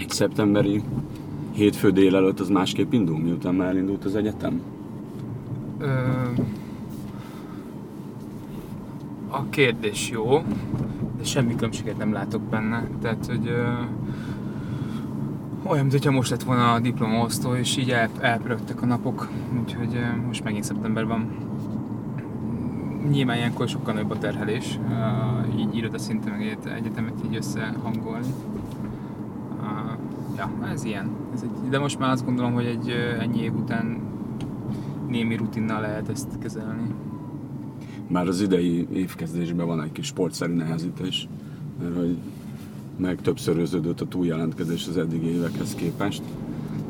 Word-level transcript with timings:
egy 0.00 0.10
szeptemberi 0.10 0.82
hétfő 1.52 1.90
délelőtt 1.90 2.40
az 2.40 2.48
másképp 2.48 2.92
indul, 2.92 3.18
miután 3.18 3.54
már 3.54 3.68
elindult 3.68 4.04
az 4.04 4.14
egyetem? 4.14 4.60
Ö, 5.78 5.88
a 9.28 9.48
kérdés 9.48 10.10
jó, 10.10 10.42
de 11.18 11.24
semmi 11.24 11.54
különbséget 11.54 11.96
nem 11.96 12.12
látok 12.12 12.42
benne. 12.42 12.88
Tehát, 13.02 13.26
hogy 13.26 13.48
ö, 13.48 13.64
olyan, 15.62 15.86
mintha 15.86 16.10
most 16.10 16.30
lett 16.30 16.42
volna 16.42 16.72
a 16.72 16.80
diplomaosztó, 16.80 17.54
és 17.54 17.76
így 17.76 17.90
el, 17.90 18.08
elpörögtek 18.20 18.82
a 18.82 18.86
napok, 18.86 19.28
úgyhogy 19.60 19.94
ö, 19.94 20.26
most 20.26 20.44
megint 20.44 20.64
szeptember 20.64 21.06
van. 21.06 21.28
Nyilván 23.10 23.36
ilyenkor 23.36 23.68
sokkal 23.68 23.94
nagyobb 23.94 24.10
a 24.10 24.18
terhelés, 24.18 24.78
ö, 24.88 25.58
így 25.58 25.76
iroda 25.76 25.98
szinten 25.98 26.32
meg 26.32 26.58
egyetemet 26.64 27.14
így 27.26 27.36
összehangolni. 27.36 28.26
Ja, 30.40 30.50
ez 30.72 30.84
ilyen. 30.84 31.10
Ez 31.34 31.42
egy, 31.42 31.68
de 31.70 31.78
most 31.78 31.98
már 31.98 32.10
azt 32.10 32.24
gondolom, 32.24 32.52
hogy 32.52 32.64
egy 32.64 32.88
ennyi 33.20 33.40
év 33.42 33.54
után 33.54 33.98
némi 35.08 35.36
rutinnal 35.36 35.80
lehet 35.80 36.08
ezt 36.08 36.38
kezelni. 36.38 36.82
Már 38.08 38.26
az 38.26 38.40
idei 38.40 38.86
évkezdésben 38.92 39.66
van 39.66 39.82
egy 39.82 39.92
kis 39.92 40.06
sportszerű 40.06 40.52
nehezítés, 40.52 41.28
mert 41.82 41.96
hogy 41.96 42.16
meg 42.96 43.20
többszöröződött 43.20 44.00
a 44.00 44.06
túljelentkezés 44.08 44.86
az 44.88 44.96
eddigi 44.96 45.26
évekhez 45.26 45.74
képest. 45.74 46.22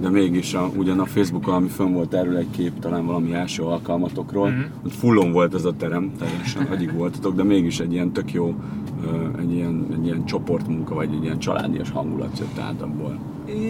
De 0.01 0.09
mégis 0.09 0.55
a, 0.55 0.71
ugyan 0.77 1.01
a 1.01 1.05
Facebookon, 1.05 1.55
ami 1.55 1.69
fönn 1.69 1.93
volt 1.93 2.15
erről 2.15 2.37
egy 2.37 2.51
kép, 2.51 2.79
talán 2.79 3.07
valami 3.07 3.33
első 3.35 3.63
alkalmatokról, 3.63 4.49
Mhm. 4.51 4.61
ott 4.85 4.93
fullon 4.95 5.33
volt 5.33 5.55
ez 5.55 5.65
a 5.65 5.77
terem, 5.77 6.13
teljesen 6.19 6.67
agyig 6.67 6.93
voltatok, 6.95 7.35
de 7.35 7.43
mégis 7.43 7.80
egy 7.80 7.93
ilyen 7.93 8.13
tök 8.13 8.33
jó, 8.33 8.55
egy 9.39 9.53
ilyen, 9.53 9.87
egy 9.93 10.05
ilyen 10.05 10.25
csoportmunka, 10.25 10.95
vagy 10.95 11.15
egy 11.15 11.23
ilyen 11.23 11.39
családias 11.39 11.91
hangulat 11.91 12.39
jött 12.39 12.59
át 12.59 12.81
abból. 12.81 13.19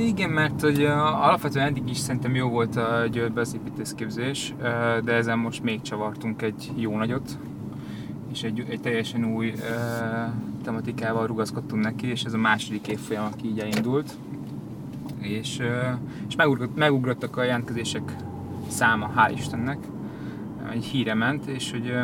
Igen, 0.04 0.30
mert 0.30 0.60
hogy 0.60 0.84
alapvetően 0.84 1.66
eddig 1.66 1.88
is 1.88 1.96
szerintem 1.96 2.34
jó 2.34 2.48
volt 2.48 2.76
a 2.76 3.06
Győrbe 3.12 3.40
az 3.40 3.54
építészképzés, 3.54 4.54
de 5.04 5.12
ezen 5.12 5.38
most 5.38 5.62
még 5.62 5.80
csavartunk 5.82 6.42
egy 6.42 6.72
jó 6.76 6.96
nagyot, 6.96 7.38
és 8.32 8.42
egy, 8.42 8.64
egy 8.68 8.80
teljesen 8.80 9.24
új 9.24 9.52
tematikával 10.62 11.26
rugaszkodtunk 11.26 11.82
neki, 11.82 12.06
és 12.06 12.22
ez 12.22 12.32
a 12.32 12.38
második 12.38 12.88
évfolyam, 12.88 13.24
aki 13.24 13.46
így 13.46 13.58
elindult. 13.58 14.16
És, 15.18 15.60
és 16.28 16.36
megugrott, 16.36 16.76
megugrottak 16.76 17.36
a 17.36 17.42
jelentkezések 17.42 18.16
száma, 18.68 19.10
hál' 19.16 19.32
Istennek. 19.34 19.78
Egy 20.72 20.84
híre 20.84 21.14
ment, 21.14 21.46
és 21.46 21.70
hogy 21.70 21.94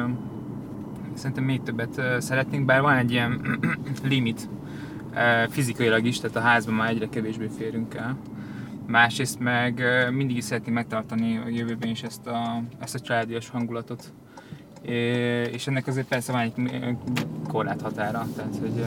szerintem 1.17 1.45
még 1.45 1.62
többet 1.62 2.03
szeretnénk, 2.19 2.64
bár 2.64 2.81
van 2.81 2.97
egy 2.97 3.11
ilyen 3.11 3.59
limit, 4.09 4.48
fizikailag 5.48 6.06
is, 6.06 6.20
tehát 6.20 6.36
a 6.36 6.41
házban 6.41 6.75
már 6.75 6.91
egyre 6.91 7.09
kevésbé 7.09 7.48
férünk 7.59 7.95
el. 7.95 8.17
Másrészt 8.86 9.39
meg 9.39 9.83
mindig 10.12 10.37
is 10.37 10.44
szeretnénk 10.44 10.77
megtartani 10.77 11.41
a 11.44 11.48
jövőben 11.48 11.91
is 11.91 12.03
ezt 12.03 12.27
a, 12.27 12.62
ezt 12.78 12.94
a 12.94 13.00
családias 13.00 13.48
hangulatot. 13.48 14.12
És 15.53 15.67
ennek 15.67 15.87
azért 15.87 16.09
persze 16.09 16.33
van 16.33 16.41
egy 16.41 16.53
eh, 16.56 16.97
korláthatára, 17.48 18.27
tehát 18.37 18.56
hogy 18.61 18.84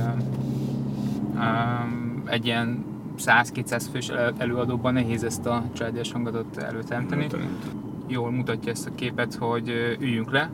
egy 2.25 2.45
ilyen 2.45 2.85
100-200 3.17 3.85
fős 3.91 4.09
el- 4.09 4.33
előadóban 4.37 4.93
nehéz 4.93 5.23
ezt 5.23 5.45
a 5.45 5.63
családias 5.73 6.11
hangulatot 6.11 6.57
előteremteni 6.57 7.27
jól 8.07 8.31
mutatja 8.31 8.71
ezt 8.71 8.87
a 8.87 8.95
képet, 8.95 9.35
hogy 9.35 9.97
üljünk 9.99 10.31
le, 10.31 10.51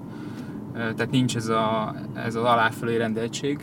tehát 0.76 1.12
nincs 1.12 1.36
ez, 1.36 1.48
a, 1.48 1.96
ez 2.14 2.36
az 2.36 2.44
aláfölé 2.44 2.98
rendeltség. 2.98 3.60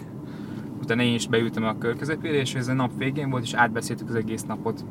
Utána 0.82 1.02
én 1.02 1.14
is 1.14 1.26
beültem 1.26 1.64
a 1.64 1.78
kör 1.78 1.96
közepére, 1.96 2.38
és 2.38 2.54
ez 2.54 2.68
a 2.68 2.72
nap 2.72 2.90
végén 2.98 3.30
volt, 3.30 3.42
és 3.42 3.54
átbeszéltük 3.54 4.08
az 4.08 4.14
egész 4.14 4.42
napot. 4.42 4.84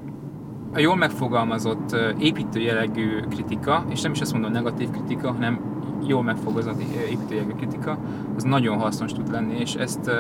A 0.74 0.80
jól 0.80 0.96
megfogalmazott 0.96 1.96
építő 2.20 2.60
jellegű 2.60 3.20
kritika, 3.30 3.86
és 3.90 4.02
nem 4.02 4.12
is 4.12 4.22
azt 4.22 4.34
mondom 4.34 4.52
negatív 4.52 4.90
kritika, 4.90 5.32
hanem 5.32 5.60
jól 6.08 6.24
megfogalmazott 6.24 6.82
építő 7.10 7.36
jellegű 7.36 7.54
kritika, 7.54 7.98
az 8.36 8.44
nagyon 8.44 8.78
hasznos 8.78 9.12
tud 9.12 9.32
lenni, 9.32 9.60
és 9.60 9.76
ezt 9.76 10.12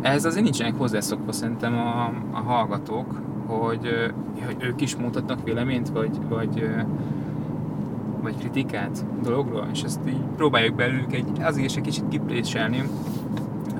ehhez 0.00 0.24
azért 0.24 0.44
nincsenek 0.44 0.74
hozzászokva 0.76 1.32
szerintem 1.32 1.74
a, 1.74 2.12
a 2.30 2.40
hallgatók, 2.40 3.20
hogy, 3.46 4.12
hogy 4.46 4.56
ők 4.58 4.80
is 4.80 4.96
mondhatnak 4.96 5.44
véleményt, 5.44 5.88
vagy, 5.88 6.18
vagy 6.28 6.70
vagy 8.22 8.36
kritikát 8.38 9.04
dologról, 9.22 9.68
és 9.72 9.82
ezt 9.82 10.00
így 10.08 10.20
próbáljuk 10.36 10.74
belőlük 10.74 11.12
egy, 11.12 11.26
azért 11.40 11.66
is 11.66 11.76
egy 11.76 11.82
kicsit 11.82 12.08
kipréselni, 12.08 12.82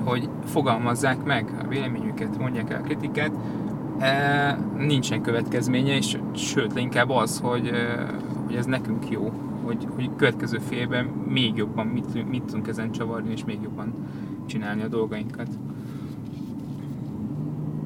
hogy 0.03 0.29
fogalmazzák 0.45 1.23
meg 1.23 1.45
a 1.63 1.67
véleményüket, 1.67 2.39
mondják 2.39 2.69
el 2.69 2.79
a 2.79 2.83
kritikát, 2.83 3.31
e, 3.99 4.59
nincsen 4.77 5.21
következménye, 5.21 5.95
és 5.95 6.17
sőt, 6.35 6.79
inkább 6.79 7.09
az, 7.09 7.39
hogy, 7.43 7.67
e, 7.67 8.05
hogy 8.45 8.55
ez 8.55 8.65
nekünk 8.65 9.09
jó, 9.09 9.31
hogy, 9.63 9.87
hogy 9.95 10.09
következő 10.15 10.57
félben 10.57 11.05
még 11.27 11.55
jobban 11.55 11.87
mit, 11.87 12.29
mit 12.29 12.43
tudunk 12.43 12.67
ezen 12.67 12.91
csavarni, 12.91 13.31
és 13.31 13.45
még 13.45 13.57
jobban 13.63 13.93
csinálni 14.45 14.81
a 14.81 14.87
dolgainkat. 14.87 15.47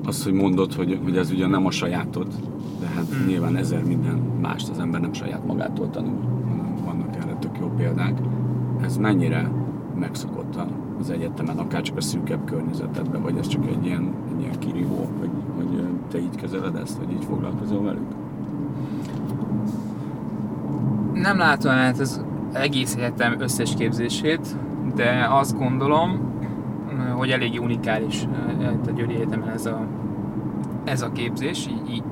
Azt, 0.05 0.23
hogy 0.23 0.33
mondod, 0.33 0.73
hogy, 0.73 0.99
hogy 1.03 1.17
ez 1.17 1.31
ugye 1.31 1.47
nem 1.47 1.65
a 1.65 1.71
sajátod, 1.71 2.27
hát 2.95 3.05
Hmm. 3.09 3.25
nyilván 3.27 3.55
ezer 3.55 3.83
minden 3.83 4.21
mást 4.41 4.69
az 4.69 4.79
ember 4.79 5.01
nem 5.01 5.13
saját 5.13 5.45
magától 5.45 5.89
tanul, 5.89 6.19
hanem 6.47 6.75
vannak 6.85 7.15
erre 7.15 7.35
tök 7.39 7.57
jó 7.59 7.67
példák. 7.77 8.19
Ez 8.81 8.97
mennyire 8.97 9.51
megszokott 9.99 10.55
az 10.99 11.09
egyetemen, 11.09 11.57
akár 11.57 11.81
csak 11.81 11.97
a 11.97 12.01
szűkebb 12.01 12.45
környezetedben, 12.45 13.21
vagy 13.21 13.37
ez 13.37 13.47
csak 13.47 13.65
egy 13.67 13.85
ilyen, 13.85 14.13
egy 14.33 14.41
ilyen 14.41 14.59
kirívó, 14.59 15.09
hogy, 15.19 15.29
hogy 15.55 15.83
te 16.11 16.19
így 16.19 16.35
kezeled 16.35 16.75
ezt, 16.75 16.97
vagy 16.97 17.11
így 17.11 17.25
foglalkozol 17.25 17.83
velük? 17.83 18.07
Nem 21.13 21.37
látom 21.37 21.71
át 21.71 21.99
az 21.99 22.25
egész 22.53 22.95
egyetem 22.95 23.35
összes 23.39 23.73
képzését, 23.73 24.57
de 24.95 25.27
azt 25.29 25.57
gondolom, 25.57 26.33
hogy 27.15 27.29
elég 27.29 27.61
unikális 27.61 28.27
a 28.87 28.91
Győri 28.91 29.15
Egyetemen 29.15 29.49
ez 29.49 29.65
a, 29.65 29.87
ez 30.83 31.01
a 31.01 31.11
képzés, 31.11 31.69
így 31.89 32.03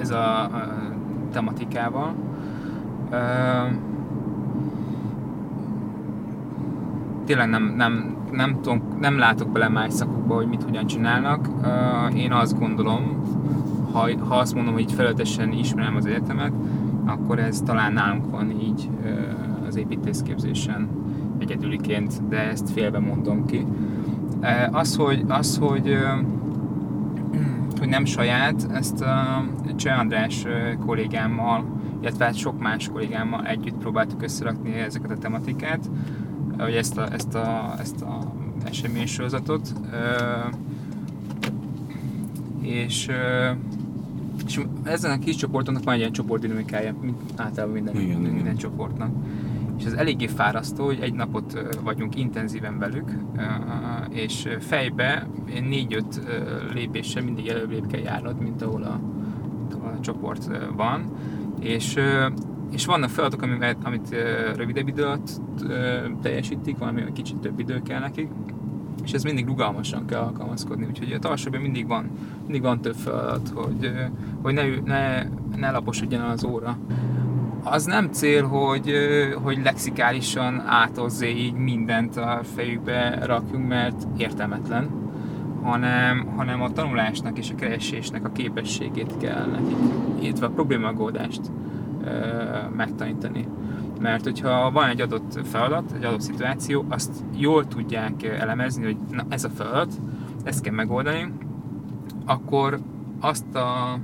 ez 0.00 0.10
a, 0.10 0.40
a 0.42 0.68
tematikával. 1.32 2.14
Ö, 3.10 3.16
Tényleg 7.26 7.48
nem, 7.48 7.74
nem, 7.76 8.16
nem, 8.32 8.60
tudom, 8.62 8.82
nem 9.00 9.18
látok 9.18 9.48
bele 9.48 9.68
más 9.68 9.92
szakokba, 9.92 10.34
hogy 10.34 10.46
mit 10.46 10.62
hogyan 10.62 10.86
csinálnak. 10.86 11.48
Ö, 11.62 11.68
Én 12.14 12.32
azt 12.32 12.58
gondolom, 12.58 13.22
ha, 13.92 14.08
ha 14.28 14.34
azt 14.34 14.54
mondom, 14.54 14.72
hogy 14.72 14.82
így 14.82 14.92
felületesen 14.92 15.52
ismerem 15.52 15.96
az 15.96 16.06
egyetemet, 16.06 16.52
akkor 17.06 17.38
ez 17.38 17.60
talán 17.60 17.92
nálunk 17.92 18.30
van 18.30 18.50
így 18.50 18.88
az 19.66 19.76
építészképzésen 19.76 20.88
egyedüliként, 21.38 22.28
de 22.28 22.36
ezt 22.38 22.70
félve 22.70 22.98
mondom 22.98 23.46
ki. 23.46 23.66
Az, 24.70 24.96
hogy, 24.96 25.24
az, 25.28 25.58
hogy, 25.58 25.98
hogy 27.82 27.90
nem 27.90 28.04
saját, 28.04 28.66
ezt 28.72 29.00
a 29.00 29.44
Cseh 29.76 29.98
András 29.98 30.44
kollégámmal, 30.86 31.64
illetve 32.00 32.24
hát 32.24 32.36
sok 32.36 32.60
más 32.60 32.88
kollégámmal 32.88 33.46
együtt 33.46 33.74
próbáltuk 33.74 34.22
összerakni 34.22 34.72
ezeket 34.74 35.10
a 35.10 35.18
tematikát, 35.18 35.90
vagy 36.56 36.74
ezt 36.74 36.98
a, 36.98 37.12
ezt 37.12 37.34
a, 37.34 37.74
ezt 37.78 38.02
a 38.02 38.32
eseménysorozatot. 38.64 39.72
Ö, 39.92 39.96
és 42.60 43.08
ö, 43.08 43.50
és 44.46 44.60
ezen 44.82 45.10
a 45.10 45.18
kis 45.18 45.36
csoportoknak 45.36 45.84
van 45.84 45.94
egy 45.94 46.00
ilyen 46.00 46.12
csoportdinamikája, 46.12 46.94
mint 47.00 47.20
általában 47.36 47.74
minden, 47.74 47.94
Igen, 47.94 48.06
minden, 48.08 48.32
minden 48.32 48.56
csoportnak. 48.56 49.10
És 49.82 49.88
ez 49.88 49.94
eléggé 49.94 50.26
fárasztó, 50.26 50.84
hogy 50.84 50.98
egy 51.00 51.14
napot 51.14 51.74
vagyunk 51.82 52.16
intenzíven 52.16 52.78
velük, 52.78 53.10
és 54.08 54.48
fejbe 54.60 55.26
négy-öt 55.68 56.20
lépéssel 56.72 57.22
mindig 57.22 57.48
előbb 57.48 57.86
kell 57.86 58.00
járnod, 58.00 58.40
mint 58.40 58.62
ahol 58.62 58.82
a, 58.82 59.00
ahol 59.74 59.94
a 59.98 60.00
csoport 60.00 60.50
van. 60.76 61.12
És, 61.60 61.98
és 62.70 62.86
vannak 62.86 63.10
feladatok, 63.10 63.42
amit, 63.42 63.76
amit 63.82 64.16
rövidebb 64.56 64.88
idő 64.88 65.04
alatt 65.04 65.40
teljesítik, 66.22 66.78
valami 66.78 67.02
kicsit 67.12 67.36
több 67.36 67.58
idő 67.58 67.82
kell 67.82 68.00
nekik, 68.00 68.28
és 69.04 69.12
ez 69.12 69.22
mindig 69.22 69.46
rugalmasan 69.46 70.06
kell 70.06 70.20
alkalmazkodni, 70.20 70.86
úgyhogy 70.86 71.12
a 71.12 71.18
tarsóban 71.18 71.60
mindig 71.60 71.86
van, 71.86 72.10
mindig 72.42 72.62
van 72.62 72.80
több 72.80 72.94
feladat, 72.94 73.52
hogy, 73.54 73.92
hogy 74.42 74.54
ne, 74.54 74.62
ne, 74.84 75.22
ne 75.56 75.70
laposodjon 75.70 76.20
az 76.20 76.44
óra. 76.44 76.78
Az 77.64 77.84
nem 77.84 78.12
cél, 78.12 78.46
hogy, 78.46 78.92
hogy 79.42 79.62
lexikálisan 79.62 80.60
átozzé 80.66 81.28
így 81.28 81.54
mindent 81.54 82.16
a 82.16 82.40
fejükbe 82.54 83.18
rakjunk, 83.24 83.68
mert 83.68 84.06
értelmetlen, 84.16 84.90
hanem, 85.62 86.26
hanem 86.36 86.62
a 86.62 86.72
tanulásnak 86.72 87.38
és 87.38 87.50
a 87.50 87.54
keresésnek 87.54 88.24
a 88.24 88.32
képességét 88.32 89.16
kell 89.16 89.46
nekik, 89.46 89.76
illetve 90.20 90.46
a 90.46 90.50
problémagoldást 90.50 91.40
ö, 92.04 92.10
megtanítani. 92.76 93.48
Mert 94.00 94.24
hogyha 94.24 94.70
van 94.70 94.88
egy 94.88 95.00
adott 95.00 95.38
feladat, 95.44 95.92
egy 95.96 96.04
adott 96.04 96.20
szituáció, 96.20 96.84
azt 96.88 97.12
jól 97.36 97.66
tudják 97.66 98.22
elemezni, 98.22 98.84
hogy 98.84 98.96
na, 99.10 99.24
ez 99.28 99.44
a 99.44 99.48
feladat, 99.48 100.00
ezt 100.44 100.62
kell 100.62 100.74
megoldani, 100.74 101.32
akkor, 102.26 102.78
azt 103.20 103.54
a 103.54 103.98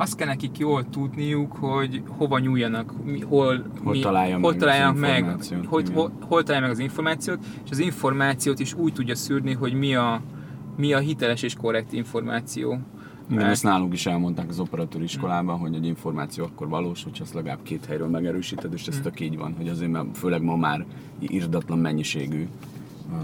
azt 0.00 0.16
kell 0.16 0.26
nekik 0.26 0.58
jól 0.58 0.88
tudniuk, 0.90 1.52
hogy 1.52 2.02
hova 2.06 2.38
nyúljanak, 2.38 3.04
mi, 3.04 3.20
hol, 3.20 3.64
Hol 3.82 3.92
mi, 3.92 4.00
találja 4.00 4.38
hol 4.38 4.50
meg 4.50 4.58
találják 4.58 4.94
az 4.94 5.00
meg, 5.00 5.24
hogy, 5.66 5.82
igen. 5.82 5.94
hol, 5.94 6.12
hol 6.20 6.42
találják 6.42 6.68
meg 6.68 6.70
az 6.70 6.78
információt, 6.78 7.38
és 7.64 7.70
az 7.70 7.78
információt 7.78 8.58
is 8.58 8.74
úgy 8.74 8.92
tudja 8.92 9.14
szűrni, 9.14 9.52
hogy 9.52 9.72
mi 9.72 9.94
a, 9.94 10.20
mi 10.76 10.92
a 10.92 10.98
hiteles 10.98 11.42
és 11.42 11.54
korrekt 11.54 11.92
információ. 11.92 12.78
Mert- 13.28 13.50
ezt 13.50 13.62
nálunk 13.62 13.92
is 13.92 14.06
elmondták 14.06 14.48
az 14.48 14.60
operatőr 14.60 15.02
iskolában, 15.02 15.58
hogy 15.58 15.74
egy 15.74 15.86
információ 15.86 16.44
akkor 16.44 16.68
valós, 16.68 17.04
hogyha 17.04 17.24
azt 17.24 17.34
legalább 17.34 17.62
két 17.62 17.84
helyről 17.84 18.08
megerősíted, 18.08 18.72
és 18.72 18.86
ez 18.86 18.94
Hmm. 18.94 19.02
tök 19.02 19.20
így 19.20 19.36
van, 19.36 19.54
hogy 19.56 19.68
azért, 19.68 19.90
mert 19.90 20.18
főleg 20.18 20.42
ma 20.42 20.56
már 20.56 20.84
irdatlan 21.18 21.78
mennyiségű 21.78 22.48
uh, 23.10 23.18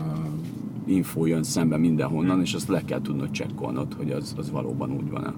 info 0.87 1.27
jön 1.27 1.43
szembe 1.43 1.77
mindenhonnan, 1.77 2.41
és 2.41 2.55
azt 2.55 2.69
le 2.69 2.85
kell 2.85 3.01
tudnod 3.01 3.31
csekkolnod, 3.31 3.95
hogy 3.97 4.11
az, 4.11 4.35
az 4.37 4.51
valóban 4.51 4.91
úgy 4.91 5.11
van-e 5.11 5.33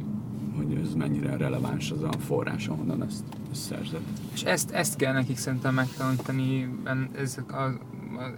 hogy 0.56 0.78
ez 0.82 0.94
mennyire 0.94 1.36
releváns 1.36 1.90
az 1.90 2.02
a 2.02 2.12
forrás, 2.18 2.68
ahonnan 2.68 3.02
ezt, 3.02 3.24
ezt 3.50 3.62
szerzed. 3.62 4.00
És 4.32 4.42
ezt, 4.42 4.70
ezt 4.70 4.96
kell 4.96 5.12
nekik 5.12 5.36
szerintem 5.36 5.74
megtanítani 5.74 6.68
ez 7.16 7.38
a, 7.48 7.68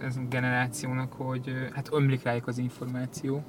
ez 0.01 0.15
a 0.15 0.21
generációnak, 0.29 1.13
hogy 1.13 1.53
hát 1.73 1.89
ömlik 1.91 2.23
rájuk 2.23 2.47
az 2.47 2.57
információ 2.57 3.43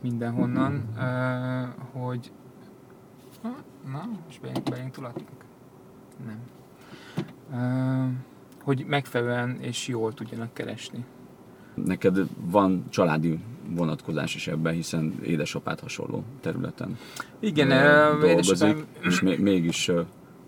mindenhonnan, 0.00 0.88
uh, 0.96 2.02
hogy 2.02 2.32
na, 3.92 4.08
most 4.24 4.40
belénk, 4.40 4.62
belénk 4.62 4.90
tulatnak? 4.90 5.44
Nem. 6.26 6.38
Uh, 7.50 8.12
hogy 8.62 8.84
megfelelően 8.88 9.56
és 9.60 9.88
jól 9.88 10.14
tudjanak 10.14 10.54
keresni. 10.54 11.04
Neked 11.74 12.18
van 12.40 12.84
családi 12.88 13.38
vonatkozás 13.68 14.34
is 14.34 14.46
ebben, 14.46 14.74
hiszen 14.74 15.14
édesapád 15.24 15.80
hasonló 15.80 16.24
területen 16.40 16.98
Igen, 17.40 17.68
dolgozik, 18.20 18.30
édesapám, 18.30 18.84
és 19.00 19.20
még, 19.20 19.40
mégis 19.40 19.90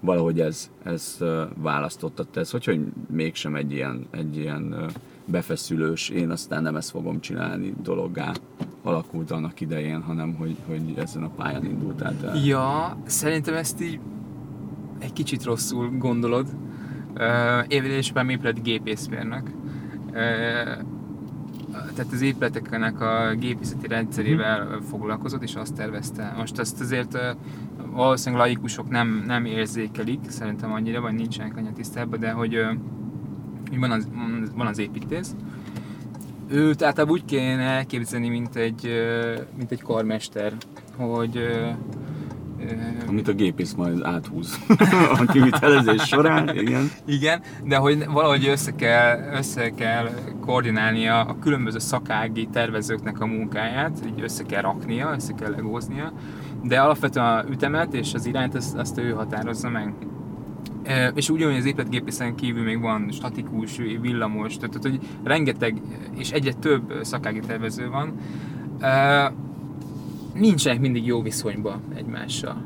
valahogy 0.01 0.41
ez, 0.41 0.71
ez 0.83 1.17
ö, 1.19 1.43
választottad 1.57 2.29
te. 2.29 2.41
Ez 2.41 2.51
hogy, 2.51 2.65
hogy 2.65 2.81
mégsem 3.11 3.55
egy 3.55 3.73
ilyen, 3.73 4.07
egy 4.11 4.37
ilyen 4.37 4.91
befeszülős, 5.25 6.09
én 6.09 6.31
aztán 6.31 6.63
nem 6.63 6.77
ezt 6.77 6.91
fogom 6.91 7.21
csinálni 7.21 7.75
dologgá 7.83 8.33
alakult 8.83 9.31
annak 9.31 9.61
idején, 9.61 10.03
hanem 10.03 10.35
hogy, 10.35 10.57
hogy 10.67 10.95
ezen 10.97 11.23
a 11.23 11.29
pályán 11.29 11.65
indultál 11.65 12.15
te. 12.21 12.33
Ja, 12.45 12.97
szerintem 13.05 13.55
ezt 13.55 13.81
így 13.81 13.99
egy 14.99 15.13
kicsit 15.13 15.45
rosszul 15.45 15.91
gondolod. 15.99 16.47
Uh, 17.15 17.65
én 17.69 17.85
édesapám 17.85 18.29
épület 18.29 18.63
gépészmérnök. 18.63 19.51
Uh, 20.11 20.96
tehát 21.95 22.13
az 22.13 22.21
épületeknek 22.21 23.01
a 23.01 23.35
gépészeti 23.39 23.87
rendszerével 23.87 24.81
foglalkozott, 24.91 25.43
és 25.43 25.55
azt 25.55 25.75
tervezte. 25.75 26.35
Most 26.37 26.59
ezt 26.59 26.81
azért 26.81 27.19
valószínűleg 27.91 28.47
laikusok 28.47 28.89
nem, 28.89 29.25
nem 29.27 29.45
érzékelik, 29.45 30.21
szerintem 30.29 30.73
annyira, 30.73 31.01
vagy 31.01 31.15
nincsenek 31.15 31.57
annyira 31.57 31.73
tisztában, 31.73 32.21
de 32.21 32.31
hogy, 32.31 32.55
hogy 33.69 33.79
van, 33.79 33.91
az, 33.91 34.09
van 34.55 34.67
az 34.67 34.79
építész, 34.79 35.35
őt 36.49 36.83
általában 36.83 37.15
úgy 37.15 37.25
kéne 37.25 37.63
elképzelni, 37.63 38.29
mint 38.29 38.57
egy, 38.57 38.91
mint 39.57 39.71
egy 39.71 39.83
karmester, 39.83 40.53
hogy 40.97 41.41
Amit 43.07 43.29
a 43.29 43.33
gépész 43.33 43.73
majd 43.73 44.03
áthúz 44.03 44.59
a 45.19 45.25
kivitelezés 45.33 46.03
során, 46.03 46.57
igen. 46.57 46.91
igen, 47.05 47.43
de 47.65 47.77
hogy 47.77 48.07
valahogy 48.07 48.47
össze 48.47 48.75
kell, 48.75 49.33
össze 49.33 49.71
kell 49.71 50.09
koordinálnia 50.47 51.21
a 51.21 51.39
különböző 51.39 51.79
szakági 51.79 52.49
tervezőknek 52.53 53.21
a 53.21 53.27
munkáját, 53.27 53.99
így 54.07 54.23
össze 54.23 54.45
kell 54.45 54.63
raknia, 54.63 55.13
össze 55.15 55.33
kell 55.33 55.51
legóznia, 55.51 56.13
de 56.63 56.81
alapvetően 56.81 57.27
a 57.27 57.45
ütemet 57.51 57.95
és 57.95 58.15
az 58.15 58.27
irányt 58.27 58.55
azt, 58.55 58.77
azt 58.77 58.99
ő 58.99 59.11
határozza 59.11 59.69
meg. 59.69 59.95
E, 60.83 61.13
És 61.15 61.31
ugyanúgy 61.31 61.57
az 61.57 61.65
épületgépészen 61.65 62.35
kívül 62.35 62.65
még 62.65 62.81
van 62.81 63.09
statikus, 63.11 63.77
villamos, 63.77 64.57
tehát 64.57 64.83
hogy 64.83 64.99
rengeteg 65.25 65.81
és 66.17 66.31
egyre 66.31 66.53
több 66.53 66.93
szakági 67.03 67.41
tervező 67.41 67.89
van. 67.89 68.15
E, 68.81 69.33
Nincsenek 70.35 70.81
mindig 70.81 71.07
jó 71.07 71.23
viszonyban 71.23 71.81
egymással. 71.95 72.65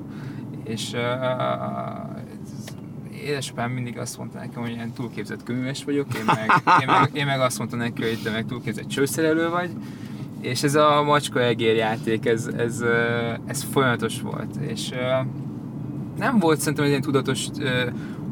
És 0.65 0.93
édesapám 3.25 3.71
mindig 3.71 3.99
azt 3.99 4.19
mondta 4.19 4.39
nekem, 4.39 4.63
hogy 4.63 4.71
ilyen 4.71 4.93
túlképzett 4.93 5.43
könyves 5.43 5.85
vagyok, 5.85 6.07
én 6.15 6.25
meg, 6.27 6.51
én 6.83 6.87
meg, 6.87 7.11
én 7.13 7.27
meg 7.27 7.41
azt 7.41 7.59
mondtam 7.59 7.79
neki, 7.79 8.03
hogy 8.03 8.19
te 8.23 8.31
meg 8.31 8.47
túlképzett 8.47 8.89
csőszerelő 8.89 9.49
vagy, 9.49 9.71
és 10.41 10.63
ez 10.63 10.75
a 10.75 11.03
macska 11.03 11.43
egér 11.43 11.77
játék, 11.77 12.27
ez, 12.27 12.47
ez, 12.47 12.85
ez 13.47 13.63
folyamatos 13.73 14.21
volt, 14.21 14.57
és 14.57 14.91
nem 16.19 16.39
volt 16.39 16.59
szerintem 16.59 16.85
egy 16.85 16.91
ilyen 16.91 17.03
tudatos, 17.03 17.47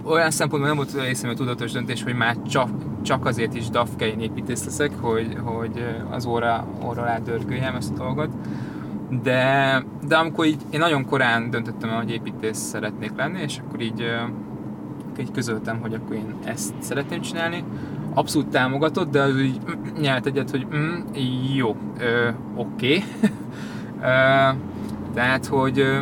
olyan 0.05 0.31
szempontból 0.31 0.69
nem 0.69 0.77
volt 0.77 1.03
részemben 1.03 1.39
tudatos 1.39 1.73
döntés, 1.73 2.03
hogy 2.03 2.15
már 2.15 2.37
csak, 2.43 2.71
csak 3.03 3.27
azért 3.27 3.55
is 3.55 3.69
dafkein 3.69 4.21
építész 4.21 4.65
leszek, 4.65 4.91
hogy, 5.01 5.37
hogy 5.45 5.85
az 6.11 6.27
óra, 6.27 6.67
óra 6.85 7.03
alá 7.03 7.19
dörgöljem 7.19 7.75
ezt 7.75 7.93
a 7.93 7.95
dolgot, 7.95 8.31
de, 9.23 9.83
de 10.07 10.17
amikor 10.17 10.47
így, 10.47 10.61
én 10.71 10.81
nagyon 10.81 11.05
korán 11.05 11.51
döntöttem 11.51 11.91
el, 11.91 11.97
hogy 11.97 12.11
építész 12.11 12.59
szeretnék 12.59 13.13
lenni, 13.17 13.41
és 13.41 13.59
akkor 13.59 13.81
így, 13.81 14.05
így 15.21 15.31
közöltem, 15.31 15.81
hogy 15.81 15.95
akkor 15.95 16.17
én 16.17 16.35
ezt 16.45 16.75
szeretném 16.79 17.21
csinálni. 17.21 17.65
Abszolút 18.15 18.49
támogatott, 18.49 19.11
de 19.11 19.23
az 19.23 19.41
így 19.41 19.61
mm, 19.71 20.01
nyelt 20.05 20.27
egyet, 20.27 20.51
hogy 20.51 20.67
mm, 20.75 20.99
jó, 21.55 21.77
oké. 22.55 23.03
Ö, 24.01 24.49
tehát, 25.15 25.47
hogy 25.47 25.79
ö, 25.79 25.99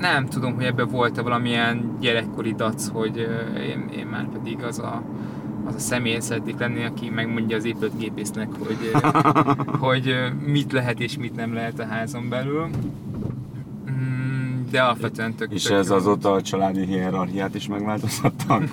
nem 0.00 0.26
tudom, 0.26 0.54
hogy 0.54 0.64
ebben 0.64 0.88
volt-e 0.88 1.22
valamilyen 1.22 1.96
gyerekkori 2.00 2.54
dac, 2.54 2.88
hogy 2.88 3.18
ö, 3.18 3.58
én, 3.58 3.88
én 3.96 4.06
már 4.06 4.28
pedig 4.28 4.62
az 4.62 4.78
a, 4.78 5.02
az 5.64 5.74
a 5.74 5.78
személy 5.78 6.18
szeretnék 6.18 6.58
lenni, 6.58 6.84
aki 6.84 7.10
megmondja 7.10 7.56
az 7.56 7.64
épületgépésznek, 7.64 8.48
hogy, 8.58 8.90
hogy 9.86 10.14
mit 10.44 10.72
lehet 10.72 11.00
és 11.00 11.18
mit 11.18 11.36
nem 11.36 11.54
lehet 11.54 11.78
a 11.78 11.86
házon 11.86 12.28
belül. 12.28 12.68
De 14.70 14.82
alapvetően 14.82 15.34
tök 15.34 15.52
És 15.52 15.62
tök 15.62 15.78
ez 15.78 15.88
jó. 15.88 15.94
azóta 15.94 16.32
a 16.32 16.42
családi 16.42 16.84
hierarchiát 16.84 17.54
is 17.54 17.68
megváltoztatta? 17.68 18.60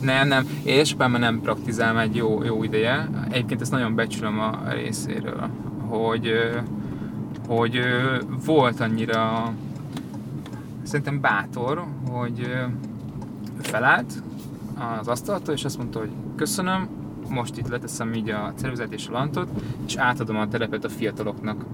Nem, 0.00 0.28
nem. 0.28 0.46
Édesapám 0.64 1.12
nem 1.12 1.40
praktizálom 1.40 1.96
egy 1.96 2.16
jó, 2.16 2.44
jó 2.44 2.62
ideje. 2.62 3.08
Egyébként 3.30 3.60
ezt 3.60 3.70
nagyon 3.70 3.94
becsülöm 3.94 4.40
a 4.40 4.58
részéről, 4.70 5.48
hogy, 5.78 6.32
hogy 7.48 7.80
volt 8.44 8.80
annyira 8.80 9.52
szerintem 10.82 11.20
bátor, 11.20 11.84
hogy 12.10 12.56
felállt 13.60 14.22
az 14.98 15.08
asztaltól, 15.08 15.54
és 15.54 15.64
azt 15.64 15.78
mondta, 15.78 15.98
hogy 15.98 16.10
köszönöm, 16.36 16.88
most 17.28 17.56
itt 17.58 17.68
leteszem 17.68 18.14
így 18.14 18.30
a 18.30 18.52
ceruzát 18.56 18.92
és 18.92 19.06
a 19.08 19.12
lantot, 19.12 19.48
és 19.86 19.96
átadom 19.96 20.36
a 20.36 20.48
terepet 20.48 20.84
a 20.84 20.88
fiataloknak. 20.88 21.64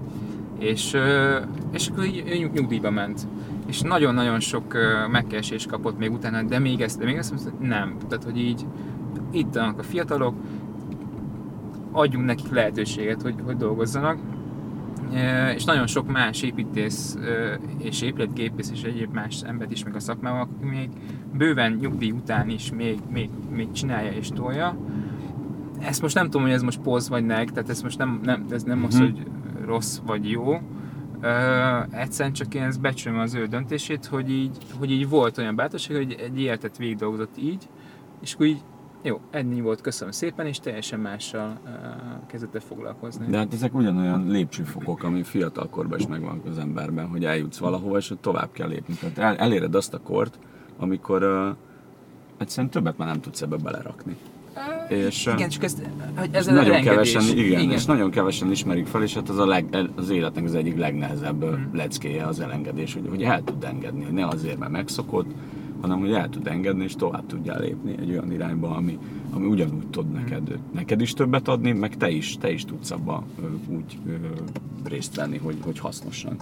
És, 0.59 0.97
és 1.71 1.87
akkor 1.87 2.05
így 2.05 2.23
ő 2.27 2.49
nyugdíjba 2.53 2.91
ment. 2.91 3.27
És 3.67 3.81
nagyon-nagyon 3.81 4.39
sok 4.39 4.77
megkeresést 5.11 5.69
kapott 5.69 5.97
még 5.97 6.11
utána, 6.11 6.43
de 6.43 6.59
még 6.59 6.81
ezt, 6.81 6.99
de 6.99 7.05
még 7.05 7.15
ezt 7.15 7.31
mondta, 7.31 7.65
nem. 7.65 7.95
Tehát, 8.07 8.23
hogy 8.23 8.37
így 8.37 8.65
itt 9.31 9.53
vannak 9.53 9.79
a 9.79 9.83
fiatalok, 9.83 10.35
adjunk 11.91 12.25
nekik 12.25 12.49
lehetőséget, 12.51 13.21
hogy, 13.21 13.35
hogy 13.45 13.57
dolgozzanak. 13.57 14.17
És 15.55 15.63
nagyon 15.63 15.87
sok 15.87 16.11
más 16.11 16.41
építész 16.41 17.17
és 17.77 18.01
épületgépész 18.01 18.71
és 18.71 18.81
egyéb 18.83 19.13
más 19.13 19.41
embert 19.45 19.71
is 19.71 19.83
meg 19.83 19.95
a 19.95 19.99
szakmában, 19.99 20.39
aki 20.39 20.65
még 20.69 20.89
bőven 21.37 21.71
nyugdíj 21.81 22.11
után 22.11 22.49
is 22.49 22.71
még, 22.71 22.99
még, 23.11 23.29
még 23.55 23.71
csinálja 23.71 24.11
és 24.11 24.29
tolja. 24.29 24.77
Ezt 25.79 26.01
most 26.01 26.15
nem 26.15 26.23
tudom, 26.25 26.41
hogy 26.41 26.51
ez 26.51 26.61
most 26.61 26.79
poz 26.79 27.09
vagy 27.09 27.25
nek, 27.25 27.51
tehát 27.51 27.69
ez 27.69 27.81
most 27.81 27.97
nem, 27.97 28.19
nem, 28.23 28.45
ez 28.49 28.63
nem 28.63 28.83
az, 28.83 28.93
Mhm. 28.99 29.03
hogy 29.03 29.23
rossz 29.65 29.99
vagy 30.05 30.29
jó. 30.29 30.53
Uh, 31.21 31.99
egyszerűen 31.99 32.33
csak 32.33 32.53
én 32.53 32.63
ezt 32.63 32.81
becsülöm 32.81 33.19
az 33.19 33.33
ő 33.33 33.45
döntését, 33.45 34.05
hogy 34.05 34.31
így, 34.31 34.57
hogy 34.79 34.91
így 34.91 35.09
volt 35.09 35.37
olyan 35.37 35.55
bátorság, 35.55 35.97
hogy 35.97 36.15
egy 36.19 36.41
életet 36.41 36.77
végig 36.77 36.97
dolgozott 36.97 37.37
így, 37.37 37.67
és 38.21 38.33
akkor 38.33 38.45
így 38.45 38.61
jó, 39.01 39.21
ennyi 39.31 39.61
volt, 39.61 39.81
köszönöm 39.81 40.13
szépen, 40.13 40.45
és 40.45 40.59
teljesen 40.59 40.99
mással 40.99 41.59
uh, 41.63 41.71
kezdett 42.27 42.55
el 42.55 42.61
foglalkozni. 42.61 43.25
De 43.29 43.37
hát 43.37 43.53
ezek 43.53 43.75
ugyanolyan 43.75 44.27
lépcsőfokok, 44.27 45.03
ami 45.03 45.23
fiatalkorban 45.23 45.99
is 45.99 46.07
megvan 46.07 46.41
az 46.49 46.57
emberben, 46.57 47.07
hogy 47.07 47.25
eljutsz 47.25 47.57
valahova, 47.57 47.97
és 47.97 48.11
ott 48.11 48.21
tovább 48.21 48.51
kell 48.51 48.67
lépni. 48.67 48.93
Tehát 48.93 49.17
el, 49.17 49.35
eléred 49.37 49.75
azt 49.75 49.93
a 49.93 49.99
kort, 49.99 50.39
amikor 50.77 51.23
uh, 51.23 51.55
egyszerűen 52.37 52.71
többet 52.71 52.97
már 52.97 53.07
nem 53.07 53.21
tudsz 53.21 53.41
ebbe 53.41 53.55
belerakni. 53.55 54.17
És, 54.89 55.25
igen, 55.35 55.49
csak 55.49 55.63
ezt, 55.63 55.81
hogy 56.15 56.29
és 56.31 56.37
ez 56.37 56.47
a 56.47 56.51
nagyon 56.51 56.71
elengedés. 56.71 57.11
kevesen, 57.11 57.37
igen, 57.37 57.59
igen. 57.61 57.71
és 57.71 57.85
nagyon 57.85 58.09
kevesen 58.11 58.51
ismerik 58.51 58.85
fel, 58.85 59.03
és 59.03 59.13
hát 59.13 59.29
az 59.29 59.37
a 59.37 59.45
leg, 59.45 59.89
az 59.95 60.09
életnek 60.09 60.43
az 60.43 60.55
egyik 60.55 60.77
legnehezebb 60.77 61.43
Mhm. 61.43 61.53
mm. 61.53 61.75
leckéje 61.75 62.25
az 62.25 62.39
elengedés, 62.39 62.93
hogy, 62.93 63.07
hogy 63.09 63.21
el 63.23 63.43
tud 63.43 63.63
engedni, 63.63 64.03
hogy 64.03 64.13
ne 64.13 64.27
azért, 64.27 64.57
mert 64.57 64.71
megszokott, 64.71 65.27
hanem 65.81 65.99
hogy 65.99 66.11
el 66.11 66.29
tud 66.29 66.47
engedni, 66.47 66.83
és 66.83 66.95
tovább 66.95 67.25
tudjál 67.25 67.59
lépni 67.59 67.95
egy 67.99 68.09
olyan 68.11 68.31
irányba, 68.31 68.69
ami, 68.75 68.97
ami 69.31 69.45
ugyanúgy 69.45 69.87
tud 69.87 70.11
neked, 70.11 70.59
neked 70.73 71.01
is 71.01 71.13
többet 71.13 71.47
adni, 71.47 71.71
meg 71.71 71.97
te 71.97 72.09
is, 72.09 72.37
te 72.37 72.51
is 72.51 72.65
tudsz 72.65 72.91
abba 72.91 73.23
úgy 73.67 73.97
részt 74.83 75.15
venni, 75.15 75.37
hogy, 75.37 75.55
hogy 75.61 75.79
hasznosan. 75.79 76.35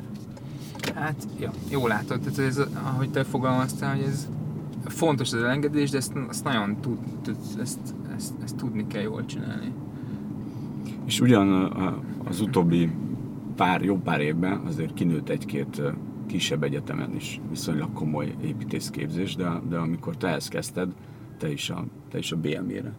Hát, 0.96 1.28
ja, 1.40 1.52
jól 1.70 1.88
látod, 1.88 2.20
tehát 2.20 2.40
ez, 2.40 2.62
ahogy 2.84 3.10
te 3.10 3.24
fogalmaztál, 3.24 3.96
hogy 3.96 4.06
ez 4.08 4.28
fontos 4.86 5.34
az 5.34 5.44
elengedés, 5.44 5.90
de 5.90 5.98
ezt, 5.98 6.14
ezt 6.30 6.44
nagyon 6.44 6.78
tud, 6.82 6.98
tud 7.22 7.36
ezt, 7.62 7.80
ezt, 8.16 8.34
ezt, 8.44 8.56
tudni 8.56 8.88
kell 8.88 9.02
jól 9.02 9.26
csinálni. 9.26 9.72
És 11.06 11.22
ugyan 11.22 11.52
az 12.26 12.42
utóbbi 12.42 12.90
pár, 13.56 13.82
jó 13.82 13.98
pár 13.98 14.22
évben 14.22 14.62
azért 14.66 14.94
kinőtt 14.94 15.30
egy-két 15.30 15.82
kisebb 16.28 16.64
egyetemen 16.64 17.16
is 17.16 17.42
viszonylag 17.50 17.94
komoly 17.94 18.36
építészképzés, 18.42 19.36
de, 19.36 19.62
de 19.70 19.78
amikor 19.78 20.18
te 20.18 20.28
ezt 20.28 20.50
kezdted, 20.50 20.94
te 21.38 21.52
is 21.52 21.70
a, 21.70 21.86
te 22.10 22.18
is 22.18 22.32
a 22.32 22.38
BME-re 22.38 22.94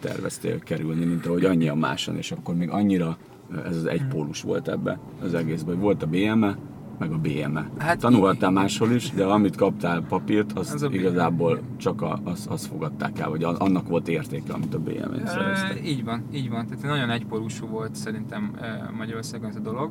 terveztél 0.00 0.58
kerülni, 0.58 1.04
mint 1.04 1.26
ahogy 1.26 1.44
annyian 1.44 1.78
máson, 1.78 2.16
és 2.16 2.32
akkor 2.32 2.54
még 2.54 2.70
annyira 2.70 3.16
ez 3.64 3.76
az 3.76 3.86
egypólus 3.86 4.42
volt 4.42 4.68
ebbe 4.68 5.00
az 5.22 5.34
egészben, 5.34 5.74
hogy 5.74 5.84
volt 5.84 6.02
a 6.02 6.06
BME, 6.06 6.58
meg 6.98 7.12
a 7.12 7.18
BME. 7.18 7.68
Hát 7.78 7.98
Tanulhattál 7.98 8.50
máshol 8.50 8.90
is, 8.90 9.10
de 9.10 9.24
amit 9.24 9.56
kaptál 9.56 10.02
papírt, 10.08 10.52
azt 10.52 10.74
az 10.74 10.88
igazából 10.90 11.54
BME. 11.54 11.76
csak 11.76 12.02
a, 12.02 12.20
az, 12.24 12.46
az 12.50 12.66
fogadták 12.66 13.18
el, 13.18 13.30
vagy 13.30 13.42
annak 13.42 13.88
volt 13.88 14.08
értéke, 14.08 14.52
amit 14.52 14.74
a 14.74 14.78
BME 14.78 15.26
szerezte. 15.26 15.68
E, 15.68 15.84
így 15.84 16.04
van, 16.04 16.22
így 16.32 16.50
van. 16.50 16.66
Tehát 16.66 16.82
nagyon 16.82 17.10
egypolúsú 17.10 17.66
volt 17.66 17.94
szerintem 17.94 18.54
Magyarországon 18.96 19.48
ez 19.48 19.56
a 19.56 19.60
dolog. 19.60 19.90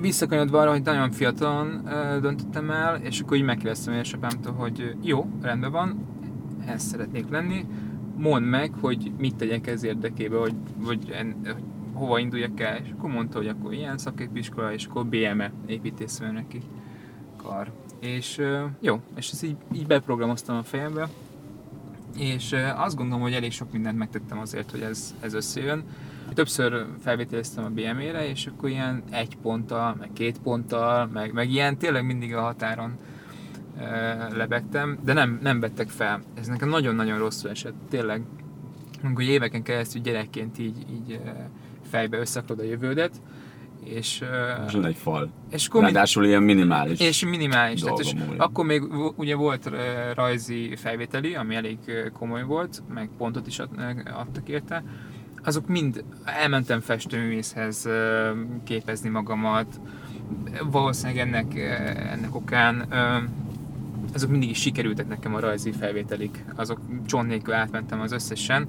Visszakanyodva 0.00 0.60
arra, 0.60 0.70
hogy 0.70 0.82
nagyon 0.82 1.10
fiatalon 1.10 1.82
döntöttem 2.20 2.70
el, 2.70 2.96
és 2.96 3.20
akkor 3.20 3.36
így 3.36 3.42
megkérdeztem 3.42 3.94
édesapámtól, 3.94 4.52
hogy 4.52 4.94
jó, 5.02 5.26
rendben 5.42 5.72
van, 5.72 6.06
ezt 6.66 6.88
szeretnék 6.88 7.28
lenni, 7.30 7.66
mondd 8.16 8.44
meg, 8.44 8.72
hogy 8.80 9.12
mit 9.18 9.36
tegyek 9.36 9.66
ez 9.66 9.84
érdekében, 9.84 10.40
hogy, 10.40 10.54
vagy 10.76 11.10
en, 11.10 11.34
hogy 11.44 11.62
hova 12.00 12.18
induljak 12.18 12.60
el, 12.60 12.76
és 12.76 12.90
akkor 12.96 13.10
mondta, 13.10 13.38
hogy 13.38 13.48
akkor 13.48 13.72
ilyen 13.72 13.98
szaképiskola, 13.98 14.72
és 14.72 14.86
akkor 14.86 15.06
BME 15.06 15.52
építészmérnöki 15.66 16.60
kar. 17.36 17.72
És 17.98 18.40
jó, 18.80 19.00
és 19.16 19.30
ezt 19.30 19.44
így, 19.44 19.56
így 19.72 19.86
beprogramoztam 19.86 20.56
a 20.56 20.62
fejembe, 20.62 21.08
és 22.18 22.56
azt 22.76 22.96
gondolom, 22.96 23.22
hogy 23.22 23.32
elég 23.32 23.52
sok 23.52 23.72
mindent 23.72 23.98
megtettem 23.98 24.38
azért, 24.38 24.70
hogy 24.70 24.80
ez, 24.80 25.14
ez 25.20 25.34
összejön. 25.34 25.84
Többször 26.34 26.86
felvételeztem 27.02 27.64
a 27.64 27.68
BME-re, 27.68 28.28
és 28.28 28.46
akkor 28.46 28.68
ilyen 28.68 29.02
egy 29.10 29.36
ponttal, 29.36 29.94
meg 29.98 30.10
két 30.12 30.38
ponttal, 30.38 31.06
meg, 31.06 31.32
meg 31.32 31.50
ilyen 31.50 31.78
tényleg 31.78 32.04
mindig 32.06 32.34
a 32.34 32.40
határon 32.40 32.96
lebegtem, 34.32 34.98
de 35.04 35.12
nem, 35.12 35.38
nem 35.42 35.60
vettek 35.60 35.88
fel. 35.88 36.22
Ez 36.34 36.46
nekem 36.46 36.68
nagyon-nagyon 36.68 37.18
rosszul 37.18 37.50
esett, 37.50 37.74
tényleg. 37.88 38.22
Amikor 39.02 39.24
éveken 39.24 39.62
keresztül 39.62 40.02
gyerekként 40.02 40.58
így, 40.58 40.86
így 40.90 41.20
fejbe 41.90 42.18
összeklod 42.18 42.58
a 42.58 42.62
jövődet, 42.62 43.20
és, 43.84 44.24
és 44.66 44.72
egy 44.72 44.96
fal. 44.96 45.30
És 45.50 45.66
akkor 45.66 45.82
Ráadásul 45.82 46.24
ilyen 46.24 46.42
minimális 46.42 47.00
És 47.00 47.24
minimális. 47.24 47.80
Tehát, 47.80 47.98
és 47.98 48.14
akkor 48.36 48.64
még 48.64 48.82
ugye 49.16 49.34
volt 49.34 49.70
rajzi 50.14 50.76
felvételi, 50.76 51.34
ami 51.34 51.54
elég 51.54 51.78
komoly 52.12 52.42
volt, 52.42 52.82
meg 52.94 53.10
pontot 53.18 53.46
is 53.46 53.58
adtak 53.58 54.48
érte. 54.48 54.84
Azok 55.44 55.66
mind 55.66 56.04
elmentem 56.24 56.80
festőművészhez 56.80 57.88
képezni 58.64 59.08
magamat. 59.08 59.80
Valószínűleg 60.70 61.26
ennek, 61.26 61.54
ennek 62.12 62.34
okán 62.34 62.88
azok 64.14 64.30
mindig 64.30 64.50
is 64.50 64.60
sikerültek 64.60 65.08
nekem 65.08 65.34
a 65.34 65.40
rajzi 65.40 65.72
felvételik, 65.72 66.44
azok 66.56 66.80
csont 67.06 67.28
nélkül 67.28 67.54
átmentem 67.54 68.00
az 68.00 68.12
összesen, 68.12 68.68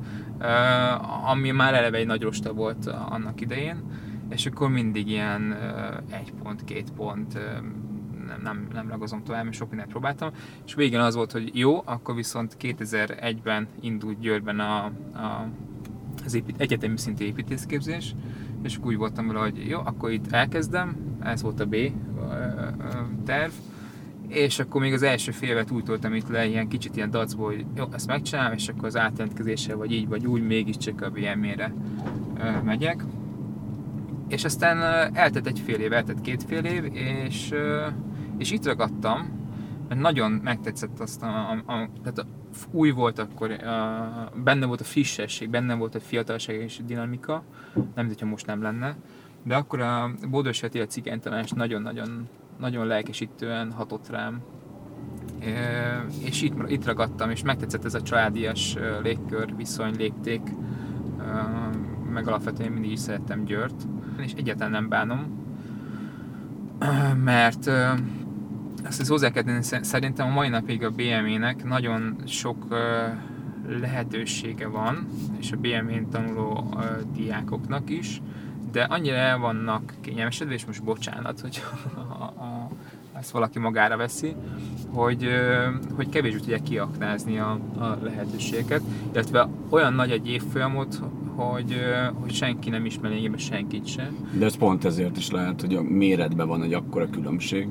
ami 1.25 1.51
már 1.51 1.74
eleve 1.74 1.98
egy 1.98 2.05
nagy 2.05 2.21
rosta 2.21 2.53
volt 2.53 2.86
annak 2.86 3.41
idején, 3.41 3.83
és 4.29 4.45
akkor 4.45 4.69
mindig 4.69 5.07
ilyen 5.07 5.55
egy 6.10 6.33
pont, 6.43 6.63
két 6.63 6.91
pont, 6.95 7.33
nem, 8.27 8.39
nem, 8.43 8.67
nem 8.74 8.89
ragozom 8.89 9.24
tovább, 9.24 9.43
mert 9.43 9.55
sok 9.55 9.69
mindent 9.69 9.89
próbáltam, 9.89 10.29
és 10.65 10.74
végén 10.74 11.00
az 11.00 11.15
volt, 11.15 11.31
hogy 11.31 11.51
jó, 11.53 11.81
akkor 11.86 12.15
viszont 12.15 12.57
2001-ben 12.62 13.67
indult 13.79 14.19
Győrben 14.19 14.60
a, 14.60 14.86
a, 15.13 15.48
az 16.25 16.33
épít, 16.33 16.60
egyetemi 16.60 16.98
szintű 16.98 17.25
építészképzés, 17.25 18.15
és 18.63 18.77
úgy 18.83 18.98
voltam 18.98 19.27
vele, 19.27 19.39
hogy 19.39 19.67
jó, 19.67 19.79
akkor 19.79 20.12
itt 20.12 20.31
elkezdem, 20.31 20.95
ez 21.19 21.41
volt 21.41 21.60
a 21.60 21.65
B 21.65 21.75
terv, 23.25 23.51
és 24.32 24.60
akkor 24.60 24.82
még 24.82 24.94
az 24.94 25.04
első 25.04 25.32
fél 25.32 25.50
évet 25.50 25.72
úgy 25.72 25.84
toltam 25.84 26.14
itt 26.14 26.28
le, 26.28 26.46
ilyen 26.46 26.68
kicsit 26.68 26.96
ilyen 26.96 27.10
dacból, 27.10 27.46
hogy 27.46 27.66
jó, 27.76 27.86
ezt 27.92 28.08
megcsinálom, 28.08 28.54
és 28.54 28.68
akkor 28.68 28.86
az 28.86 28.98
átjelentkezéssel, 28.98 29.76
vagy 29.76 29.92
így, 29.92 30.08
vagy 30.08 30.26
úgy, 30.26 30.48
mégiscsak 30.48 31.02
a 31.02 31.10
BME-re 31.10 31.74
megyek. 32.64 33.04
És 34.28 34.44
aztán 34.44 34.78
eltett 35.16 35.48
egy 35.48 35.60
fél 35.60 35.80
év, 35.80 35.94
eltett 35.94 36.22
két 36.22 36.44
fél 36.44 36.66
év, 36.66 36.84
és, 36.94 37.54
és 38.38 38.52
itt 38.52 38.66
ragadtam, 38.66 39.40
mert 39.88 40.02
nagyon 40.02 40.32
megtetszett 40.32 41.00
azt 41.00 41.24
a, 41.24 41.50
a, 41.50 41.72
a 41.72 41.90
tehát 42.04 42.20
a, 42.20 42.26
új 42.72 42.92
volt 42.92 43.20
akkor, 43.20 43.52
a, 43.52 44.32
benne 44.44 44.66
volt 44.66 44.82
a 44.82 44.84
frissesség, 44.84 45.50
benne 45.50 45.76
volt 45.76 45.96
a 45.96 46.00
fiatalság 46.00 46.56
és 46.56 46.80
a 46.80 46.84
dinamika, 46.84 47.44
nem 47.96 48.08
hogyha 48.08 48.26
most 48.26 48.46
nem 48.46 48.62
lenne, 48.62 48.96
de 49.44 49.56
akkor 49.56 49.80
a 49.80 50.12
Bódor 50.30 50.56
a 50.74 50.86
cigánytanás 50.86 51.52
nagyon-nagyon 51.52 52.28
nagyon 52.62 52.86
lelkesítően 52.86 53.72
hatott 53.72 54.10
rám. 54.10 54.41
És 56.24 56.41
itt, 56.41 56.53
itt 56.68 56.86
ragadtam, 56.86 57.30
és 57.30 57.44
megtetszett 57.44 57.86
ez 57.86 57.94
a 57.94 58.01
családias 58.01 58.75
légkör, 59.03 59.56
viszony, 59.56 59.96
lépték, 59.98 60.41
meg 62.13 62.27
alapvetően 62.27 62.72
mindig 62.72 62.91
is 62.91 63.00
szerettem 63.00 63.44
Győrt, 63.44 63.88
és 64.18 64.34
egyáltalán 64.34 64.72
nem 64.72 64.89
bánom, 64.89 65.39
mert 67.24 67.68
ezt 68.84 69.00
az 69.00 69.08
hozzá 69.08 69.30
kell 69.30 69.44
tenni, 69.44 69.63
szerintem 69.63 70.27
a 70.27 70.34
mai 70.34 70.50
napig 70.50 70.84
a 70.84 70.89
BME-nek 70.89 71.63
nagyon 71.63 72.15
sok 72.25 72.65
lehetősége 73.68 74.68
van, 74.68 75.08
és 75.39 75.51
a 75.51 75.58
BME-n 75.58 76.10
tanuló 76.10 76.80
diákoknak 77.13 77.89
is, 77.89 78.22
de 78.72 78.84
annyira 78.84 79.15
el 79.15 79.38
vannak 79.38 79.94
kényelmesedve, 80.01 80.53
és 80.53 80.65
most 80.65 80.84
bocsánat, 80.84 81.39
hogy 81.39 81.62
ezt 83.22 83.32
valaki 83.32 83.60
magára 83.60 83.98
veszi, 83.98 84.36
hogy, 84.94 85.28
hogy 85.96 86.10
kevésbé 86.10 86.40
tudják 86.40 86.63
kiaknázni 86.63 87.38
a, 87.38 87.60
a 87.78 87.98
lehetőségeket, 88.01 88.82
illetve 89.12 89.50
olyan 89.70 89.94
nagy 89.94 90.12
egy 90.12 90.30
évfolyamot, 90.30 91.01
hogy, 91.36 91.75
hogy 92.13 92.34
senki 92.34 92.70
nem 92.70 92.86
ismer 92.86 93.10
lényegében 93.10 93.38
senkit 93.38 93.86
sem. 93.88 94.30
De 94.34 94.46
ez 94.46 94.58
pont 94.58 94.86
ezért 94.86 95.18
is 95.18 95.32
lehet, 95.32 95.62
hogy 95.62 95.75
a 95.75 95.82
méretben 95.82 96.48
van 96.48 96.63
egy 96.63 96.74
akkora 96.74 97.10
különbség, 97.10 97.68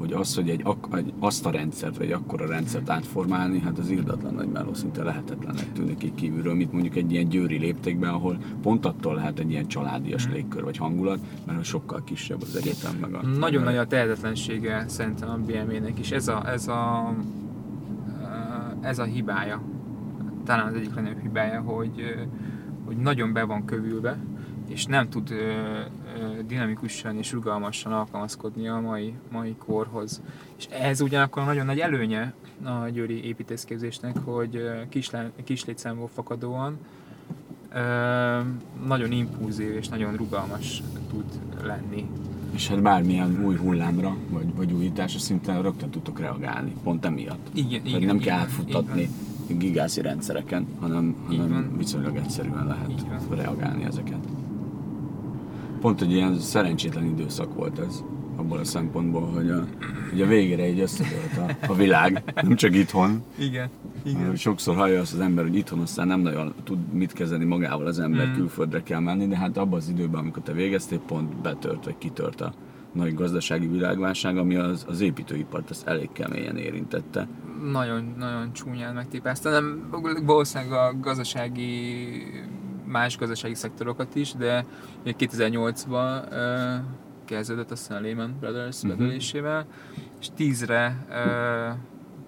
hogy 0.00 0.12
az, 0.12 0.34
hogy 0.34 0.50
egy, 0.50 0.62
egy 0.92 1.12
azt 1.18 1.46
a 1.46 1.50
rendszert, 1.50 1.96
vagy 1.96 2.12
akkora 2.12 2.46
rendszert 2.46 2.90
átformálni, 2.90 3.60
hát 3.60 3.78
az 3.78 3.90
irdatlan 3.90 4.34
nagy 4.34 4.48
meló, 4.48 4.74
szinte 4.74 5.02
lehetetlenek 5.02 5.72
tűnik 5.72 6.02
így 6.02 6.14
kívülről, 6.14 6.54
mint 6.54 6.72
mondjuk 6.72 6.96
egy 6.96 7.12
ilyen 7.12 7.28
győri 7.28 7.58
léptékben, 7.58 8.10
ahol 8.10 8.38
pont 8.62 8.86
attól 8.86 9.14
lehet 9.14 9.38
egy 9.38 9.50
ilyen 9.50 9.66
családias 9.66 10.24
hmm. 10.24 10.34
légkör 10.34 10.64
vagy 10.64 10.76
hangulat, 10.76 11.18
mert 11.46 11.64
sokkal 11.64 12.02
kisebb 12.04 12.42
az 12.42 12.56
egyetem 12.56 12.96
meg 13.00 13.14
a... 13.14 13.26
Nagyon 13.26 13.62
nagy 13.62 13.76
a 13.76 13.86
tehetetlensége 13.86 14.84
szerintem 14.88 15.30
a 15.30 15.36
BME-nek 15.36 15.98
is. 15.98 16.10
Ez 16.10 16.28
a, 16.28 16.48
ez 16.48 16.68
a, 16.68 17.12
ez 18.80 18.98
a 18.98 19.04
hibája. 19.04 19.62
Talán 20.44 20.66
az 20.66 20.74
egyik 20.74 20.94
legnagyobb 20.94 21.22
hibája, 21.22 21.60
hogy, 21.60 21.90
hogy 22.84 22.96
nagyon 22.96 23.32
be 23.32 23.44
van 23.44 23.64
kövülve, 23.64 24.18
és 24.68 24.86
nem 24.86 25.08
tud 25.08 25.32
dinamikusan 26.50 27.16
és 27.16 27.32
rugalmasan 27.32 27.92
alkalmazkodni 27.92 28.68
a 28.68 28.80
mai, 28.80 29.14
mai 29.32 29.54
korhoz. 29.58 30.20
És 30.58 30.66
ez 30.66 31.00
ugyanakkor 31.00 31.44
nagyon 31.44 31.66
nagy 31.66 31.78
előnye 31.78 32.32
a 32.64 32.88
győri 32.88 33.24
építészképzésnek, 33.24 34.18
hogy 34.18 34.70
kis, 35.44 35.64
létszámból 35.64 36.08
fakadóan 36.14 36.78
nagyon 38.86 39.12
impulzív 39.12 39.70
és 39.70 39.88
nagyon 39.88 40.16
rugalmas 40.16 40.82
tud 41.10 41.24
lenni. 41.62 42.10
És 42.54 42.68
hát 42.68 42.82
bármilyen 42.82 43.44
új 43.44 43.56
hullámra, 43.56 44.16
vagy, 44.28 44.54
vagy 44.54 44.72
újításra 44.72 45.18
szinte 45.18 45.60
rögtön 45.60 45.90
tudtok 45.90 46.18
reagálni, 46.18 46.72
pont 46.82 47.04
emiatt. 47.04 47.48
Igen, 47.52 47.86
igen, 47.86 48.02
nem 48.02 48.18
kell 48.18 48.38
átfuttatni 48.38 49.08
gigászi 49.46 50.00
rendszereken, 50.00 50.66
hanem, 50.80 51.16
hanem 51.26 51.76
viszonylag 51.76 52.16
egyszerűen 52.16 52.66
lehet 52.66 53.06
reagálni 53.30 53.84
ezeket 53.84 54.39
pont 55.80 56.00
egy 56.00 56.12
ilyen 56.12 56.38
szerencsétlen 56.38 57.04
időszak 57.04 57.54
volt 57.54 57.78
ez 57.78 58.02
abból 58.36 58.58
a 58.58 58.64
szempontból, 58.64 59.26
hogy 59.26 59.50
a, 59.50 59.66
hogy 60.10 60.22
a 60.22 60.26
végére 60.26 60.68
így 60.68 60.80
összedőlt 60.80 61.36
a, 61.36 61.72
a 61.72 61.74
világ, 61.74 62.22
nem 62.34 62.56
csak 62.56 62.74
itthon. 62.74 63.22
Igen. 63.38 63.68
Igen. 64.04 64.36
Sokszor 64.36 64.76
hallja 64.76 65.00
azt 65.00 65.12
az 65.12 65.20
ember, 65.20 65.44
hogy 65.44 65.54
itthon 65.54 65.78
aztán 65.78 66.06
nem 66.06 66.20
nagyon 66.20 66.54
tud 66.64 66.92
mit 66.92 67.12
kezdeni 67.12 67.44
magával 67.44 67.86
az 67.86 67.98
ember, 67.98 68.26
mm. 68.26 68.34
külföldre 68.34 68.82
kell 68.82 69.00
menni, 69.00 69.26
de 69.26 69.36
hát 69.36 69.56
abban 69.56 69.78
az 69.78 69.88
időben, 69.88 70.20
amikor 70.20 70.42
te 70.42 70.52
végeztél, 70.52 70.98
pont 70.98 71.36
betört, 71.36 71.84
vagy 71.84 71.98
kitört 71.98 72.40
a 72.40 72.52
nagy 72.92 73.14
gazdasági 73.14 73.66
világválság, 73.66 74.36
ami 74.36 74.54
az, 74.54 74.84
az 74.88 75.00
építőipart 75.00 75.70
az 75.70 75.82
elég 75.86 76.08
keményen 76.12 76.56
érintette. 76.56 77.28
Nagyon, 77.72 78.14
nagyon 78.18 78.52
csúnyán 78.52 78.94
megtépázta, 78.94 79.50
nem 79.50 79.88
valószínűleg 80.24 80.72
a 80.72 80.94
gazdasági 81.00 81.66
más 82.90 83.16
gazdasági 83.16 83.54
szektorokat 83.54 84.14
is, 84.14 84.32
de 84.32 84.64
2008-ban 85.04 86.24
kezdődött 87.24 87.70
aztán 87.70 87.98
a 87.98 88.00
Lehman 88.00 88.36
Brothers 88.40 88.82
uh-huh. 88.82 88.98
bedölésével, 88.98 89.66
és 90.20 90.26
10-re, 90.38 91.06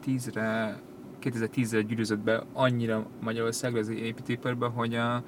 10-re 0.07 0.81
2010-re 1.23 1.83
gyűrűzött 1.83 2.19
be 2.19 2.43
annyira 2.53 3.07
Magyarországra 3.21 3.79
az 3.79 3.89
építőiparba, 3.89 4.69
hogy, 4.69 4.95
a, 4.95 5.23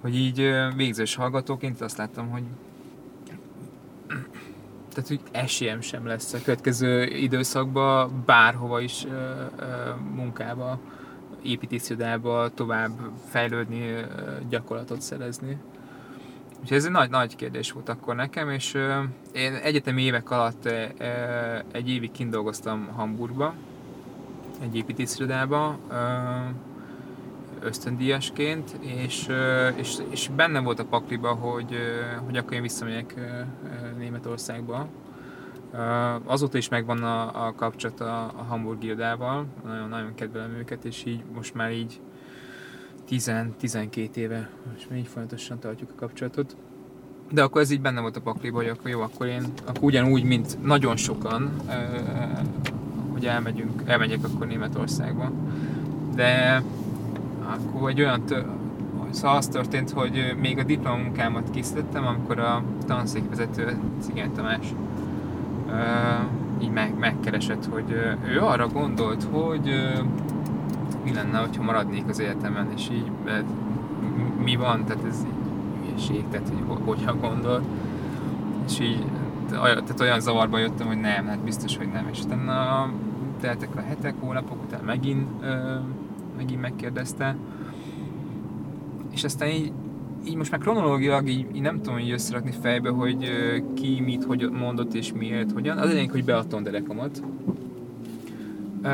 hogy 0.00 0.16
így 0.16 0.50
végzős 0.76 1.14
hallgatóként 1.14 1.80
azt 1.80 1.96
láttam, 1.96 2.30
hogy 2.30 2.42
tehát 4.88 5.08
hogy 5.08 5.20
esélyem 5.30 5.80
sem 5.80 6.06
lesz 6.06 6.32
a 6.32 6.38
következő 6.44 7.04
időszakban 7.04 8.22
bárhova 8.26 8.80
is 8.80 9.06
munkába, 10.14 10.80
építészidába 11.42 12.48
tovább 12.54 12.90
fejlődni, 13.28 13.94
gyakorlatot 14.48 15.00
szerezni. 15.00 15.58
Úgyhogy 16.60 16.76
ez 16.76 16.84
egy 16.84 16.90
nagy, 16.90 17.10
nagy 17.10 17.36
kérdés 17.36 17.72
volt 17.72 17.88
akkor 17.88 18.14
nekem, 18.14 18.50
és 18.50 18.74
én 19.32 19.54
egyetemi 19.54 20.02
évek 20.02 20.30
alatt 20.30 20.66
egy 21.72 21.88
évig 21.88 22.10
kint 22.10 22.30
dolgoztam 22.30 22.86
Hamburgba, 22.86 23.54
egy 24.62 24.76
építészirodába, 24.76 25.78
ösztöndíjasként, 27.60 28.76
és, 28.80 29.28
és, 29.76 29.96
és 30.10 30.28
benne 30.36 30.60
volt 30.60 30.78
a 30.78 30.84
pakliba, 30.84 31.34
hogy, 31.34 31.76
hogy 32.24 32.36
akkor 32.36 32.52
én 32.52 32.62
visszamegyek 32.62 33.14
Németországba. 33.98 34.86
Azóta 36.24 36.58
is 36.58 36.68
megvan 36.68 37.02
a, 37.02 37.46
a 37.46 37.54
kapcsolat 37.54 38.00
a, 38.00 38.22
a 38.22 38.42
Hamburg 38.48 38.84
irodával, 38.84 39.46
nagyon, 39.64 39.88
nagyon 39.88 40.14
kedvelem 40.14 40.54
őket, 40.58 40.84
és 40.84 41.04
így 41.04 41.22
most 41.34 41.54
már 41.54 41.72
így 41.72 42.00
10-12 43.10 44.14
éve, 44.14 44.50
most 44.72 44.90
még 44.90 44.98
így 44.98 45.06
folyamatosan 45.06 45.58
tartjuk 45.58 45.90
a 45.90 45.98
kapcsolatot. 45.98 46.56
De 47.30 47.42
akkor 47.42 47.60
ez 47.60 47.70
így 47.70 47.80
benne 47.80 48.00
volt 48.00 48.16
a 48.16 48.20
pakliba, 48.20 48.56
hogy 48.56 48.68
akkor 48.68 48.90
jó, 48.90 49.00
akkor 49.00 49.26
én 49.26 49.42
akkor 49.66 49.82
ugyanúgy, 49.84 50.22
mint 50.22 50.64
nagyon 50.64 50.96
sokan, 50.96 51.50
hogy 53.12 53.26
elmegyünk, 53.26 53.82
elmegyek 53.84 54.24
akkor 54.24 54.46
Németországba. 54.46 55.30
De 56.14 56.62
akkor 57.40 57.90
egy 57.90 58.00
olyan 58.00 58.24
tör, 58.24 58.46
szóval 59.10 59.36
az 59.36 59.48
történt, 59.48 59.90
hogy 59.90 60.34
még 60.40 60.58
a 60.58 60.62
diplomunkámat 60.62 61.50
készítettem, 61.50 62.06
amikor 62.06 62.38
a 62.38 62.62
tanszékvezető 62.86 63.78
Cigány 64.00 64.32
Tamás 64.32 64.74
így 66.62 66.70
meg, 66.70 66.98
megkeresett, 66.98 67.66
hogy 67.70 67.90
ő 68.28 68.40
arra 68.40 68.68
gondolt, 68.68 69.26
hogy 69.30 69.70
mi 71.04 71.12
lenne, 71.12 71.38
ha 71.38 71.62
maradnék 71.62 72.08
az 72.08 72.20
egyetemen, 72.20 72.66
és 72.76 72.88
így 72.92 73.10
mi 74.42 74.56
van, 74.56 74.84
tehát 74.84 75.04
ez 75.04 75.24
így 75.26 75.86
hülyeség, 75.86 76.24
tehát 76.30 76.48
hogy 76.66 76.78
hogyan 76.84 77.18
gondol. 77.20 77.62
És 78.66 78.80
így 78.80 79.04
tehát 79.48 80.00
olyan 80.00 80.20
zavarba 80.20 80.58
jöttem, 80.58 80.86
hogy 80.86 81.00
nem, 81.00 81.26
hát 81.26 81.38
biztos, 81.38 81.76
hogy 81.76 81.88
nem. 81.92 82.08
És 82.10 82.22
utána 82.22 82.90
teltek 83.40 83.68
a 83.76 83.80
hetek, 83.80 84.14
hónapok, 84.20 84.62
utána 84.62 84.82
megint, 84.82 85.26
megint 86.36 86.60
megkérdezte. 86.60 87.36
És 89.10 89.24
aztán 89.24 89.48
így, 89.48 89.72
így 90.26 90.36
most 90.36 90.50
már 90.50 90.60
kronológilag 90.60 91.28
így, 91.28 91.46
így 91.54 91.60
nem 91.60 91.80
tudom 91.82 91.98
így 91.98 92.10
összerakni 92.10 92.52
fejbe, 92.60 92.90
hogy 92.90 93.30
ki 93.74 94.02
mit, 94.04 94.24
hogy 94.24 94.50
mondott 94.50 94.94
és 94.94 95.12
miért, 95.12 95.52
hogyan. 95.52 95.78
Az 95.78 95.90
egyik, 95.90 96.10
hogy 96.10 96.24
beadtam 96.24 96.62
derekomat. 96.62 97.22
Ö, 98.82 98.88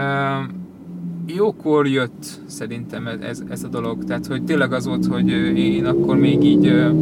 jókor 1.26 1.87
jött 1.87 2.40
szerintem 2.47 3.07
ez, 3.07 3.43
ez, 3.49 3.64
a 3.64 3.69
dolog, 3.69 4.04
tehát 4.04 4.26
hogy 4.26 4.45
tényleg 4.45 4.73
az 4.73 4.87
volt, 4.87 5.07
hogy 5.07 5.28
én 5.59 5.87
akkor 5.87 6.16
még 6.16 6.45
így 6.45 6.93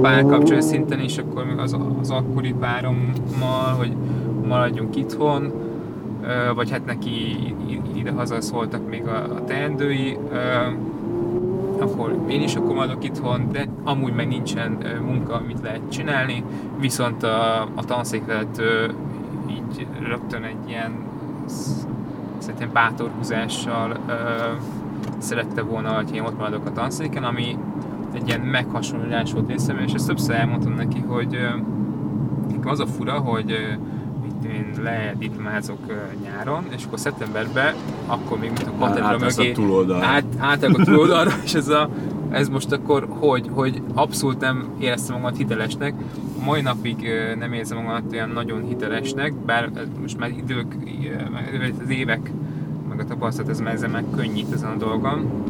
párkapcsolat 0.00 0.62
szinten 0.62 1.00
is, 1.00 1.18
akkor 1.18 1.44
még 1.44 1.58
az, 1.58 1.76
az 2.00 2.10
akkori 2.10 2.54
párommal, 2.60 3.74
hogy 3.78 3.92
maradjunk 4.48 4.96
itthon, 4.96 5.52
vagy 6.54 6.70
hát 6.70 6.86
neki 6.86 7.36
ide-haza 7.94 8.40
szóltak 8.40 8.88
még 8.88 9.02
a, 9.06 9.34
a 9.34 9.44
teendői, 9.44 10.16
akkor 11.80 12.18
én 12.28 12.42
is 12.42 12.56
akkor 12.56 12.74
maradok 12.74 13.04
itthon, 13.04 13.48
de 13.52 13.68
amúgy 13.84 14.12
meg 14.12 14.28
nincsen 14.28 14.78
munka, 15.04 15.34
amit 15.34 15.60
lehet 15.62 15.80
csinálni, 15.90 16.44
viszont 16.78 17.22
a, 17.22 17.62
a 17.62 17.84
tanszékvezető 17.86 18.94
így 19.50 19.86
rögtön 20.08 20.42
egy 20.42 20.68
ilyen 20.68 20.92
szerintem 22.38 22.70
bátorhúzással 22.72 23.96
ö, 24.06 24.12
szerette 25.18 25.62
volna, 25.62 25.92
hogy 25.92 26.14
én 26.14 26.22
ott 26.22 26.38
maradok 26.38 26.66
a 26.66 26.72
tanszéken, 26.72 27.24
ami 27.24 27.56
egy 28.12 28.28
ilyen 28.28 28.40
meghasonlítás 28.40 29.32
volt 29.32 29.48
részemről, 29.48 29.84
és 29.84 29.92
ezt 29.92 30.06
többször 30.06 30.34
elmondtam 30.34 30.72
neki, 30.72 31.00
hogy 31.00 31.38
nekem 32.48 32.70
az 32.70 32.80
a 32.80 32.86
fura, 32.86 33.18
hogy 33.18 33.78
én 34.54 34.82
lediplomázok 34.82 35.78
nyáron, 36.22 36.64
és 36.76 36.84
akkor 36.84 36.98
szeptemberben, 36.98 37.74
akkor 38.06 38.38
még 38.38 38.50
mint 38.50 38.68
a 38.68 38.72
katedra 38.78 39.18
mögé, 39.18 39.54
át, 40.00 40.24
át 40.38 40.62
a 40.62 40.84
túloldalra, 40.84 41.30
és 41.44 41.54
ez, 41.54 41.68
a, 41.68 41.88
ez 42.30 42.48
most 42.48 42.72
akkor 42.72 43.06
hogy, 43.08 43.48
hogy 43.52 43.82
abszolút 43.94 44.40
nem 44.40 44.68
éreztem 44.78 45.14
magamat 45.14 45.36
hitelesnek, 45.36 45.94
mai 46.44 46.60
napig 46.60 47.08
nem 47.38 47.52
érzem 47.52 47.78
magamat 47.78 48.12
olyan 48.12 48.28
nagyon 48.28 48.64
hitelesnek, 48.64 49.34
bár 49.34 49.70
most 50.00 50.18
már 50.18 50.30
idők, 50.30 50.76
az 51.82 51.90
évek, 51.90 52.30
meg 52.88 53.00
a 53.00 53.04
tapasztalat, 53.04 53.50
ez 53.50 53.60
már 53.60 53.74
ezzel 53.74 53.88
meg 53.88 54.04
könnyít 54.16 54.52
ezen 54.52 54.70
a 54.70 54.76
dolgon, 54.76 55.44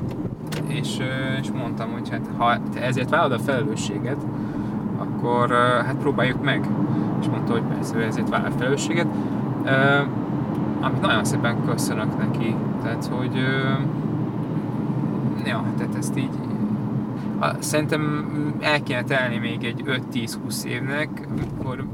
és, 0.66 0.96
és 1.40 1.50
mondtam, 1.50 1.90
hogy 1.90 2.08
hát 2.10 2.28
ha 2.36 2.58
te 2.74 2.82
ezért 2.82 3.10
vállalod 3.10 3.40
a 3.40 3.42
felelősséget, 3.42 4.20
akkor 4.96 5.50
hát 5.86 5.96
próbáljuk 5.96 6.44
meg. 6.44 6.68
És 7.20 7.26
mondta, 7.26 7.52
hogy 7.52 7.62
persze 7.62 7.96
ő 7.96 8.02
ezért 8.02 8.28
vállal 8.28 8.50
felelősséget. 8.58 9.06
Amit 10.80 11.00
nagyon 11.00 11.24
szépen 11.24 11.64
köszönök 11.66 12.18
neki. 12.18 12.54
Tehát, 12.82 13.10
hogy 13.12 13.36
ja, 15.44 15.64
tehát 15.76 15.94
ezt 15.94 16.18
így 16.18 16.30
szerintem 17.58 18.30
el 18.60 18.82
kéne 18.82 19.04
telni 19.04 19.38
még 19.38 19.64
egy 19.64 19.82
5-10-20 20.12 20.64
évnek, 20.64 21.28
mikor, 21.38 21.86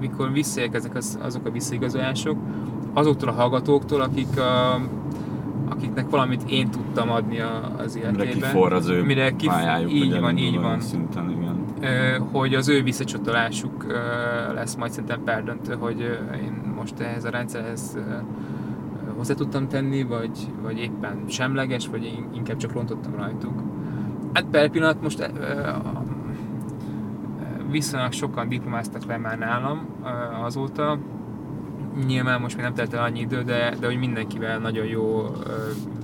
mikor 0.00 0.32
visszaérkeznek 0.32 0.94
az, 0.94 1.18
azok 1.22 1.46
a 1.46 1.50
visszaigazolások, 1.50 2.36
azoktól 2.92 3.28
a 3.28 3.32
hallgatóktól, 3.32 4.00
akik 4.00 4.38
a, 4.38 4.80
akiknek 5.68 6.10
valamit 6.10 6.42
én 6.50 6.70
tudtam 6.70 7.10
adni 7.10 7.40
az 7.78 7.96
életében. 7.96 8.26
Mire 8.26 8.46
kiforr 8.46 8.72
az 8.72 8.88
ő 8.88 9.02
mire 9.02 9.36
kif- 9.36 9.52
pályájuk, 9.52 9.92
így 9.92 10.20
van, 10.20 10.36
így 10.36 10.60
van. 10.60 10.80
Szinten, 10.80 11.30
igen. 11.30 11.64
Hogy 12.32 12.54
az 12.54 12.68
ő 12.68 12.82
visszacsatolásuk 12.82 13.86
lesz 14.54 14.74
majd 14.74 14.90
szerintem 14.90 15.22
perdöntő, 15.24 15.74
hogy 15.74 16.00
én 16.42 16.72
most 16.76 17.00
ehhez 17.00 17.24
a 17.24 17.30
rendszerhez 17.30 17.98
hozzá 19.16 19.34
tudtam 19.34 19.68
tenni, 19.68 20.02
vagy, 20.02 20.52
vagy 20.62 20.78
éppen 20.78 21.24
semleges, 21.28 21.88
vagy 21.88 22.24
inkább 22.34 22.56
csak 22.56 22.72
rontottam 22.72 23.14
rajtuk. 23.14 23.62
Hát 24.32 24.44
per 24.44 24.70
pillanat 24.70 25.02
most 25.02 25.30
viszonylag 27.70 28.12
sokan 28.12 28.48
diplomáztak 28.48 29.04
le 29.04 29.16
már 29.16 29.38
nálam 29.38 29.86
azóta, 30.42 30.98
nyilván 32.06 32.40
most 32.40 32.56
még 32.56 32.64
nem 32.64 32.74
telt 32.74 32.94
el 32.94 33.02
annyi 33.02 33.20
idő, 33.20 33.42
de, 33.42 33.74
de 33.80 33.86
hogy 33.86 33.98
mindenkivel 33.98 34.58
nagyon 34.58 34.86
jó 34.86 35.26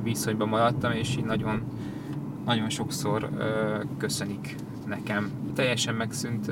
viszonyban 0.02 0.48
maradtam, 0.48 0.92
és 0.92 1.16
így 1.16 1.24
nagyon, 1.24 1.62
nagyon 2.44 2.68
sokszor 2.68 3.28
köszönik 3.98 4.56
nekem. 4.86 5.30
Teljesen 5.54 5.94
megszűnt 5.94 6.50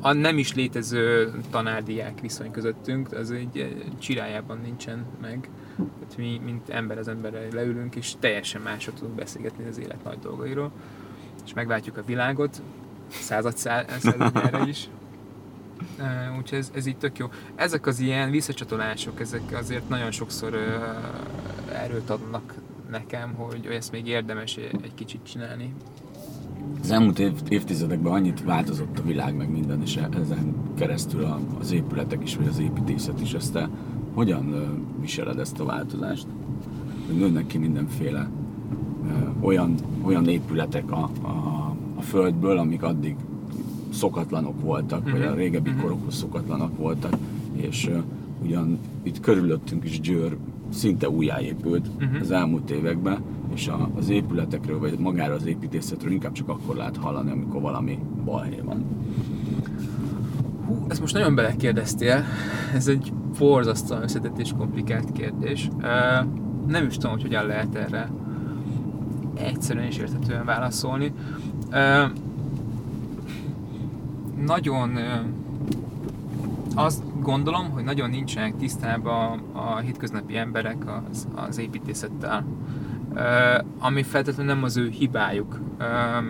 a 0.00 0.12
nem 0.12 0.38
is 0.38 0.54
létező 0.54 1.32
tanárdiák 1.50 2.20
viszony 2.20 2.50
közöttünk, 2.50 3.12
az 3.12 3.30
egy 3.30 3.84
csirájában 3.98 4.58
nincsen 4.62 5.04
meg. 5.20 5.48
Tehát 5.76 6.16
mi, 6.16 6.40
mint 6.44 6.68
ember 6.68 6.98
az 6.98 7.08
emberrel 7.08 7.48
leülünk, 7.52 7.94
és 7.94 8.12
teljesen 8.20 8.60
másot 8.60 8.94
tudunk 8.94 9.14
beszélgetni 9.14 9.64
az 9.68 9.78
élet 9.78 10.04
nagy 10.04 10.18
dolgairól, 10.18 10.72
és 11.44 11.52
megváltjuk 11.52 11.96
a 11.96 12.04
világot, 12.04 12.62
század 13.08 13.56
századjára 13.56 14.66
is. 14.66 14.88
Úgyhogy 16.38 16.58
ez, 16.58 16.70
ez 16.74 16.86
így 16.86 16.96
tök 16.96 17.18
jó. 17.18 17.26
Ezek 17.54 17.86
az 17.86 18.00
ilyen 18.00 18.30
visszacsatolások, 18.30 19.20
ezek 19.20 19.42
azért 19.52 19.88
nagyon 19.88 20.10
sokszor 20.10 20.54
erőt 21.72 22.10
adnak 22.10 22.54
nekem, 22.90 23.34
hogy 23.34 23.66
ezt 23.66 23.92
még 23.92 24.06
érdemes 24.06 24.56
egy 24.56 24.94
kicsit 24.94 25.20
csinálni. 25.24 25.74
Az 26.80 26.90
elmúlt 26.90 27.18
év, 27.18 27.32
évtizedekben 27.48 28.12
annyit 28.12 28.44
változott 28.44 28.98
a 28.98 29.02
világ, 29.02 29.36
meg 29.36 29.50
minden, 29.50 29.82
és 29.82 29.96
ezen 29.96 30.54
keresztül 30.74 31.26
az 31.60 31.72
épületek 31.72 32.22
is, 32.22 32.36
vagy 32.36 32.46
az 32.46 32.58
építészet 32.58 33.20
is. 33.20 33.32
Ezt 33.32 33.52
te 33.52 33.68
hogyan 34.14 34.54
viseled 35.00 35.38
ezt 35.38 35.60
a 35.60 35.64
változást? 35.64 36.26
Hogy 37.06 37.16
nőnek 37.16 37.46
ki 37.46 37.58
mindenféle 37.58 38.28
olyan, 39.40 39.74
olyan 40.02 40.28
épületek 40.28 40.90
a, 40.90 41.10
a, 41.22 41.28
a 41.94 42.00
földből, 42.00 42.58
amik 42.58 42.82
addig 42.82 43.16
szokatlanok 43.90 44.60
voltak, 44.60 45.10
vagy 45.10 45.22
a 45.22 45.28
mhm. 45.28 45.36
régebbi 45.36 45.70
uh-huh. 45.70 45.84
korokhoz 45.84 46.14
szokatlanok 46.14 46.76
voltak, 46.78 47.16
és 47.52 47.90
ugyan 48.42 48.78
itt 49.02 49.20
körülöttünk 49.20 49.84
is 49.84 50.00
Győr 50.00 50.36
szinte 50.72 51.08
újjáépült 51.08 51.86
uh-huh. 51.96 52.20
az 52.20 52.30
elmúlt 52.30 52.70
években, 52.70 53.18
és 53.54 53.68
a, 53.68 53.90
az 53.96 54.08
épületekről, 54.08 54.78
vagy 54.78 54.98
magára 54.98 55.34
az 55.34 55.46
építészetről 55.46 56.12
inkább 56.12 56.32
csak 56.32 56.48
akkor 56.48 56.76
lehet 56.76 56.96
hallani, 56.96 57.30
amikor 57.30 57.60
valami 57.60 57.98
balhé 58.24 58.60
van. 58.64 58.84
Hú, 60.66 60.84
ezt 60.88 61.00
most 61.00 61.14
nagyon 61.14 61.34
belekérdeztél. 61.34 62.24
Ez 62.74 62.88
egy 62.88 63.12
borzasztóan 63.38 64.02
összetett 64.02 64.38
és 64.38 64.52
komplikált 64.58 65.12
kérdés. 65.12 65.68
Uh, 65.76 65.82
nem 66.66 66.86
is 66.86 66.94
tudom, 66.94 67.10
hogy 67.10 67.22
hogyan 67.22 67.46
lehet 67.46 67.74
erre 67.74 68.10
egyszerűen 69.34 69.86
és 69.86 69.96
érthetően 69.96 70.44
válaszolni. 70.44 71.12
Uh, 71.70 72.10
nagyon 74.46 74.90
uh, 74.90 75.02
azt 76.74 77.02
gondolom, 77.22 77.70
hogy 77.70 77.84
nagyon 77.84 78.10
nincsenek 78.10 78.56
tisztában 78.56 79.42
a 79.52 79.76
hétköznapi 79.76 80.36
emberek 80.36 80.76
az, 81.10 81.28
az 81.34 81.58
építészettel. 81.58 82.44
Ami 83.78 84.02
feltétlenül 84.02 84.54
nem 84.54 84.64
az 84.64 84.76
ő 84.76 84.88
hibájuk, 84.88 85.60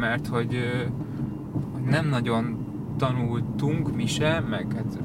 mert 0.01 0.27
hogy 0.27 0.59
nem 1.91 2.09
nagyon 2.09 2.67
tanultunk 2.97 3.95
mi 3.95 4.07
se, 4.07 4.41
meg 4.51 4.67
hát 4.77 5.03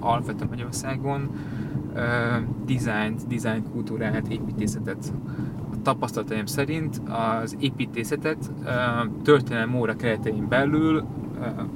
alapvetően 0.00 0.48
Magyarországon 0.48 1.30
dizájnt, 2.64 3.26
design 3.26 3.64
kultúrát, 3.72 4.28
építészetet. 4.28 5.12
A 5.72 5.82
tapasztalataim 5.82 6.46
szerint 6.46 7.02
az 7.08 7.56
építészetet 7.58 8.50
történelmi 9.22 9.76
óra 9.76 9.96
keretein 9.96 10.48
belül 10.48 11.04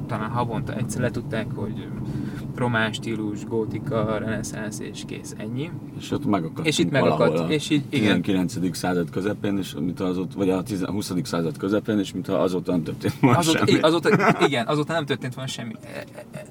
talán 0.06 0.30
havonta 0.30 0.74
egyszer 0.74 1.00
le 1.00 1.10
tudták, 1.10 1.46
hogy 1.54 1.88
román 2.56 2.92
stílus, 2.92 3.44
gótika, 3.44 4.18
reneszánsz 4.18 4.80
és 4.80 5.02
kész, 5.06 5.34
ennyi. 5.38 5.70
És 5.98 6.10
ott 6.10 6.26
megakadt. 6.26 6.66
És 6.66 6.78
itt 6.78 6.90
megakadt. 6.90 7.50
És 7.50 7.70
így, 7.70 7.82
igen. 7.88 8.22
19. 8.22 8.76
század 8.76 9.10
közepén, 9.10 9.58
és 9.58 9.74
mint 9.74 10.00
az 10.00 10.18
ott, 10.18 10.32
vagy 10.32 10.50
a 10.50 10.62
20. 10.86 11.12
század 11.22 11.56
közepén, 11.56 11.98
és 11.98 12.12
mintha 12.12 12.34
azóta 12.34 12.72
nem 12.72 12.82
történt 12.82 13.14
volna 13.20 13.38
azóta, 13.38 13.66
semmi. 13.66 13.80
Azóta, 13.80 14.08
igen, 14.46 14.66
azóta 14.66 14.92
nem 14.92 15.06
történt 15.06 15.34
volna 15.34 15.50
semmi. 15.50 15.72
E, 15.82 16.04
e, 16.14 16.24
e, 16.32 16.44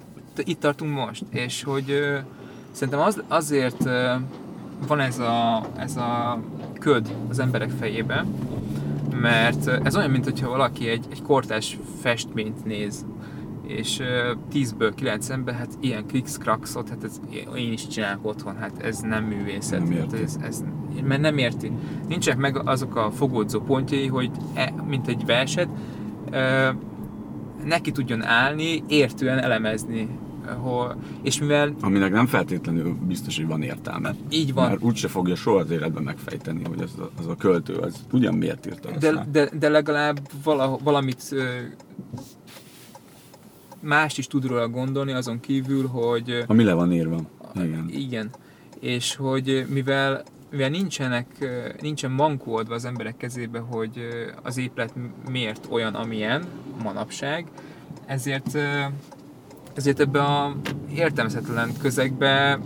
itt 0.44 0.60
tartunk 0.60 0.94
most, 0.94 1.24
és 1.30 1.64
hogy 1.64 2.00
szerintem 2.72 3.00
az, 3.00 3.24
azért 3.28 3.90
van 4.88 5.00
ez 5.00 5.20
a, 5.20 5.66
ez 5.78 5.96
a 5.98 6.40
köd 6.80 7.16
az 7.30 7.40
emberek 7.40 7.70
fejében, 7.80 8.28
mert 9.22 9.68
ez 9.68 9.96
olyan, 9.96 10.10
mint 10.10 10.40
valaki 10.40 10.88
egy, 10.88 11.06
egy 11.12 11.22
kortás 11.22 11.78
festményt 12.02 12.66
néz, 12.66 13.06
és 13.68 14.00
uh, 14.00 14.06
10-ből 14.54 14.94
9-ben, 15.02 15.56
hát 15.56 15.78
ilyen 15.80 16.08
krikszkrakszot, 16.08 16.90
hát 16.90 17.04
ez, 17.04 17.20
én 17.58 17.72
is 17.72 17.88
csinálok 17.88 18.26
otthon, 18.26 18.56
hát 18.56 18.84
ez 18.84 19.00
nem 19.00 19.24
művészet. 19.24 19.80
Nem 19.80 19.92
érti. 19.92 20.16
Hát 20.16 20.24
ez, 20.24 20.38
ez, 20.42 20.64
mert 21.04 21.22
nem 21.22 21.38
érti. 21.38 21.72
Nincsenek 22.08 22.40
meg 22.40 22.68
azok 22.68 22.96
a 22.96 23.12
fogódzó 23.12 23.60
pontjai, 23.60 24.08
hogy 24.08 24.32
e, 24.54 24.74
mint 24.88 25.08
egy 25.08 25.26
verset, 25.26 25.70
uh, 26.32 26.76
neki 27.66 27.92
tudjon 27.92 28.24
állni, 28.24 28.84
értően 28.88 29.38
elemezni. 29.38 30.10
Hol, 30.58 30.96
és 31.22 31.40
mivel... 31.40 31.76
Aminek 31.82 32.12
nem 32.12 32.26
feltétlenül 32.26 32.98
biztos, 33.08 33.36
hogy 33.36 33.48
van 33.48 33.62
értelme. 33.62 34.16
Így 34.30 34.54
van. 34.54 34.70
Mert 34.70 34.84
úgyse 34.84 35.08
fogja 35.08 35.36
soha 35.36 35.60
az 35.60 35.72
életben 35.72 36.04
megfejteni, 36.04 36.64
hogy 36.64 36.82
az 36.82 37.00
a, 37.00 37.10
az 37.20 37.28
a 37.28 37.36
költő, 37.36 37.74
az 37.74 38.06
ugyan 38.12 38.34
miért 38.34 38.66
írta 38.66 38.90
de, 39.00 39.28
de, 39.32 39.50
de 39.60 39.70
legalább 39.70 40.20
vala, 40.44 40.78
valamit 40.84 41.36
mást 43.86 44.18
is 44.18 44.28
tud 44.28 44.46
róla 44.46 44.68
gondolni, 44.68 45.12
azon 45.12 45.40
kívül, 45.40 45.88
hogy... 45.88 46.44
Ami 46.48 46.64
le 46.64 46.74
van 46.74 46.92
írva. 46.92 47.20
Igen. 47.56 47.86
Igen. 47.90 48.30
És 48.80 49.16
hogy 49.16 49.66
mivel 49.70 50.24
mivel 50.50 50.70
nincsenek, 50.70 51.28
nincsen 51.82 52.12
mankó 52.12 52.56
adva 52.56 52.74
az 52.74 52.86
emberek 52.86 53.18
kezébe, 53.18 53.60
hogy 53.60 54.08
az 54.44 54.58
épület 54.58 54.94
miért 55.30 55.68
olyan, 55.70 55.96
amilyen 55.96 56.46
manapság, 56.84 57.48
ezért, 58.06 58.58
ezért 59.74 60.00
ebbe 60.00 60.22
a 60.22 60.56
értelmezhetetlen 60.94 61.70
közegbe 61.82 62.60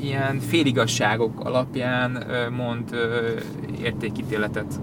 ilyen 0.00 0.38
féligasságok 0.38 1.40
alapján 1.44 2.26
mond 2.56 2.94
értékítéletet, 3.82 4.80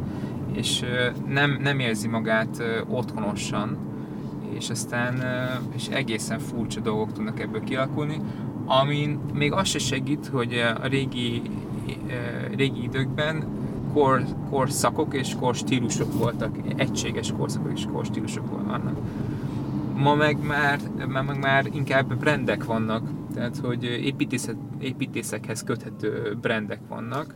és 0.53 0.83
nem, 1.27 1.59
nem 1.61 1.79
érzi 1.79 2.07
magát 2.07 2.63
otthonosan 2.87 3.86
és 4.53 4.69
aztán 4.69 5.23
és 5.75 5.87
egészen 5.87 6.39
furcsa 6.39 6.79
dolgok 6.79 7.11
tudnak 7.11 7.39
ebből 7.39 7.63
kialakulni, 7.63 8.21
amin 8.65 9.19
még 9.33 9.51
az 9.51 9.67
se 9.67 9.79
segít, 9.79 10.27
hogy 10.27 10.53
a 10.81 10.87
régi, 10.87 11.41
régi 12.55 12.83
időkben 12.83 13.43
kor, 13.93 14.23
korszakok 14.49 15.13
és 15.13 15.35
korstílusok 15.39 16.13
voltak, 16.13 16.55
egységes 16.75 17.31
korszakok 17.37 17.71
és 17.75 17.85
korstílusok 17.91 18.65
vannak. 18.65 18.97
Ma 19.95 20.15
meg 20.15 20.45
már, 20.45 20.79
ma 21.07 21.21
meg 21.21 21.39
már 21.39 21.65
inkább 21.73 22.15
brendek 22.15 22.65
vannak, 22.65 23.09
tehát 23.33 23.57
hogy 23.57 23.83
építészet, 23.83 24.55
építészekhez 24.79 25.63
köthető 25.63 26.37
brendek 26.41 26.79
vannak 26.89 27.35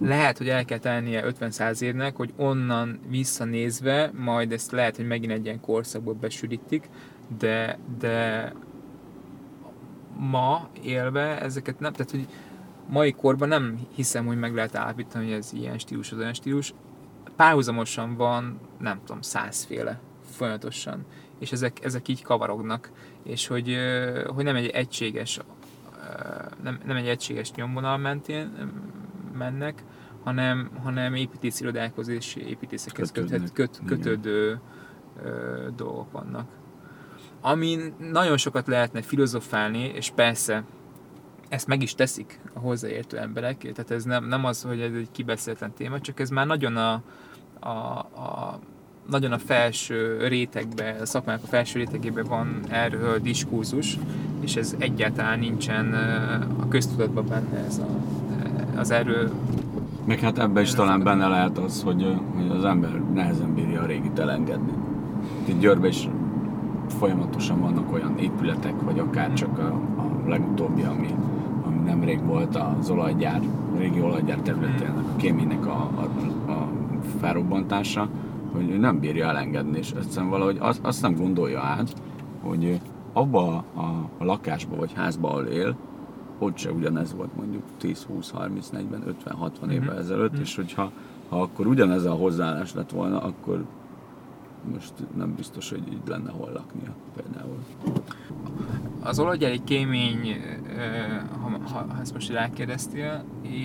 lehet, 0.00 0.38
hogy 0.38 0.48
el 0.48 0.64
kell 0.64 0.78
tennie 0.78 1.24
50 1.24 1.74
évnek, 1.80 2.16
hogy 2.16 2.32
onnan 2.36 3.00
visszanézve, 3.08 4.10
majd 4.14 4.52
ezt 4.52 4.70
lehet, 4.70 4.96
hogy 4.96 5.06
megint 5.06 5.32
egy 5.32 5.44
ilyen 5.44 5.60
korszakból 5.60 6.14
besűrítik, 6.14 6.88
de, 7.38 7.78
de 7.98 8.52
ma 10.16 10.68
élve 10.82 11.40
ezeket 11.40 11.80
nem, 11.80 11.92
tehát 11.92 12.10
hogy 12.10 12.26
mai 12.88 13.12
korban 13.12 13.48
nem 13.48 13.78
hiszem, 13.94 14.26
hogy 14.26 14.38
meg 14.38 14.54
lehet 14.54 14.76
állapítani, 14.76 15.24
hogy 15.24 15.34
ez 15.34 15.52
ilyen 15.52 15.78
stílus, 15.78 16.12
az 16.12 16.18
olyan 16.18 16.34
stílus. 16.34 16.74
Párhuzamosan 17.36 18.16
van, 18.16 18.60
nem 18.78 19.00
tudom, 19.04 19.20
százféle 19.20 20.00
folyamatosan, 20.30 21.04
és 21.38 21.52
ezek, 21.52 21.84
ezek 21.84 22.08
így 22.08 22.22
kavarognak, 22.22 22.90
és 23.22 23.46
hogy, 23.46 23.76
hogy 24.34 24.44
nem 24.44 24.56
egy 24.56 24.68
egységes 24.68 25.40
nem, 26.62 26.80
nem 26.84 26.96
egy 26.96 27.08
egységes 27.08 27.52
nyomvonal 27.52 27.96
mentén 27.96 28.52
mennek, 29.32 29.84
hanem, 30.24 30.70
hanem 30.82 31.14
építészirodákhoz 31.14 32.08
és 32.08 32.34
építészekhez 32.34 33.12
köthet, 33.12 33.52
köt, 33.52 33.80
kötődő 33.86 34.60
ö, 35.22 35.66
dolgok 35.76 36.12
vannak. 36.12 36.48
Amin 37.40 37.94
nagyon 37.98 38.36
sokat 38.36 38.66
lehetne 38.66 39.02
filozofálni, 39.02 39.84
és 39.84 40.10
persze 40.14 40.64
ezt 41.48 41.66
meg 41.66 41.82
is 41.82 41.94
teszik 41.94 42.40
a 42.54 42.58
hozzáértő 42.58 43.18
emberek, 43.18 43.58
tehát 43.58 43.90
ez 43.90 44.04
nem, 44.04 44.24
nem 44.24 44.44
az, 44.44 44.62
hogy 44.62 44.80
ez 44.80 44.94
egy 44.94 45.10
kibeszélten 45.12 45.72
téma, 45.72 46.00
csak 46.00 46.20
ez 46.20 46.30
már 46.30 46.46
nagyon 46.46 46.76
a, 46.76 47.02
a, 47.60 47.68
a 47.98 48.58
nagyon 49.08 49.32
a 49.32 49.38
felső 49.38 50.26
rétegbe, 50.26 50.96
a 51.00 51.06
szakmának 51.06 51.42
a 51.42 51.46
felső 51.46 51.78
rétegében 51.78 52.24
van 52.24 52.60
erről 52.68 53.18
diskurzus, 53.18 53.98
és 54.40 54.56
ez 54.56 54.74
egyáltalán 54.78 55.38
nincsen 55.38 55.94
a 56.60 56.68
köztudatban 56.68 57.26
benne 57.26 57.58
ez 57.58 57.78
a, 57.78 57.88
az 58.80 58.90
erről 58.90 59.30
meg 60.04 60.18
hát 60.18 60.38
ebben 60.38 60.62
is 60.62 60.74
talán 60.74 61.02
benne 61.02 61.28
lehet 61.28 61.58
az, 61.58 61.82
hogy, 61.82 62.16
hogy 62.36 62.56
az 62.56 62.64
ember 62.64 63.02
nehezen 63.14 63.54
bírja 63.54 63.82
a 63.82 63.86
régit 63.86 64.18
elengedni. 64.18 64.72
Itt 65.44 65.60
Győrben 65.60 65.90
is 65.90 66.08
folyamatosan 66.98 67.60
vannak 67.60 67.92
olyan 67.92 68.18
épületek, 68.18 68.74
vagy 68.84 68.98
akár 68.98 69.32
csak 69.32 69.58
a, 69.58 69.66
a 70.00 70.28
legutóbbi, 70.28 70.82
ami, 70.82 71.14
ami 71.66 71.76
nemrég 71.84 72.24
volt 72.24 72.56
az 72.56 72.90
olajgyár, 72.90 73.40
a 73.74 73.78
régi 73.78 74.00
olajgyár 74.00 74.38
területének, 74.38 74.96
a 74.96 75.16
kéménynek 75.16 75.66
a, 75.66 75.90
a, 75.94 76.02
a 76.50 76.68
felrobbantása, 77.20 78.08
hogy 78.52 78.78
nem 78.78 79.00
bírja 79.00 79.26
elengedni, 79.26 79.78
és 79.78 79.90
egyszerűen 79.90 80.30
valahogy 80.30 80.56
azt, 80.60 80.80
azt 80.82 81.02
nem 81.02 81.14
gondolja 81.14 81.60
át, 81.60 81.94
hogy 82.42 82.80
abba 83.12 83.64
a, 83.74 83.80
a 84.18 84.24
lakásba 84.24 84.76
vagy 84.76 84.92
házba, 84.94 85.28
ahol 85.28 85.44
él, 85.44 85.76
ott 86.42 86.56
se 86.56 86.72
ugyanez 86.72 87.14
volt 87.14 87.36
mondjuk 87.36 87.62
10, 87.78 88.02
20, 88.02 88.30
30, 88.30 88.68
40, 88.68 89.02
50, 89.06 89.34
60 89.34 89.68
mm-hmm. 89.68 89.82
évvel 89.82 89.98
ezelőtt, 89.98 90.32
mm-hmm. 90.32 90.40
és 90.40 90.56
hogyha 90.56 90.92
ha 91.30 91.40
akkor 91.40 91.66
ugyanez 91.66 92.04
a 92.04 92.12
hozzáállás 92.12 92.74
lett 92.74 92.90
volna, 92.90 93.20
akkor 93.22 93.64
most 94.72 94.92
nem 95.16 95.34
biztos, 95.34 95.70
hogy 95.70 95.82
így 95.92 96.00
lenne 96.06 96.30
hol 96.30 96.50
laknia 96.52 96.94
például. 97.16 97.58
Az 99.00 99.18
olajgyári 99.18 99.60
kémény, 99.64 100.36
ha, 101.42 101.58
ha, 101.72 101.86
ha 101.88 102.00
ezt 102.00 102.12
most 102.12 102.30
rákérdeztél, 102.30 103.24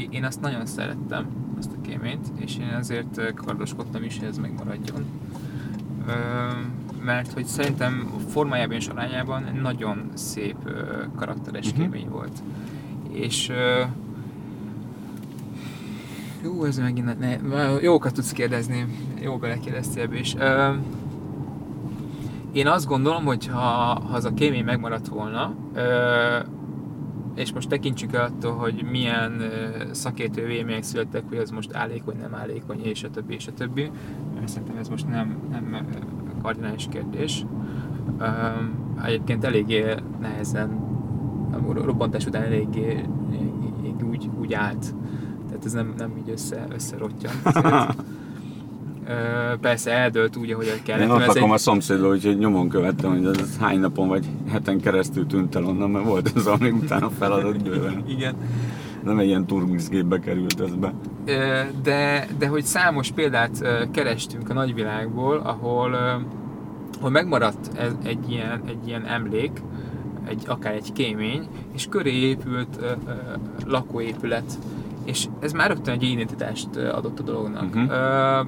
én 0.10 0.24
azt 0.24 0.42
nagyon 0.42 0.66
szerettem, 0.66 1.26
azt 1.58 1.72
a 1.72 1.82
kéményt, 1.82 2.28
és 2.36 2.58
én 2.58 2.74
azért 2.78 3.34
kardoskodtam 3.34 4.04
is, 4.04 4.20
hogy 4.20 4.28
ez 4.28 4.38
megmaradjon. 4.38 5.06
Mert 7.04 7.34
hogy 7.34 7.46
szerintem 7.46 8.12
formájában 8.30 8.76
és 8.76 8.88
arányában 8.88 9.44
nagyon 9.62 10.10
szép 10.14 10.58
karakteres 11.16 11.66
uh-huh. 11.66 11.82
kémény 11.82 12.10
volt 12.10 12.42
és 13.16 13.52
jó, 16.44 16.64
ez 16.64 16.78
megint 16.78 17.20
ne, 17.20 17.38
jókat 17.82 18.14
tudsz 18.14 18.32
kérdezni, 18.32 18.86
jó 19.22 19.38
belekérdeztél 19.38 20.04
ebbe 20.04 20.20
is. 20.20 20.36
Én 22.52 22.68
azt 22.68 22.88
gondolom, 22.88 23.26
hogy 23.26 23.48
ha, 23.48 23.60
ha 23.60 24.14
az 24.14 24.26
a 24.26 24.34
kémény 24.34 24.64
megmaradt 24.64 25.08
volna, 25.08 25.56
és 27.36 27.54
most 27.54 27.70
tekintsük 27.70 28.14
el 28.14 28.26
attól, 28.26 28.54
hogy 28.54 28.86
milyen 28.92 29.42
szakértő 29.92 30.46
vélemények 30.46 30.84
születtek, 30.84 31.24
hogy 31.30 31.38
az 31.38 31.50
most 31.50 31.74
állékony, 31.74 32.18
nem 32.22 32.36
állékony, 32.36 32.80
és 32.84 33.04
a 33.04 33.10
többi, 33.10 33.34
és 33.34 33.48
a 33.48 33.54
többi. 33.54 33.92
Szerintem 34.46 34.78
ez 34.78 34.88
most 34.88 35.08
nem, 35.08 35.38
nem 35.52 35.88
kardinális 36.42 36.88
kérdés. 36.90 37.46
Egyébként 39.04 39.44
eléggé 39.44 39.86
nehezen, 40.22 40.85
a 41.56 41.84
robbantás 41.86 42.26
után 42.26 42.44
eléggé 42.44 43.04
úgy, 44.10 44.30
úgy 44.40 44.54
állt. 44.54 44.94
Tehát 45.48 45.66
ez 45.66 45.74
nem, 45.74 45.94
nem 45.98 46.18
így 46.18 46.30
össze, 46.30 46.66
összerottyant. 46.74 47.42
persze 49.62 49.92
eldőlt 49.92 50.36
úgy, 50.36 50.52
ahogy 50.52 50.82
kellett. 50.84 51.04
Én 51.04 51.10
ott 51.10 51.26
lakom 51.26 51.44
egy... 51.44 51.56
a 51.56 51.58
szomszédról, 51.58 52.12
úgyhogy 52.12 52.38
nyomon 52.38 52.70
követtem, 52.70 53.10
hogy 53.12 53.26
ez 53.40 53.58
hány 53.58 53.80
napon 53.80 54.08
vagy 54.08 54.26
heten 54.50 54.80
keresztül 54.80 55.26
tűnt 55.28 55.56
el 55.56 55.66
onnan, 55.66 55.90
mert 55.90 56.06
volt 56.06 56.32
ez, 56.36 56.46
ami 56.46 56.70
utána 56.70 57.10
feladott 57.10 57.64
bőven. 57.64 58.04
Igen. 58.16 58.36
Nem 59.04 59.20
egy 59.20 59.28
ilyen 59.28 59.46
turmixgépbe 59.46 60.20
került 60.20 60.62
ez 60.62 60.76
be. 60.76 60.94
De, 61.84 62.28
de 62.38 62.48
hogy 62.48 62.64
számos 62.64 63.12
példát 63.12 63.88
kerestünk 63.92 64.50
a 64.50 64.54
nagyvilágból, 64.54 65.38
ahol, 65.38 65.94
ahol 66.98 67.10
megmaradt 67.10 67.78
ez, 67.78 67.92
egy, 68.04 68.32
ilyen, 68.32 68.62
egy 68.68 68.88
ilyen 68.88 69.06
emlék, 69.06 69.52
egy, 70.28 70.44
akár 70.48 70.74
egy 70.74 70.94
kémény, 70.94 71.48
és 71.74 71.88
köré 71.90 72.14
épült 72.14 72.78
ö, 72.80 72.86
ö, 72.86 73.14
lakóépület, 73.66 74.58
és 75.04 75.28
ez 75.40 75.52
már 75.52 75.68
rögtön 75.70 75.94
egy 75.94 76.04
identitást 76.04 76.76
adott 76.76 77.20
a 77.20 77.24
dolognak. 77.24 77.76
Uh-huh. 77.76 77.92
Ö, 77.92 78.42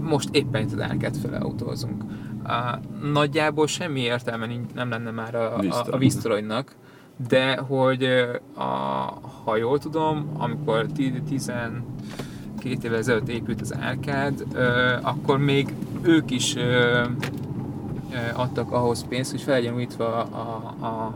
most 0.00 0.28
éppen 0.32 0.62
itt 0.62 0.72
az 0.72 0.80
árkát 0.80 1.16
fele 1.16 1.36
autózunk. 1.36 2.02
Uh, 2.46 3.10
nagyjából 3.12 3.66
semmi 3.66 4.00
értelme 4.00 4.48
nem 4.74 4.88
lenne 4.88 5.10
már 5.10 5.34
a, 5.34 5.58
a, 5.58 5.86
a 5.90 5.96
víztoronynak, 5.96 6.76
de 7.28 7.56
hogy 7.56 8.04
a, 8.54 8.64
ha 9.44 9.56
jól 9.56 9.78
tudom, 9.78 10.30
amikor 10.38 10.86
12 10.86 11.82
évvel 12.82 12.98
ezelőtt 12.98 13.28
épült 13.28 13.60
az 13.60 13.74
árkád, 13.80 14.46
akkor 15.02 15.38
még 15.38 15.74
ők 16.02 16.30
is 16.30 16.54
uh, 16.54 16.62
adtak 18.34 18.72
ahhoz 18.72 19.06
pénzt, 19.08 19.30
hogy 19.30 19.40
fel 19.40 19.54
legyen 19.54 19.74
újítva 19.74 20.22
a, 20.22 20.74
a, 20.80 21.14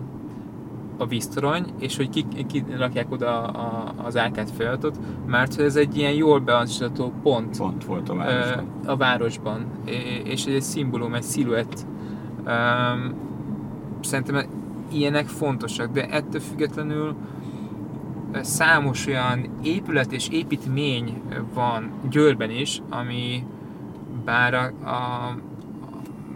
a 0.96 1.06
víztorony, 1.06 1.64
és 1.78 1.96
hogy 1.96 2.08
ki, 2.08 2.26
ki 2.46 2.64
rakják 2.76 3.12
oda 3.12 3.42
a, 3.42 3.94
az 4.04 4.16
árkát 4.16 4.50
feladatot, 4.50 4.98
mert 5.26 5.60
ez 5.60 5.76
egy 5.76 5.96
ilyen 5.96 6.12
jól 6.12 6.40
beazonosítható 6.40 7.12
pont, 7.22 7.56
pont 7.58 7.84
volt 7.84 8.08
a 8.08 8.14
városban. 8.14 8.66
a 8.86 8.96
városban, 8.96 9.66
és 10.24 10.44
egy 10.44 10.62
szimbólum, 10.62 11.14
egy 11.14 11.22
sziluett. 11.22 11.86
Szerintem 14.00 14.46
ilyenek 14.92 15.26
fontosak, 15.26 15.92
de 15.92 16.08
ettől 16.08 16.40
függetlenül 16.40 17.16
számos 18.40 19.06
olyan 19.06 19.48
épület 19.62 20.12
és 20.12 20.28
építmény 20.28 21.22
van 21.54 21.90
Győrben 22.10 22.50
is, 22.50 22.82
ami 22.88 23.44
bár 24.24 24.54
a, 24.54 24.64
a 24.88 25.36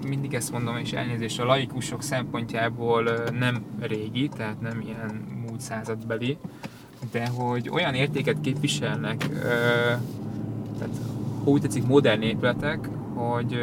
mindig 0.09 0.35
ezt 0.35 0.53
mondom, 0.53 0.77
és 0.77 0.93
elnézést 0.93 1.41
a 1.41 1.45
laikusok 1.45 2.03
szempontjából 2.03 3.03
nem 3.39 3.65
régi, 3.81 4.29
tehát 4.29 4.61
nem 4.61 4.81
ilyen 4.81 5.43
múlt 5.47 5.61
századbeli, 5.61 6.37
de 7.11 7.29
hogy 7.29 7.69
olyan 7.73 7.95
értéket 7.95 8.41
képviselnek, 8.41 9.17
tehát 10.79 11.01
ha 11.45 11.51
úgy 11.51 11.61
tetszik 11.61 11.87
modern 11.87 12.23
épületek, 12.23 12.89
hogy 13.15 13.59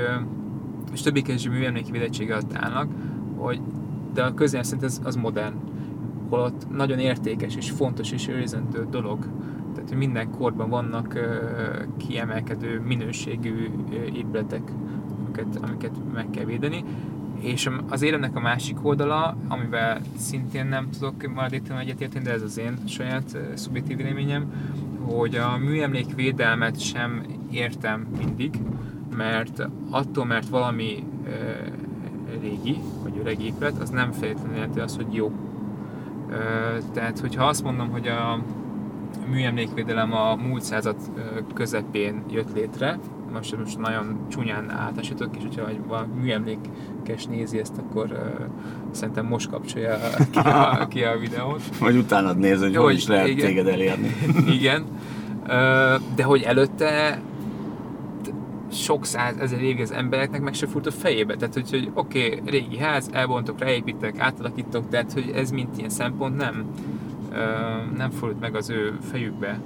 és 0.94 1.02
többé 1.02 1.22
kevésbé 1.22 1.58
műemléki 1.58 1.92
védettsége 1.92 2.34
alatt 2.34 2.54
állnak, 2.54 2.92
hogy 3.36 3.62
de 4.14 4.24
a 4.24 4.34
közény 4.34 4.64
szerint 4.64 4.84
ez 4.84 5.02
az 5.04 5.16
modern, 5.16 5.54
holott 6.30 6.70
nagyon 6.72 7.00
értékes 7.00 7.56
és 7.56 7.72
fontos 7.72 8.12
és 8.12 8.28
őrizendő 8.28 8.88
dolog. 8.90 9.28
Tehát, 9.76 9.96
minden 9.96 10.32
korban 10.32 10.70
vannak 10.70 11.20
kiemelkedő 11.98 12.80
minőségű 12.80 13.70
épületek, 14.14 14.72
amiket, 15.40 15.58
amiket 15.62 15.92
meg 16.14 16.30
kell 16.30 16.46
védeni. 16.46 16.84
És 17.40 17.70
az 17.90 18.02
éremnek 18.02 18.36
a 18.36 18.40
másik 18.40 18.86
oldala, 18.86 19.38
amivel 19.48 20.02
szintén 20.18 20.66
nem 20.66 20.90
tudok 20.90 21.34
maradéktalan 21.34 21.82
egyetérteni, 21.82 22.24
de 22.24 22.32
ez 22.32 22.42
az 22.42 22.58
én 22.58 22.78
saját 22.88 23.38
szubjektív 23.54 23.98
véleményem, 23.98 24.52
hogy 25.06 25.36
a 25.36 25.58
műemlékvédelmet 25.58 26.80
sem 26.80 27.26
értem 27.52 28.08
mindig, 28.18 28.60
mert 29.16 29.68
attól, 29.90 30.26
mert 30.26 30.48
valami 30.50 31.04
e, 31.26 31.30
régi, 32.42 32.78
vagy 33.04 33.18
öreg 33.20 33.42
épület, 33.42 33.78
az 33.78 33.90
nem 33.90 34.12
feltétlenül 34.12 34.56
jelenti 34.56 34.80
azt, 34.80 34.96
hogy 34.96 35.14
jó. 35.14 35.32
E, 36.30 36.36
tehát, 36.94 37.20
hogyha 37.20 37.46
azt 37.46 37.64
mondom, 37.64 37.90
hogy 37.90 38.08
a 38.08 38.44
műemlékvédelem 39.30 40.14
a 40.14 40.36
múlt 40.36 40.64
század 40.64 40.96
közepén 41.54 42.24
jött 42.30 42.54
létre, 42.54 43.00
most, 43.34 43.58
most 43.58 43.78
nagyon 43.78 44.26
csúnyán 44.30 44.70
átesítok, 44.70 45.36
és 45.36 45.42
hogyha 45.42 45.70
valami 45.88 46.14
műemlékes 46.22 47.26
nézi 47.30 47.60
ezt, 47.60 47.78
akkor 47.78 48.06
uh, 48.12 48.46
szerintem 48.92 49.26
most 49.26 49.50
kapcsolja 49.50 49.98
ki 50.32 50.40
a, 50.40 50.88
ki 50.90 51.04
a 51.04 51.18
videót. 51.26 51.62
Vagy 51.80 51.98
utána 51.98 52.34
néz, 52.34 52.62
hogy, 52.62 52.76
hogy 52.76 52.96
is 52.96 53.08
lehet 53.08 53.28
igen, 53.28 53.46
téged 53.46 53.68
elérni. 53.68 54.16
igen, 54.60 54.86
uh, 55.42 55.50
de 56.16 56.24
hogy 56.24 56.42
előtte 56.42 57.22
sok 58.72 59.06
száz 59.06 59.38
ezer 59.38 59.62
évig 59.62 59.82
az 59.82 59.92
embereknek 59.92 60.42
meg 60.42 60.54
se 60.54 60.68
furt 60.68 60.86
a 60.86 60.92
fejébe. 60.92 61.36
Tehát, 61.36 61.54
hogy, 61.54 61.70
hogy 61.70 61.92
oké, 61.94 62.26
okay, 62.26 62.42
régi 62.46 62.78
ház, 62.78 63.10
elbontok, 63.14 63.60
ráépítek, 63.60 64.20
átalakítok, 64.20 64.90
tehát, 64.90 65.14
hogy 65.14 65.32
ez 65.36 65.52
mint 65.52 65.78
ilyen 65.78 65.90
szempont 65.90 66.38
nem, 66.38 66.66
uh, 67.30 67.98
nem 67.98 68.10
fordult 68.10 68.40
meg 68.40 68.56
az 68.56 68.70
ő 68.70 68.98
fejükbe 69.12 69.60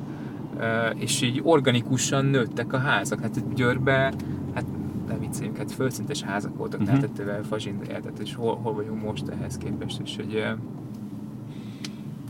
és 0.96 1.22
így 1.22 1.40
organikusan 1.44 2.26
nőttek 2.26 2.74
a 2.74 2.78
házak. 2.78 3.22
Hát 3.22 3.54
Győrbe, 3.56 4.14
hát 4.54 4.66
nem 5.08 5.20
vicceljünk, 5.20 5.58
hát 5.58 5.72
földszintes 5.72 6.22
házak 6.22 6.58
voltak, 6.58 6.82
uh-huh. 6.82 7.00
tehát 7.00 7.20
ettől 7.20 7.44
fazsinda 7.44 7.86
tehát 7.86 8.20
és 8.20 8.36
hol, 8.36 8.56
hol 8.56 8.74
vagyunk 8.74 9.04
most 9.04 9.28
ehhez 9.28 9.58
képest, 9.58 10.00
és 10.04 10.16
hogy 10.16 10.46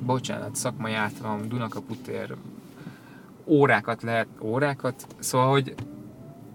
bocsánat, 0.06 0.56
szakmai 0.56 0.94
általam, 0.94 1.48
Dunakaputér, 1.48 2.36
órákat 3.46 4.02
lehet, 4.02 4.28
órákat, 4.42 5.08
szóval, 5.20 5.52
hogy 5.52 5.74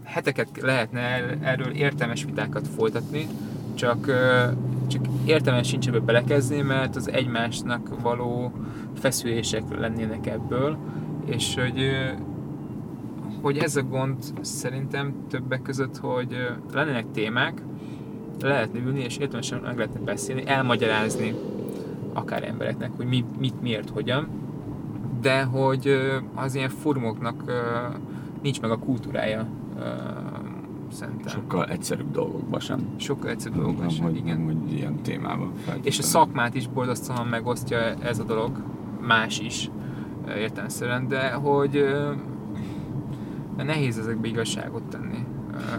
heteket 0.02 0.48
lehetne 0.60 1.00
erről 1.40 1.72
értelmes 1.72 2.24
vitákat 2.24 2.68
folytatni, 2.68 3.26
csak, 3.74 4.06
csak 4.86 5.06
értelmes 5.24 5.68
sincs 5.68 5.88
ebbe 5.88 5.98
belekezni, 5.98 6.60
mert 6.60 6.96
az 6.96 7.10
egymásnak 7.10 8.00
való 8.00 8.52
feszülések 8.94 9.62
lennének 9.78 10.26
ebből, 10.26 10.78
és 11.28 11.54
hogy, 11.54 11.90
hogy 13.42 13.58
ez 13.58 13.76
a 13.76 13.82
gond 13.82 14.16
szerintem 14.40 15.14
többek 15.28 15.62
között, 15.62 15.96
hogy 15.96 16.36
lennének 16.72 17.10
témák, 17.12 17.62
lehetne 18.40 18.80
ülni, 18.80 19.00
és 19.00 19.16
értelmesen 19.16 19.60
meg 19.60 19.76
lehetne 19.76 20.00
beszélni, 20.00 20.46
elmagyarázni 20.46 21.34
akár 22.12 22.44
embereknek, 22.44 22.90
hogy 22.96 23.06
mi, 23.06 23.24
mit, 23.38 23.62
miért, 23.62 23.90
hogyan, 23.90 24.28
de 25.20 25.42
hogy 25.42 25.98
az 26.34 26.54
ilyen 26.54 26.68
fórumoknak 26.68 27.44
nincs 28.42 28.60
meg 28.60 28.70
a 28.70 28.78
kultúrája 28.78 29.46
szerintem. 30.92 31.26
Sokkal 31.26 31.66
egyszerűbb 31.66 32.10
dolgokban 32.10 32.60
sem. 32.60 32.86
Sokkal 32.96 33.30
egyszerűbb 33.30 33.56
dolgokban 33.56 33.88
sem, 33.88 34.04
hogy, 34.04 34.16
igen. 34.16 34.44
Hogy 34.44 34.72
ilyen 34.72 35.02
témában. 35.02 35.52
És 35.82 35.98
a 35.98 36.02
szakmát 36.02 36.54
is 36.54 36.68
borzasztóan 36.68 37.26
megosztja 37.26 37.78
ez 37.78 38.18
a 38.18 38.24
dolog, 38.24 38.62
más 39.00 39.40
is 39.40 39.70
értelmszerűen, 40.36 41.08
de 41.08 41.30
hogy 41.30 41.84
nehéz 43.56 43.98
ezekbe 43.98 44.28
igazságot 44.28 44.82
tenni. 44.82 45.26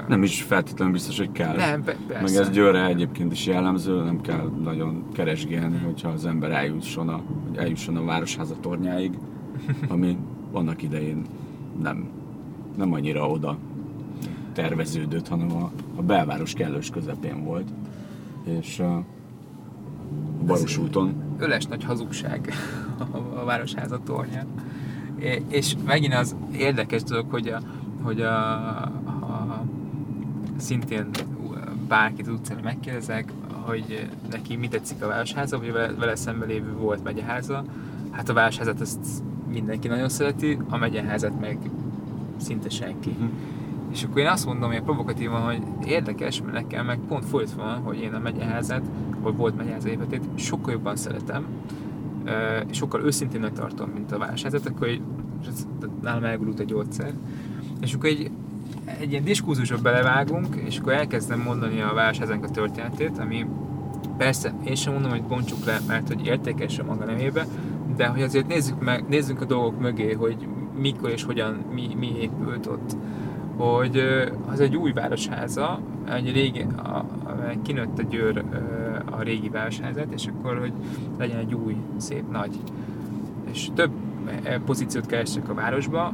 Nem 0.08 0.24
is 0.24 0.42
feltétlenül 0.44 0.94
biztos, 0.94 1.18
hogy 1.18 1.32
kell. 1.32 1.56
Nem, 1.56 1.84
persze. 1.84 2.22
Meg 2.22 2.36
ez 2.36 2.50
Győrre 2.50 2.86
egyébként 2.86 3.32
is 3.32 3.46
jellemző, 3.46 4.04
nem 4.04 4.22
kell 4.22 4.52
nagyon 4.64 5.04
keresgélni, 5.14 5.78
hmm. 5.78 5.86
hogyha 5.86 6.10
az 6.10 6.26
ember 6.26 6.52
eljusson 6.52 7.10
a, 7.10 7.22
hogy 7.48 7.58
eljusson 7.58 7.98
a 7.98 8.04
Városháza 8.04 8.56
tornyáig, 8.62 9.18
ami 9.88 10.18
annak 10.52 10.82
idején 10.82 11.26
nem, 11.82 12.10
nem 12.78 12.94
annyira 12.94 13.30
oda 13.30 13.58
terveződött, 14.54 15.28
hanem 15.28 15.56
a, 15.56 15.72
a 15.96 16.02
belváros 16.02 16.54
kellős 16.54 16.90
közepén 16.90 17.44
volt. 17.44 17.68
És 18.44 18.80
a 18.80 19.04
Baros 20.46 20.78
úton. 20.78 21.14
Öles 21.38 21.66
nagy 21.66 21.84
hazugság 21.84 22.54
a 23.36 23.44
Városháza 23.46 24.00
tornya. 24.04 24.44
És 25.48 25.76
megint 25.86 26.14
az 26.14 26.36
érdekes 26.52 27.04
dolog, 27.04 27.26
hogy 27.30 27.48
a, 27.48 27.62
hogy 28.02 28.22
a, 28.22 28.44
a 29.06 29.64
szintén 30.58 31.10
bárkit 31.88 32.28
az 32.28 32.34
utcán 32.34 32.58
megkérdezek, 32.64 33.32
hogy 33.66 34.10
neki 34.32 34.56
mi 34.56 34.68
tetszik 34.68 35.04
a 35.04 35.08
Városháza, 35.08 35.60
vagy 35.60 35.72
vele, 35.72 35.94
vele 35.94 36.16
szemben 36.16 36.48
lévő 36.48 36.74
volt 36.74 37.04
megyeháza. 37.04 37.64
Hát 38.12 38.30
a 38.30 38.34
Városházat 38.34 38.82
ezt 38.82 39.00
mindenki 39.52 39.88
nagyon 39.88 40.10
szereti, 40.10 40.58
a 40.70 40.78
megyeházat 40.78 41.40
meg 41.40 41.58
szinte 42.38 42.70
senki. 42.70 43.10
Uh-huh. 43.10 43.30
És 43.92 44.04
akkor 44.04 44.18
én 44.18 44.28
azt 44.28 44.46
mondom, 44.46 44.72
hogy 44.72 44.82
provokatívan, 44.82 45.42
hogy 45.42 45.62
érdekes, 45.86 46.42
mert 46.42 46.54
nekem 46.54 46.86
meg 46.86 47.00
pont 47.08 47.26
fordítva 47.26 47.64
van, 47.64 47.78
hogy 47.78 48.02
én 48.02 48.14
a 48.14 48.20
megyeházát, 48.20 48.82
vagy 49.22 49.36
volt 49.36 49.58
megyeház 49.58 49.86
épületét, 49.86 50.24
sokkal 50.36 50.74
jobban 50.74 50.96
szeretem, 50.96 51.46
és 52.70 52.78
sokkal 52.78 53.02
őszintének 53.02 53.54
tartom, 53.54 53.90
mint 53.90 54.12
a 54.12 54.18
városázat, 54.18 54.66
akkor 54.66 54.88
egy, 54.88 55.02
nálam 56.02 56.24
elgurult 56.24 56.60
a 56.60 56.64
gyógyszer. 56.64 57.14
És 57.82 57.94
akkor 57.94 58.10
egy, 58.10 58.32
egy 59.00 59.12
ilyen 59.12 59.24
diskurzusba 59.24 59.78
belevágunk, 59.78 60.56
és 60.56 60.78
akkor 60.78 60.94
elkezdem 60.94 61.42
mondani 61.42 61.82
a 61.82 61.94
városházának 61.94 62.44
a 62.44 62.50
történetét, 62.50 63.20
ami 63.20 63.46
persze, 64.18 64.54
én 64.66 64.76
sem 64.76 64.94
mondom, 64.94 65.12
hogy 65.12 65.24
bontsuk 65.24 65.66
le, 65.66 65.80
mert 65.88 66.08
hogy 66.08 66.26
értékes 66.26 66.80
a 66.80 66.84
maga 66.84 67.06
nemébe, 67.06 67.48
de 67.96 68.08
hogy 68.08 68.22
azért 68.22 68.48
nézzük 68.48 68.84
meg, 68.84 69.08
nézzünk 69.08 69.42
a 69.42 69.46
dolgok 69.46 69.80
mögé, 69.80 70.14
hogy 70.14 70.48
mikor 70.80 71.10
és 71.10 71.24
hogyan, 71.24 71.54
mi, 71.74 71.96
mi 71.98 72.16
épült 72.20 72.66
ott. 72.66 72.96
Hogy 73.58 74.02
az 74.52 74.60
egy 74.60 74.76
új 74.76 74.92
városháza, 74.92 75.80
egy 76.10 76.32
régi, 76.32 76.66
a, 76.84 76.88
a, 76.90 77.06
kinőtt 77.62 78.00
a 78.00 78.04
győr 78.04 78.44
a 79.12 79.22
régi 79.22 79.50
városházát, 79.50 80.08
és 80.14 80.28
akkor, 80.28 80.60
hogy 80.60 80.74
legyen 81.18 81.38
egy 81.38 81.54
új, 81.54 81.76
szép, 81.98 82.24
nagy. 82.32 82.58
És 83.52 83.70
több 83.74 83.92
e, 84.44 84.60
pozíciót 84.60 85.06
kerestek 85.06 85.50
a 85.50 85.54
városba, 85.54 86.14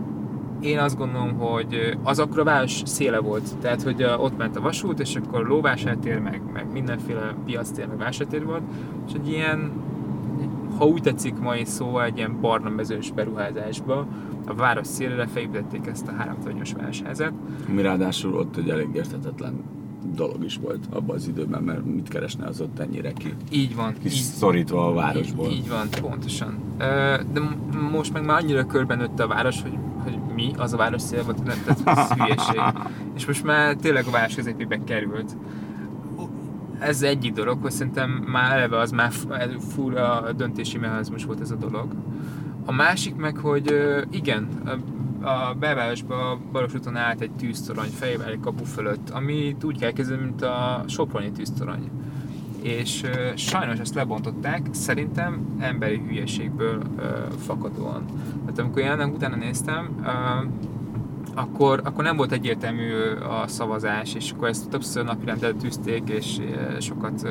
én 0.59 0.79
azt 0.79 0.97
gondolom, 0.97 1.37
hogy 1.37 1.97
az 2.03 2.19
akkor 2.19 2.39
a 2.39 2.43
város 2.43 2.81
széle 2.85 3.19
volt, 3.19 3.57
tehát 3.61 3.81
hogy 3.81 4.03
ott 4.03 4.37
ment 4.37 4.55
a 4.55 4.61
vasút, 4.61 4.99
és 4.99 5.15
akkor 5.15 5.47
lóvásártér, 5.47 6.19
meg, 6.19 6.41
meg 6.53 6.71
mindenféle 6.71 7.35
piactér, 7.45 7.87
meg 7.87 7.97
vásártér 7.97 8.45
volt, 8.45 8.61
és 9.07 9.13
egy 9.13 9.27
ilyen, 9.27 9.71
ha 10.77 10.85
úgy 10.85 11.01
tetszik 11.01 11.39
mai 11.39 11.65
szó, 11.65 11.99
egy 11.99 12.17
ilyen 12.17 12.37
barna 12.41 12.69
mezős 12.69 13.11
beruházásba, 13.11 14.07
a 14.47 14.53
város 14.53 14.87
szélére 14.87 15.27
felépítették 15.27 15.87
ezt 15.87 16.07
a 16.07 16.11
háromtornyos 16.11 16.73
városházat. 16.73 17.31
Mi 17.67 17.81
ráadásul 17.81 18.33
ott 18.33 18.57
egy 18.57 18.69
elég 18.69 18.89
érthetetlen 18.93 19.63
dolog 20.15 20.43
is 20.43 20.57
volt 20.57 20.85
abban 20.89 21.15
az 21.15 21.27
időben, 21.27 21.63
mert 21.63 21.85
mit 21.85 22.07
keresne 22.07 22.45
az 22.45 22.61
ott 22.61 22.79
ennyire 22.79 23.13
ki? 23.13 23.33
Így 23.49 23.75
van. 23.75 23.93
Kis 24.01 24.13
így, 24.13 24.21
szorítva 24.21 24.87
a 24.87 24.93
városból. 24.93 25.47
Így, 25.47 25.57
így 25.57 25.69
van, 25.69 25.87
pontosan. 26.01 26.57
De 27.33 27.39
most 27.91 28.13
meg 28.13 28.25
már 28.25 28.41
annyira 28.41 28.65
körben 28.65 28.97
nőtte 28.97 29.23
a 29.23 29.27
város, 29.27 29.61
hogy, 29.61 29.77
hogy 30.03 30.19
mi, 30.35 30.51
az 30.57 30.73
a 30.73 30.77
város 30.77 31.01
szél 31.01 31.23
volt, 31.23 31.43
nem, 31.43 31.57
tehát 31.65 31.99
ez 31.99 32.17
hülyeség. 32.17 32.61
És 33.15 33.25
most 33.25 33.43
már 33.43 33.75
tényleg 33.75 34.05
a 34.07 34.11
város 34.11 34.35
közepébe 34.35 34.83
került. 34.83 35.37
Ez 36.79 37.01
egyik 37.01 37.33
dolog, 37.33 37.61
hogy 37.61 37.71
szerintem 37.71 38.09
már 38.09 38.51
eleve 38.51 38.79
az 38.79 38.91
már 38.91 39.11
fura 39.73 40.31
döntési 40.37 40.77
mechanizmus 40.77 41.25
volt 41.25 41.41
ez 41.41 41.51
a 41.51 41.55
dolog. 41.55 41.93
A 42.65 42.71
másik 42.71 43.15
meg, 43.15 43.37
hogy 43.37 43.75
igen, 44.09 44.47
a 45.21 45.53
belvárosba 45.59 46.39
Baros 46.51 46.73
úton 46.73 46.95
állt 46.95 47.21
egy 47.21 47.31
tűztorony 47.31 47.89
fejével 47.89 48.29
egy 48.29 48.39
kapu 48.39 48.63
fölött, 48.63 49.09
ami 49.09 49.55
úgy 49.63 49.79
kell 49.79 49.91
kezdeni, 49.91 50.23
mint 50.23 50.41
a 50.41 50.83
Soproni 50.87 51.31
tűztorony. 51.31 51.89
És 52.61 53.03
sajnos 53.35 53.79
ezt 53.79 53.95
lebontották, 53.95 54.67
szerintem 54.71 55.55
emberi 55.59 56.01
hülyeségből 56.07 56.81
fakadóan. 57.45 58.05
Tehát 58.39 58.59
amikor 58.59 58.81
ennek 58.81 59.13
utána 59.13 59.35
néztem, 59.35 59.89
akkor, 61.35 61.81
akkor 61.83 62.03
nem 62.03 62.15
volt 62.15 62.31
egyértelmű 62.31 62.91
a 63.29 63.47
szavazás, 63.47 64.15
és 64.15 64.31
akkor 64.31 64.47
ezt 64.47 64.69
többször 64.69 65.03
napirendre 65.03 65.53
tűzték, 65.53 66.09
és 66.09 66.39
sokat, 66.79 67.27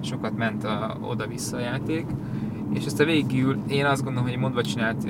sokat 0.00 0.36
ment 0.36 0.64
a, 0.64 0.96
oda-vissza 1.00 1.56
a 1.56 1.60
játék 1.60 2.06
és 2.72 2.84
ezt 2.84 3.00
a 3.00 3.04
végül 3.04 3.58
én 3.68 3.84
azt 3.84 4.04
gondolom, 4.04 4.28
hogy 4.28 4.38
mondva 4.38 4.62
csinált 4.62 5.04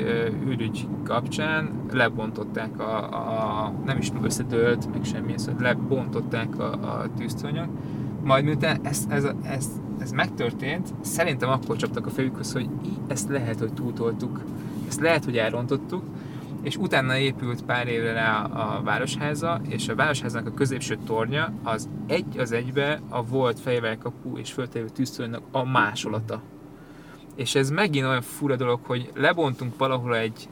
űrügy 0.47 0.87
kapcsán 1.05 1.71
lebontották 1.91 2.81
a, 2.81 2.99
a 3.67 3.73
nem 3.85 3.99
is 3.99 4.13
összedőlt, 4.23 4.93
meg 4.93 5.05
semmi, 5.05 5.33
szóval 5.37 5.63
lebontották 5.63 6.59
a, 6.59 6.73
a 6.73 7.07
tűztonyok. 7.17 7.69
Majd 8.25 8.45
miután 8.45 8.79
ez, 8.83 9.07
ez, 9.09 9.27
ez, 9.43 9.69
ez 9.99 10.11
megtörtént, 10.11 10.95
szerintem 11.01 11.49
akkor 11.49 11.77
csaptak 11.77 12.07
a 12.07 12.11
fejükhöz, 12.11 12.53
hogy 12.53 12.69
ezt 13.07 13.29
lehet, 13.29 13.59
hogy 13.59 13.73
túltoltuk, 13.73 14.41
ezt 14.89 15.01
lehet, 15.01 15.25
hogy 15.25 15.37
elrontottuk, 15.37 16.03
és 16.63 16.77
utána 16.77 17.17
épült 17.17 17.65
pár 17.65 17.89
évre 17.89 18.13
rá 18.13 18.43
a 18.43 18.83
városháza, 18.83 19.61
és 19.69 19.89
a 19.89 19.95
városháznak 19.95 20.47
a 20.47 20.55
középső 20.55 20.99
tornya 21.07 21.53
az 21.63 21.89
egy 22.07 22.39
az 22.39 22.53
egybe 22.53 23.01
a 23.09 23.25
volt 23.25 23.61
fejvelkapu 23.61 24.37
és 24.37 24.53
föltévő 24.53 24.89
tűztoronynak 24.89 25.43
a 25.51 25.65
másolata. 25.65 26.43
És 27.35 27.55
ez 27.55 27.71
megint 27.71 28.07
olyan 28.07 28.23
fura 28.23 28.57
dolog, 28.57 28.81
hogy 28.83 29.11
lebontunk 29.15 29.79
valahol 29.79 30.17
egy, 30.17 30.49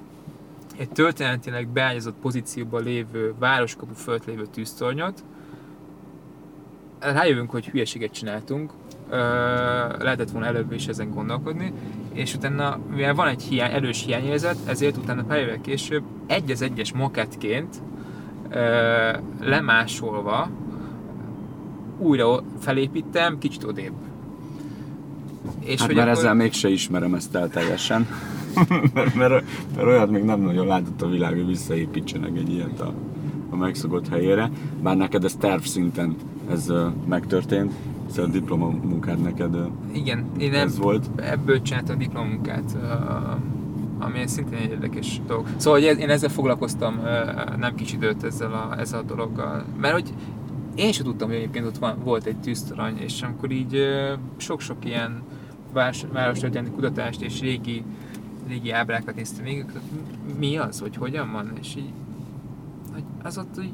egy 0.79 0.89
történetileg 0.89 1.69
beágyazott 1.69 2.17
pozícióban 2.21 2.83
lévő 2.83 3.35
városkapu 3.39 3.95
fölött 3.95 4.25
lévő 4.25 4.47
tűztornyot, 4.47 5.25
rájövünk, 7.01 7.51
hogy 7.51 7.69
hülyeséget 7.69 8.13
csináltunk, 8.13 8.73
lehetett 9.99 10.31
volna 10.31 10.47
előbb 10.47 10.73
is 10.73 10.87
ezen 10.87 11.11
gondolkodni, 11.11 11.73
és 12.13 12.35
utána, 12.35 12.79
mivel 12.91 13.15
van 13.15 13.29
egy 13.29 13.43
hiány, 13.43 13.73
erős 13.73 14.05
hiányérzet, 14.05 14.57
ezért 14.67 14.97
utána 14.97 15.25
pár 15.25 15.39
évvel 15.39 15.61
később 15.61 16.03
egy 16.27 16.51
az 16.51 16.63
egyes 16.63 16.93
maketként 16.93 17.83
lemásolva 19.41 20.51
újra 21.99 22.43
felépítem, 22.61 23.39
kicsit 23.39 23.65
odébb. 23.65 23.93
És 25.61 25.79
hát 25.79 25.87
hogy 25.87 25.97
mert 25.97 26.09
akkor... 26.09 26.19
ezzel 26.19 26.35
mégse 26.35 26.69
ismerem 26.69 27.15
ezt 27.15 27.35
el 27.35 27.49
teljesen. 27.49 28.07
mert, 28.95 29.15
mert, 29.15 29.45
mert, 29.77 29.87
olyat 29.87 30.11
még 30.11 30.23
nem 30.23 30.41
nagyon 30.41 30.67
látott 30.67 31.03
a 31.03 31.09
világ, 31.09 31.35
hogy 31.35 31.47
visszaépítsenek 31.47 32.37
egy 32.37 32.53
ilyet 32.53 32.81
a, 32.81 32.93
a 33.51 33.57
megszokott 33.57 34.09
helyére. 34.09 34.51
Bár 34.83 34.97
neked 34.97 35.25
ez 35.25 35.35
terv 35.35 35.63
szinten 35.63 36.17
ez 36.51 36.71
uh, 36.71 36.87
megtörtént, 37.09 37.73
szóval 38.09 38.25
a 38.25 38.33
diplomamunkád 38.33 39.19
neked 39.19 39.55
uh, 39.55 39.67
Igen, 39.93 40.25
én 40.39 40.55
ez 40.55 40.75
ebb, 40.75 40.83
volt. 40.83 41.07
ebből 41.17 41.63
csináltam 41.63 41.95
a 41.95 41.99
diplomamunkát, 41.99 42.77
uh, 42.77 44.05
ami 44.05 44.27
szintén 44.27 44.59
egy 44.59 44.71
érdekes 44.71 45.21
dolog. 45.27 45.47
Szóval 45.57 45.81
hogy 45.81 45.99
én 45.99 46.09
ezzel 46.11 46.29
foglalkoztam 46.29 46.99
uh, 46.99 47.57
nem 47.57 47.75
kicsi 47.75 47.95
időt 47.97 48.25
ezzel 48.25 48.53
a, 48.53 48.79
ezzel 48.79 48.99
a 48.99 49.03
dologgal, 49.03 49.65
mert 49.81 49.95
hogy 49.95 50.13
én 50.81 50.93
sem 50.93 51.05
tudtam, 51.05 51.29
hogy 51.29 51.37
egyébként 51.37 51.67
ott 51.67 51.79
van, 51.79 51.99
volt 52.05 52.25
egy 52.27 52.37
tűztorony, 52.37 52.97
és 52.97 53.23
amikor 53.23 53.51
így 53.51 53.77
sok-sok 54.37 54.85
ilyen 54.85 55.23
várostörténeti 56.13 56.71
kutatást 56.71 57.23
és 57.23 57.41
régi, 57.41 57.85
régi 58.49 58.71
ábrákat 58.71 59.15
néztem 59.15 59.45
még, 59.45 59.65
mi 60.39 60.57
az, 60.57 60.81
hogy 60.81 60.97
hogyan 60.97 61.33
van, 61.33 61.53
és 61.61 61.77
így, 61.77 61.93
hogy 62.93 63.05
az 63.23 63.39
ott 63.39 63.55
hogy 63.55 63.71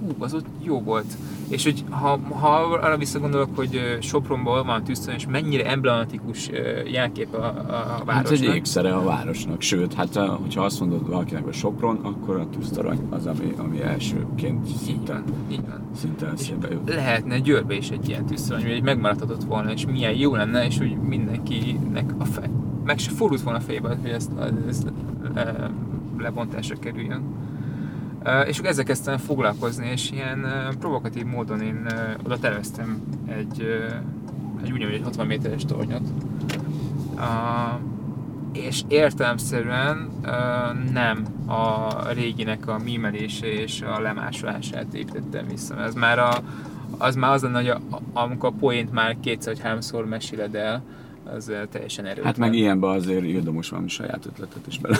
ú, 0.00 0.14
az 0.18 0.34
ott 0.34 0.46
jó 0.62 0.80
volt. 0.80 1.16
És 1.48 1.64
hogy 1.64 1.84
ha, 1.90 2.20
ha 2.30 2.48
arra 2.48 2.96
visszagondolok, 2.96 3.56
hogy 3.56 3.98
Sopronból 4.00 4.64
van 4.64 4.84
tűztorony, 4.84 5.16
és 5.16 5.26
mennyire 5.26 5.66
emblematikus 5.66 6.50
jelkép 6.86 7.34
a, 7.34 7.46
a 7.46 8.04
városnak. 8.04 8.14
Hát 8.14 8.30
egy 8.30 8.54
ékszere 8.54 8.94
a 8.94 9.02
városnak, 9.02 9.60
sőt, 9.60 9.94
hát 9.94 10.14
hogyha 10.16 10.64
azt 10.64 10.80
mondod 10.80 11.08
valakinek, 11.08 11.44
hogy 11.44 11.54
Sopron, 11.54 11.96
akkor 12.02 12.36
a 12.36 12.46
tűztorony 12.48 12.98
az, 13.10 13.26
ami, 13.26 13.52
ami 13.56 13.82
elsőként 13.82 14.66
szinte, 14.66 14.90
így 14.90 15.30
van, 15.30 15.44
így 15.50 15.66
van. 15.68 15.80
szinte 15.96 16.26
eszébe 16.26 16.68
jut. 16.70 16.94
Lehetne 16.94 17.38
Győrbe 17.38 17.74
is 17.74 17.90
egy 17.90 18.08
ilyen 18.08 18.26
tűztorony, 18.26 18.70
hogy 18.70 18.82
megmaradhatott 18.82 19.44
volna, 19.44 19.72
és 19.72 19.86
milyen 19.86 20.14
jó 20.14 20.34
lenne, 20.34 20.66
és 20.66 20.78
hogy 20.78 20.96
mindenkinek 20.96 22.14
a 22.18 22.24
fej, 22.24 22.50
meg 22.84 22.98
se 22.98 23.10
fordult 23.10 23.42
volna 23.42 23.58
a 23.58 23.62
fejbe, 23.62 23.96
hogy 24.02 24.10
ezt, 24.10 24.30
ezt 24.68 24.92
le, 25.34 25.70
lebontásra 26.18 26.78
kerüljön. 26.78 27.22
És 28.46 28.58
akkor 28.58 28.70
ezzel 28.70 28.84
kezdtem 28.84 29.18
foglalkozni, 29.18 29.86
és 29.86 30.10
ilyen 30.10 30.46
provokatív 30.78 31.24
módon 31.24 31.60
én 31.60 31.86
oda 32.24 32.38
terveztem 32.38 33.02
egy, 33.26 33.64
egy 34.62 34.72
úgynevezett 34.72 35.02
60 35.02 35.26
méteres 35.26 35.64
tornyot. 35.64 36.02
És 38.52 38.82
értelemszerűen 38.88 40.10
nem 40.92 41.24
a 41.46 41.88
réginek 42.12 42.68
a 42.68 42.78
mímelése 42.84 43.46
és 43.46 43.82
a 43.82 44.00
lemásolását 44.00 44.94
építettem 44.94 45.46
vissza. 45.46 45.82
Ez 45.82 45.94
már 45.94 46.18
a, 46.18 46.32
az 46.98 47.14
már 47.14 47.32
az 47.32 47.42
lenne, 47.42 47.56
hogy 47.56 47.68
a, 47.68 47.80
amikor 48.12 48.48
a 48.48 48.58
poént 48.58 48.92
már 48.92 49.16
kétszer 49.20 49.54
vagy 49.54 49.62
háromszor 49.62 50.06
meséled 50.06 50.54
el, 50.54 50.82
az 51.36 51.52
teljesen 51.70 52.04
erős. 52.04 52.24
Hát 52.24 52.38
meg 52.38 52.54
ilyenben 52.54 52.90
azért 52.90 53.24
érdemes 53.24 53.68
valami 53.68 53.88
saját 53.88 54.26
ötletet 54.26 54.66
is 54.66 54.78
bele. 54.78 54.96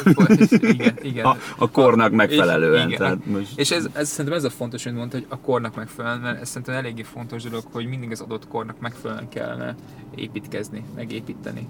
igen, 0.51 0.95
igen. 1.11 1.25
A, 1.25 1.37
a 1.59 1.71
kornak 1.71 2.13
megfelelően. 2.13 2.91
És, 2.91 2.97
tehát 2.97 3.27
most... 3.27 3.59
és 3.59 3.71
ez, 3.71 3.89
ez, 3.93 4.09
szerintem 4.09 4.35
ez 4.35 4.45
a 4.45 4.51
fontos, 4.51 4.85
hogy 4.85 4.93
mondta, 4.93 5.17
hogy 5.17 5.27
a 5.29 5.39
kornak 5.39 5.77
megfelelően, 5.77 6.21
mert 6.21 6.41
ez 6.41 6.49
szerintem 6.49 6.75
eléggé 6.75 7.03
fontos 7.03 7.43
dolog, 7.43 7.65
hogy 7.73 7.87
mindig 7.87 8.11
az 8.11 8.21
adott 8.21 8.49
kornak 8.49 8.81
megfelelően 8.81 9.29
kellene 9.29 9.75
építkezni, 10.15 10.85
megépíteni. 10.97 11.69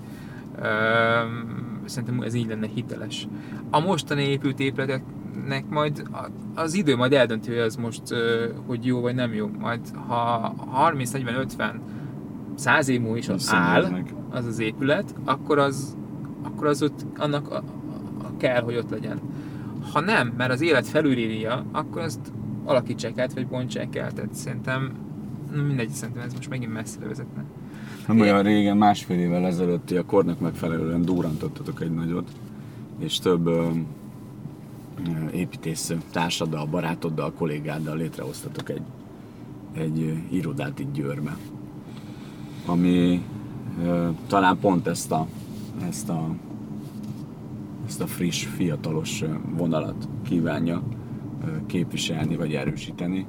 Szerintem 1.85 2.21
ez 2.21 2.35
így 2.35 2.49
lenne 2.49 2.67
hiteles. 2.75 3.27
A 3.71 3.81
mostani 3.81 4.23
épült 4.23 4.61
épületeknek 4.61 5.69
majd 5.69 6.03
az 6.55 6.75
idő 6.75 6.97
majd 6.97 7.13
eldönti, 7.13 7.49
hogy 7.49 7.59
ez 7.59 7.77
most 7.77 8.03
hogy 8.67 8.87
jó 8.87 9.01
vagy 9.01 9.15
nem 9.15 9.35
jó. 9.35 9.51
Majd 9.59 9.81
ha 10.07 10.55
30, 10.71 11.11
40, 11.11 11.35
50 11.35 11.81
száz 12.55 12.89
év 12.89 13.01
múlva 13.01 13.17
is 13.17 13.29
az 13.29 13.51
áll, 13.53 14.05
az 14.31 14.47
az 14.47 14.59
épület, 14.59 15.15
akkor 15.25 15.59
az, 15.59 15.97
akkor 16.43 16.67
az 16.67 16.83
ott, 16.83 17.07
annak 17.17 17.51
a, 17.51 17.57
a, 17.57 18.37
kell, 18.37 18.63
hogy 18.63 18.77
ott 18.77 18.91
legyen. 18.91 19.21
Ha 19.93 20.01
nem, 20.01 20.33
mert 20.37 20.53
az 20.53 20.61
élet 20.61 20.89
felülírja, 20.89 21.65
akkor 21.73 22.03
azt 22.03 22.33
alakítsák 22.65 23.19
át, 23.19 23.33
vagy 23.33 23.47
bontsák 23.47 23.97
el. 23.97 24.13
Tehát 24.13 24.35
szerintem 24.35 24.93
mindegy, 25.67 25.89
szerintem 25.89 26.25
ez 26.25 26.35
most 26.35 26.49
megint 26.49 26.73
messzire 26.73 27.07
vezetne. 27.07 27.45
Nem 28.07 28.21
olyan 28.21 28.43
régen, 28.43 28.77
másfél 28.77 29.19
évvel 29.19 29.47
ezelőtt 29.47 29.91
a 29.91 30.05
kornak 30.05 30.41
megfelelően 30.41 31.03
durantottatok 31.03 31.81
egy 31.81 31.95
nagyot, 31.95 32.29
és 32.99 33.19
több 33.19 33.47
ö, 33.47 33.69
építész 35.33 35.93
társaddal, 36.13 36.67
barátoddal, 36.67 37.33
kollégáddal 37.33 37.97
létrehoztatok 37.97 38.71
egy, 38.71 38.83
egy 39.73 40.23
irodát 40.31 40.79
itt 40.79 40.93
Győrbe, 40.93 41.37
ami 42.67 43.23
talán 44.27 44.59
pont 44.59 44.87
ezt 44.87 45.13
a, 45.13 45.27
ezt 45.89 46.09
a 46.09 46.35
ezt 47.87 48.01
a 48.01 48.07
friss, 48.07 48.45
fiatalos 48.45 49.25
vonalat 49.57 50.09
kívánja 50.23 50.83
képviselni 51.67 52.37
vagy 52.37 52.55
erősíteni. 52.55 53.27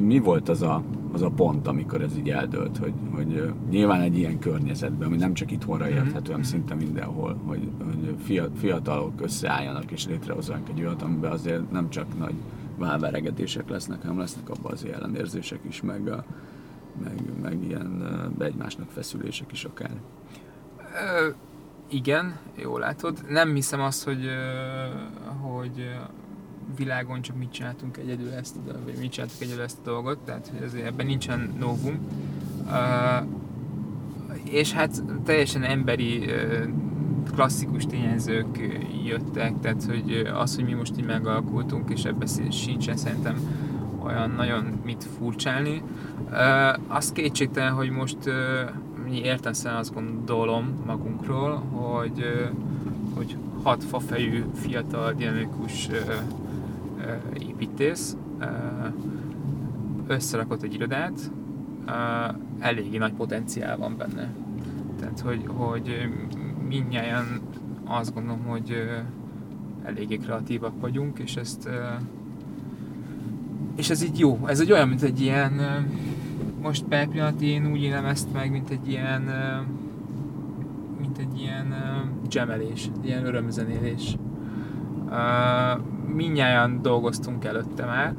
Mi, 0.00 0.18
volt 0.18 0.48
az 0.48 0.62
a, 0.62 0.82
az 1.12 1.22
a 1.22 1.30
pont, 1.30 1.66
amikor 1.66 2.02
ez 2.02 2.16
így 2.18 2.30
eldőlt, 2.30 2.78
hogy, 2.78 2.92
hogy 3.14 3.52
nyilván 3.70 4.00
egy 4.00 4.18
ilyen 4.18 4.38
környezetben, 4.38 5.06
ami 5.06 5.16
nem 5.16 5.34
csak 5.34 5.50
itthonra 5.50 5.84
mhm. 5.84 5.94
érthető, 5.94 6.30
hanem 6.30 6.42
szinte 6.42 6.74
mindenhol, 6.74 7.40
hogy, 7.46 7.68
hogy 7.84 8.50
fiatalok 8.54 9.20
összeálljanak 9.20 9.90
és 9.90 10.06
létrehozzanak 10.06 10.68
egy 10.68 10.80
olyat, 10.80 11.02
amiben 11.02 11.32
azért 11.32 11.70
nem 11.70 11.90
csak 11.90 12.18
nagy 12.18 12.34
válveregetések 12.78 13.68
lesznek, 13.68 14.02
hanem 14.02 14.18
lesznek 14.18 14.50
abban 14.50 14.72
az 14.72 14.84
ellenérzések 14.84 15.60
is, 15.68 15.82
meg, 15.82 16.08
a, 16.08 16.24
meg, 17.02 17.20
meg 17.42 17.64
ilyen 17.64 18.04
egymásnak 18.38 18.90
feszülések 18.90 19.52
is 19.52 19.64
akár. 19.64 19.92
Ö, 21.18 21.28
igen, 21.88 22.38
jól 22.56 22.80
látod. 22.80 23.18
Nem 23.28 23.54
hiszem 23.54 23.80
azt, 23.80 24.04
hogy, 24.04 24.28
hogy 25.40 25.96
világon 26.76 27.22
csak 27.22 27.36
mit 27.36 27.52
csináltunk 27.52 27.96
egyedül 27.96 28.32
ezt, 28.32 28.56
vagy 28.84 28.96
mit 29.00 29.10
csináltuk 29.10 29.40
egyedül 29.40 29.62
ezt 29.62 29.78
a 29.78 29.90
dolgot, 29.90 30.18
tehát 30.18 30.48
hogy 30.48 30.62
ez, 30.62 30.74
ebben 30.74 31.06
nincsen 31.06 31.54
novum. 31.58 31.98
És 34.44 34.72
hát 34.72 35.02
teljesen 35.24 35.62
emberi 35.62 36.30
klasszikus 37.34 37.86
tényezők 37.86 38.80
jöttek, 39.04 39.60
tehát 39.60 39.84
hogy 39.84 40.30
az, 40.34 40.54
hogy 40.54 40.64
mi 40.64 40.72
most 40.72 40.98
így 40.98 41.06
megalakultunk, 41.06 41.90
és 41.90 42.04
ebben 42.04 42.28
sincsen 42.50 42.96
szerintem 42.96 43.36
olyan 44.02 44.30
nagyon 44.30 44.80
mit 44.84 45.06
furcsálni. 45.18 45.82
Uh, 45.82 46.09
az 46.86 47.12
kétségtelen, 47.12 47.72
hogy 47.72 47.90
most 47.90 48.16
uh, 48.26 48.34
mi 49.04 49.20
értelmesen 49.20 49.74
azt 49.74 49.94
gondolom 49.94 50.82
magunkról, 50.86 51.56
hogy, 51.56 52.18
uh, 52.18 52.50
hogy 53.14 53.36
hat 53.62 53.84
fafejű, 53.84 54.44
fiatal, 54.54 55.12
dinamikus 55.12 55.88
uh, 55.88 56.14
építész 57.38 58.16
összerakott 60.06 60.62
egy 60.62 60.74
irodát, 60.74 61.30
eléggé 62.58 62.96
nagy 62.96 63.12
potenciál 63.12 63.76
van 63.76 63.96
benne. 63.96 64.32
Tehát, 64.98 65.20
hogy, 65.20 65.44
hogy 65.46 66.08
mindnyáján 66.68 67.40
azt 67.84 68.14
gondolom, 68.14 68.44
hogy 68.44 68.88
eléggé 69.84 70.16
kreatívak 70.16 70.80
vagyunk, 70.80 71.18
és 71.18 71.36
ezt 71.36 71.68
és 73.74 73.90
ez 73.90 74.02
így 74.02 74.18
jó. 74.18 74.40
Ez 74.46 74.60
egy 74.60 74.72
olyan, 74.72 74.88
mint 74.88 75.02
egy 75.02 75.20
ilyen 75.20 75.60
most 76.62 76.84
per 76.84 77.08
pillanat 77.08 77.40
én 77.40 77.70
úgy 77.72 77.82
élem 77.82 78.04
ezt 78.04 78.32
meg, 78.32 78.50
mint 78.50 78.70
egy 78.70 78.88
ilyen 78.88 79.22
mint 81.00 81.18
egy 81.18 81.40
ilyen 81.40 81.74
gemelés, 82.30 82.90
ilyen 83.02 83.26
örömzenélés 83.26 84.16
minnyáján 86.14 86.82
dolgoztunk 86.82 87.44
előtte 87.44 87.84
már. 87.84 88.14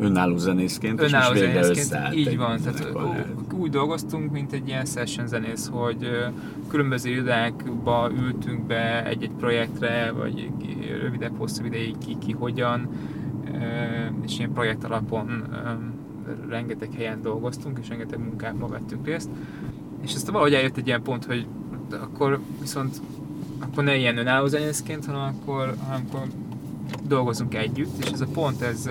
Önálló 0.00 0.36
zenészként, 0.36 1.00
önálló 1.00 1.34
és 1.34 1.40
zenészként, 1.40 2.14
így 2.14 2.36
van. 2.36 2.60
Tehát 2.60 2.86
úgy 3.54 3.70
dolgoztunk, 3.70 4.30
mint 4.30 4.52
egy 4.52 4.68
ilyen 4.68 4.84
session 4.84 5.26
zenész, 5.26 5.68
hogy 5.72 6.08
különböző 6.68 7.10
irodákba 7.10 8.10
ültünk 8.22 8.66
be 8.66 9.06
egy-egy 9.06 9.32
projektre, 9.38 10.12
vagy 10.12 10.50
rövidebb, 11.02 11.38
hosszú 11.38 11.64
ideig 11.64 11.98
ki, 11.98 12.16
ki 12.18 12.32
hogyan, 12.32 12.88
és 14.24 14.38
ilyen 14.38 14.52
projekt 14.52 14.84
alapon 14.84 15.44
rengeteg 16.48 16.92
helyen 16.92 17.22
dolgoztunk, 17.22 17.78
és 17.82 17.88
rengeteg 17.88 18.18
munkában 18.18 18.70
vettünk 18.70 19.06
részt. 19.06 19.28
És 20.02 20.14
ezt 20.14 20.30
valahogy 20.30 20.54
eljött 20.54 20.76
egy 20.76 20.86
ilyen 20.86 21.02
pont, 21.02 21.24
hogy 21.24 21.46
akkor 21.90 22.40
viszont 22.60 23.00
akkor 23.58 23.84
ne 23.84 23.96
ilyen 23.96 24.16
önálló 24.16 24.46
zenészként, 24.46 25.06
hanem 25.06 25.20
akkor, 25.20 25.74
hanem 25.86 26.04
akkor 26.08 26.26
dolgozunk 27.02 27.54
együtt, 27.54 28.04
és 28.04 28.10
ez 28.10 28.20
a 28.20 28.26
pont, 28.26 28.62
ez 28.62 28.90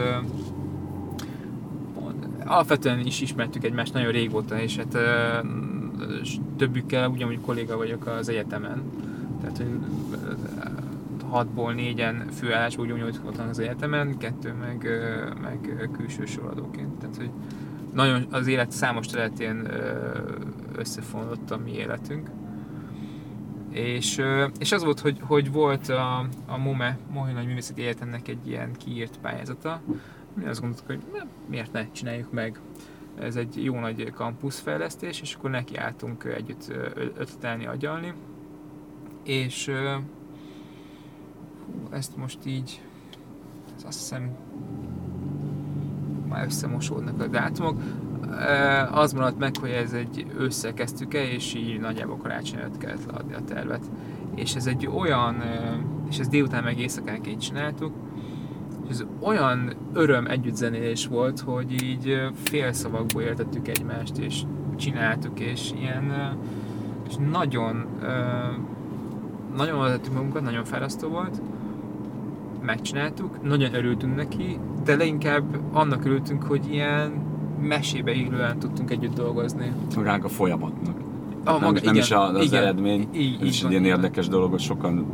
pont, 1.94 2.28
alapvetően 2.46 3.00
is 3.00 3.22
ismertük 3.22 3.64
egymást 3.64 3.94
nagyon 3.94 4.12
régóta, 4.12 4.62
és 4.62 4.78
hát 4.78 4.98
és 6.22 6.38
többükkel 6.58 7.10
ugyanúgy 7.10 7.40
kolléga 7.40 7.78
vagyok 7.78 8.08
az 8.08 8.30
egyetemen, 8.30 8.82
tehát 9.42 9.58
hogy 9.58 9.80
hatból 11.30 11.74
négyen 11.74 12.28
főállásban 12.32 12.86
ugyanúgy 12.86 13.22
voltam 13.22 13.48
az 13.50 13.60
egyetemen, 13.60 14.18
kettő 14.18 14.54
meg, 14.54 14.88
meg 15.42 15.90
külső 15.92 16.26
soradóként. 16.26 16.98
Tehát, 17.00 17.16
hogy 17.16 17.32
nagyon 17.94 18.28
az 18.32 18.48
élet 18.48 18.72
számos 18.72 19.08
területén 19.08 19.68
összefonódott 20.76 21.52
a 21.52 21.58
mi 21.58 21.72
életünk. 21.72 22.30
És, 23.70 24.22
és 24.60 24.72
az 24.72 24.84
volt, 24.84 25.00
hogy, 25.00 25.18
hogy 25.22 25.52
volt 25.52 25.90
a, 25.90 26.20
a 26.48 26.58
MOME, 26.58 26.98
Mohi 27.12 27.32
Nagy 27.32 27.46
Művészeti 27.46 27.82
Egyetemnek 27.82 28.28
egy 28.28 28.48
ilyen 28.48 28.72
kiírt 28.74 29.18
pályázata, 29.18 29.82
mi 30.34 30.46
azt 30.46 30.60
gondoltuk, 30.60 30.88
hogy 30.88 31.04
miért 31.50 31.72
ne 31.72 31.92
csináljuk 31.92 32.32
meg. 32.32 32.60
Ez 33.20 33.36
egy 33.36 33.64
jó 33.64 33.80
nagy 33.80 34.12
kampuszfejlesztés, 34.12 35.22
és 35.22 35.34
akkor 35.34 35.50
neki 35.50 35.78
álltunk 35.78 36.24
együtt 36.24 36.70
ötletelni, 37.18 37.66
agyalni. 37.66 38.14
És 39.24 39.72
ezt 41.90 42.18
most 42.18 42.46
így, 42.46 42.82
azt 43.86 44.00
hiszem, 44.00 44.30
már 46.28 46.46
összemosódnak 46.46 47.22
a 47.22 47.28
dátumok 47.28 47.82
az 48.92 49.14
maradt 49.14 49.40
meg, 49.40 49.58
hogy 49.58 49.70
ez 49.70 49.94
egy 49.94 50.26
ősszel 50.38 50.74
kezdtük 50.74 51.14
el, 51.14 51.24
és 51.24 51.54
így 51.54 51.80
nagyjából 51.80 52.18
karácsony 52.18 52.60
előtt 52.60 52.78
kellett 52.78 53.12
leadni 53.12 53.34
a 53.34 53.44
tervet. 53.44 53.86
És 54.36 54.56
ez 54.56 54.66
egy 54.66 54.88
olyan, 54.88 55.36
és 56.10 56.20
ez 56.20 56.28
délután 56.28 56.64
meg 56.64 56.80
éjszakánként 56.80 57.42
csináltuk, 57.42 57.94
és 58.84 58.90
ez 58.90 59.06
olyan 59.20 59.74
öröm 59.94 60.26
együttzenélés 60.26 61.08
volt, 61.08 61.40
hogy 61.40 61.84
így 61.84 62.30
félszavakból 62.44 63.22
értettük 63.22 63.68
egymást, 63.68 64.18
és 64.18 64.42
csináltuk, 64.76 65.40
és 65.40 65.72
ilyen, 65.80 66.38
és 67.08 67.16
nagyon, 67.32 67.86
nagyon 69.56 69.80
vezettük 69.80 70.14
magunkat, 70.14 70.42
nagyon 70.42 70.66
fárasztó 70.66 71.08
volt, 71.08 71.42
megcsináltuk, 72.62 73.44
nagyon 73.44 73.74
örültünk 73.74 74.16
neki, 74.16 74.60
de 74.84 74.96
leginkább 74.96 75.60
annak 75.74 76.06
örültünk, 76.06 76.44
hogy 76.44 76.72
ilyen 76.72 77.12
mesébe 77.62 78.12
illően 78.12 78.60
tudtunk 78.60 78.92
együtt 78.92 79.14
dolgozni. 79.14 79.72
Magánk 79.96 80.24
a 80.24 80.30
folyamatnak. 80.30 80.98
A, 81.46 81.52
nem, 81.52 81.60
maga, 81.60 81.72
nem 81.72 81.84
igen, 81.84 81.96
is 81.96 82.12
az 82.12 82.44
igen, 82.44 82.62
eredmény. 82.62 83.08
Így, 83.14 83.38
Ez 83.42 83.48
is 83.48 83.64
egy 83.64 83.72
ilyen 83.72 83.86
érdekes 83.86 84.28
dolog, 84.28 84.52
hogy 84.52 84.60
sokan 84.60 85.06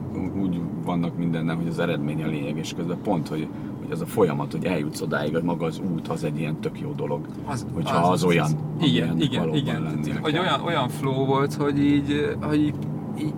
úgy 0.41 0.61
vannak 0.85 1.17
mindennel, 1.17 1.55
hogy 1.55 1.67
az 1.67 1.79
eredmény 1.79 2.23
a 2.23 2.27
lényeg, 2.27 2.57
és 2.57 2.73
közben 2.73 2.97
pont, 3.03 3.27
hogy, 3.27 3.47
hogy 3.81 3.91
az 3.91 4.01
a 4.01 4.05
folyamat, 4.05 4.51
hogy 4.51 4.65
eljutsz 4.65 5.01
odáig, 5.01 5.33
hogy 5.33 5.43
maga 5.43 5.65
az 5.65 5.81
út, 5.93 6.07
az 6.07 6.23
egy 6.23 6.39
ilyen 6.39 6.59
tök 6.59 6.79
jó 6.79 6.91
dolog. 6.91 7.25
Az, 7.45 7.65
hogyha 7.73 7.97
az, 7.97 8.07
az, 8.07 8.13
az 8.13 8.23
olyan, 8.23 8.45
az, 8.45 8.55
igen, 8.87 9.21
igen, 9.21 9.53
igen. 9.53 10.03
Hogy 10.21 10.37
olyan, 10.37 10.61
olyan 10.61 10.89
flow 10.89 11.25
volt, 11.25 11.53
hogy 11.53 11.79
így, 11.79 12.35
hogy 12.41 12.59
így, 12.59 12.75
így, 13.19 13.33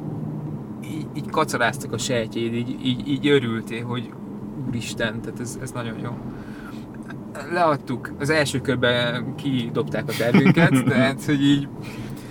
így, 1.18 1.30
kacaráztak 1.30 1.94
a 1.94 1.98
sejtjéd, 1.98 2.54
így, 2.54 2.78
így, 2.84 3.08
így 3.08 3.28
örültél, 3.28 3.86
hogy 3.86 4.10
úristen, 4.68 5.22
tehát 5.22 5.40
ez, 5.40 5.58
ez 5.62 5.72
nagyon 5.72 6.00
jó. 6.00 6.18
Leadtuk, 7.52 8.12
az 8.20 8.30
első 8.30 8.62
körben 8.62 9.36
kidobták 9.36 10.10
a 10.10 10.14
tervünket, 10.18 10.84
tehát 10.88 11.26
hogy 11.26 11.44
így... 11.44 11.68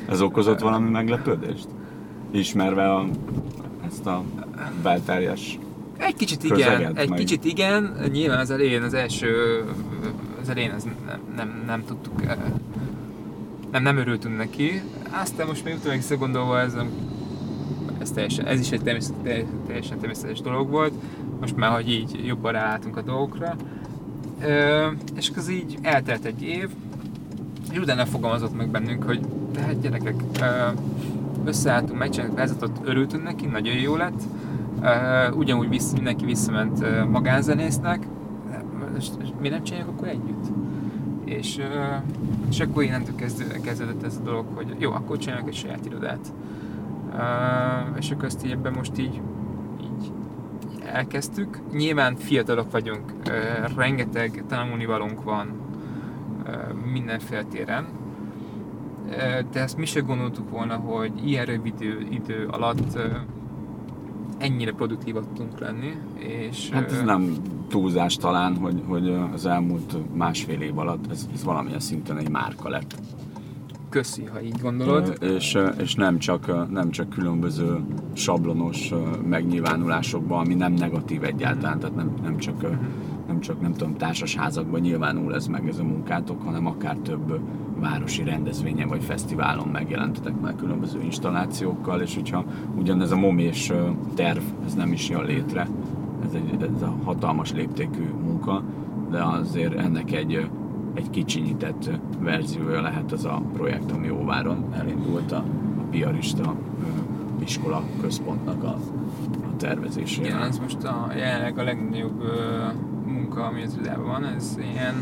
Ez 0.09 0.21
okozott 0.21 0.61
valami 0.61 0.91
meglepődést? 0.91 1.69
Ismerve 2.31 2.95
a, 2.95 3.07
ezt 3.87 4.07
a 4.07 4.23
belterjes 4.83 5.59
egy 5.99 6.17
kicsit 6.17 6.45
igen, 6.45 6.97
egy 6.97 7.09
meg... 7.09 7.19
kicsit 7.19 7.45
igen, 7.45 7.97
nyilván 8.13 8.39
az 8.39 8.51
elején 8.51 8.83
az 8.83 8.95
első, 8.95 9.63
az 10.41 10.49
elején 10.49 10.71
az 10.71 10.85
nem, 11.07 11.21
nem, 11.37 11.63
nem 11.67 11.85
tudtuk, 11.85 12.23
eh, 12.25 12.37
nem, 13.71 13.83
nem 13.83 13.97
örültünk 13.97 14.37
neki, 14.37 14.83
aztán 15.23 15.47
most 15.47 15.65
még 15.65 15.75
utána 15.75 15.95
visszagondolva 15.95 16.61
ez, 16.61 16.75
ez, 18.07 18.13
teljesen, 18.13 18.47
ez 18.47 18.61
is 18.61 18.71
egy 18.71 18.83
teljesen 19.67 19.99
természetes 19.99 20.41
dolog 20.41 20.71
volt, 20.71 20.93
most 21.41 21.57
már, 21.57 21.71
hogy 21.71 21.91
így 21.91 22.21
jobban 22.27 22.53
rálátunk 22.53 22.97
a 22.97 23.03
dolgokra, 23.03 23.57
Ö, 24.43 24.87
és 25.17 25.31
az 25.37 25.49
így 25.51 25.79
eltelt 25.83 26.25
egy 26.25 26.43
év, 26.43 26.69
és 27.71 27.79
utána 27.79 28.07
fogalmazott 28.07 28.57
meg 28.57 28.69
bennünk, 28.69 29.03
hogy 29.03 29.21
tehát 29.53 29.81
gyerekek, 29.81 30.15
összeálltunk, 31.45 31.99
megcsináltuk 31.99 32.37
a 32.37 32.41
helyzetet, 32.41 32.81
örültünk 32.85 33.23
neki, 33.23 33.47
nagyon 33.47 33.75
jó 33.75 33.97
lett. 33.97 34.23
Ö, 34.83 35.31
ugyanúgy 35.31 35.69
vissz, 35.69 35.93
mindenki 35.93 36.25
visszament 36.25 37.09
magánzenésznek, 37.11 38.07
mi 39.41 39.49
nem 39.49 39.63
csináljuk 39.63 39.91
akkor 39.91 40.09
együtt? 40.09 40.45
És, 41.25 41.59
és 42.51 42.61
akkor 42.61 42.83
innentől 42.83 43.15
kezdődött 43.63 44.03
ez 44.03 44.17
a 44.21 44.25
dolog, 44.25 44.45
hogy 44.55 44.75
jó, 44.79 44.93
akkor 44.93 45.19
csináljuk 45.19 45.49
egy 45.49 45.55
saját 45.55 45.87
irodát. 45.87 46.33
És 47.99 48.11
akkor 48.11 48.25
ezt 48.25 48.45
így 48.45 48.51
ebben 48.51 48.73
most 48.73 48.99
így, 48.99 49.21
így 49.83 50.13
elkezdtük. 50.85 51.61
Nyilván 51.73 52.17
fiatalok 52.17 52.71
vagyunk, 52.71 53.13
rengeteg 53.77 54.45
tanulnivalónk 54.49 55.23
van 55.23 55.53
mindenféle 56.93 57.43
téren, 57.43 57.87
de 59.53 59.61
ezt 59.61 59.77
mi 59.77 59.87
se 59.87 60.01
gondoltuk 60.01 60.51
volna, 60.51 60.77
hogy 60.77 61.13
ilyen 61.29 61.45
rövid 61.45 61.75
idő, 61.81 62.07
idő 62.11 62.47
alatt 62.51 62.99
ennyire 64.39 64.73
produktívak 64.73 65.25
tudunk 65.35 65.59
lenni. 65.59 65.97
És, 66.19 66.71
hát 66.71 66.93
ez 66.93 67.03
nem 67.03 67.33
túlzás 67.69 68.17
talán, 68.17 68.57
hogy, 68.57 68.83
hogy 68.87 69.09
az 69.33 69.47
elmúlt 69.47 70.17
másfél 70.17 70.61
év 70.61 70.79
alatt 70.79 71.11
ez, 71.11 71.29
ez 71.35 71.45
valamilyen 71.45 71.81
szinten 71.81 72.19
egy 72.19 72.31
márka 72.31 72.69
lett. 72.69 72.95
Köszi, 73.97 74.25
ha 74.25 74.43
így 74.43 74.61
gondolod. 74.63 75.17
És, 75.21 75.59
és 75.79 75.95
nem, 75.95 76.19
csak, 76.19 76.71
nem 76.71 76.91
csak 76.91 77.09
különböző 77.09 77.81
sablonos 78.13 78.93
megnyilvánulásokban, 79.29 80.45
ami 80.45 80.55
nem 80.55 80.73
negatív 80.73 81.25
egyáltalán, 81.25 81.79
tehát 81.79 81.97
nem, 81.97 82.15
nem 82.23 82.37
csak 82.37 82.67
nem 83.27 83.41
csak 83.41 83.61
nem 83.61 83.73
tudom, 83.73 83.97
társasházakban 83.97 84.81
nyilvánul 84.81 85.35
ez 85.35 85.47
meg 85.47 85.69
ez 85.69 85.79
a 85.79 85.85
munkátok, 85.85 86.43
hanem 86.43 86.67
akár 86.67 86.97
több 86.97 87.41
városi 87.81 88.25
rendezvényen 88.25 88.89
vagy 88.89 89.03
fesztiválon 89.03 89.69
megjelentetek 89.69 90.41
már 90.41 90.57
különböző 90.57 91.03
installációkkal, 91.03 92.01
és 92.01 92.15
hogyha 92.15 92.45
ugyanez 92.79 93.11
a 93.11 93.17
momés 93.17 93.73
terv, 94.15 94.43
ez 94.65 94.75
nem 94.75 94.93
is 94.93 95.09
jön 95.09 95.25
létre, 95.25 95.69
ez 96.27 96.33
egy 96.35 96.63
ez 96.77 96.83
a 96.83 96.97
hatalmas 97.05 97.53
léptékű 97.53 98.05
munka, 98.25 98.65
de 99.11 99.23
azért 99.23 99.75
ennek 99.75 100.13
egy, 100.13 100.49
egy 100.97 101.11
kicsinyített 101.11 101.91
verziója 102.19 102.81
lehet 102.81 103.13
az 103.13 103.25
a 103.25 103.43
projekt, 103.53 103.93
ami 103.93 104.11
Óváron 104.11 104.65
elindult 104.75 105.33
a, 105.33 105.45
piarista 105.91 106.55
iskola 107.39 107.83
központnak 108.01 108.63
a, 108.63 108.77
a 109.53 109.57
tervezésére. 109.57 110.29
Igen, 110.29 110.43
ez 110.43 110.59
most 110.59 110.85
a, 110.85 111.11
jelenleg 111.17 111.59
a 111.59 111.63
legnagyobb 111.63 112.23
munka, 113.07 113.45
ami 113.45 113.63
az 113.63 113.75
irodában 113.75 114.07
van, 114.07 114.25
ez 114.25 114.57
ilyen, 114.59 114.95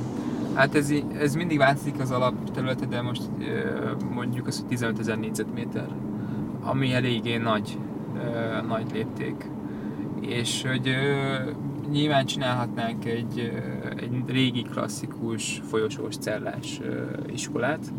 hát 0.55 0.75
ez, 0.75 0.93
ez 1.19 1.35
mindig 1.35 1.59
változik 1.59 2.01
az 2.01 2.11
alapterülete, 2.11 2.87
de 2.87 3.03
most 3.03 3.23
mondjuk 4.15 4.47
az, 4.47 4.59
hogy 4.59 4.69
15 4.69 4.99
ezer 4.99 5.19
négyzetméter, 5.19 5.89
ami 6.63 6.93
eléggé 6.93 7.37
nagy, 7.37 7.79
nagy 8.69 8.87
lépték. 8.93 9.51
És 10.21 10.65
hogy 10.69 10.97
nyilván 11.91 12.27
csinálhatnánk 12.27 13.05
egy, 13.05 13.53
egy 13.97 14.23
régi 14.27 14.63
klasszikus 14.63 15.63
folyosós 15.69 16.17
cellás 16.17 16.81
iskolát, 17.33 17.93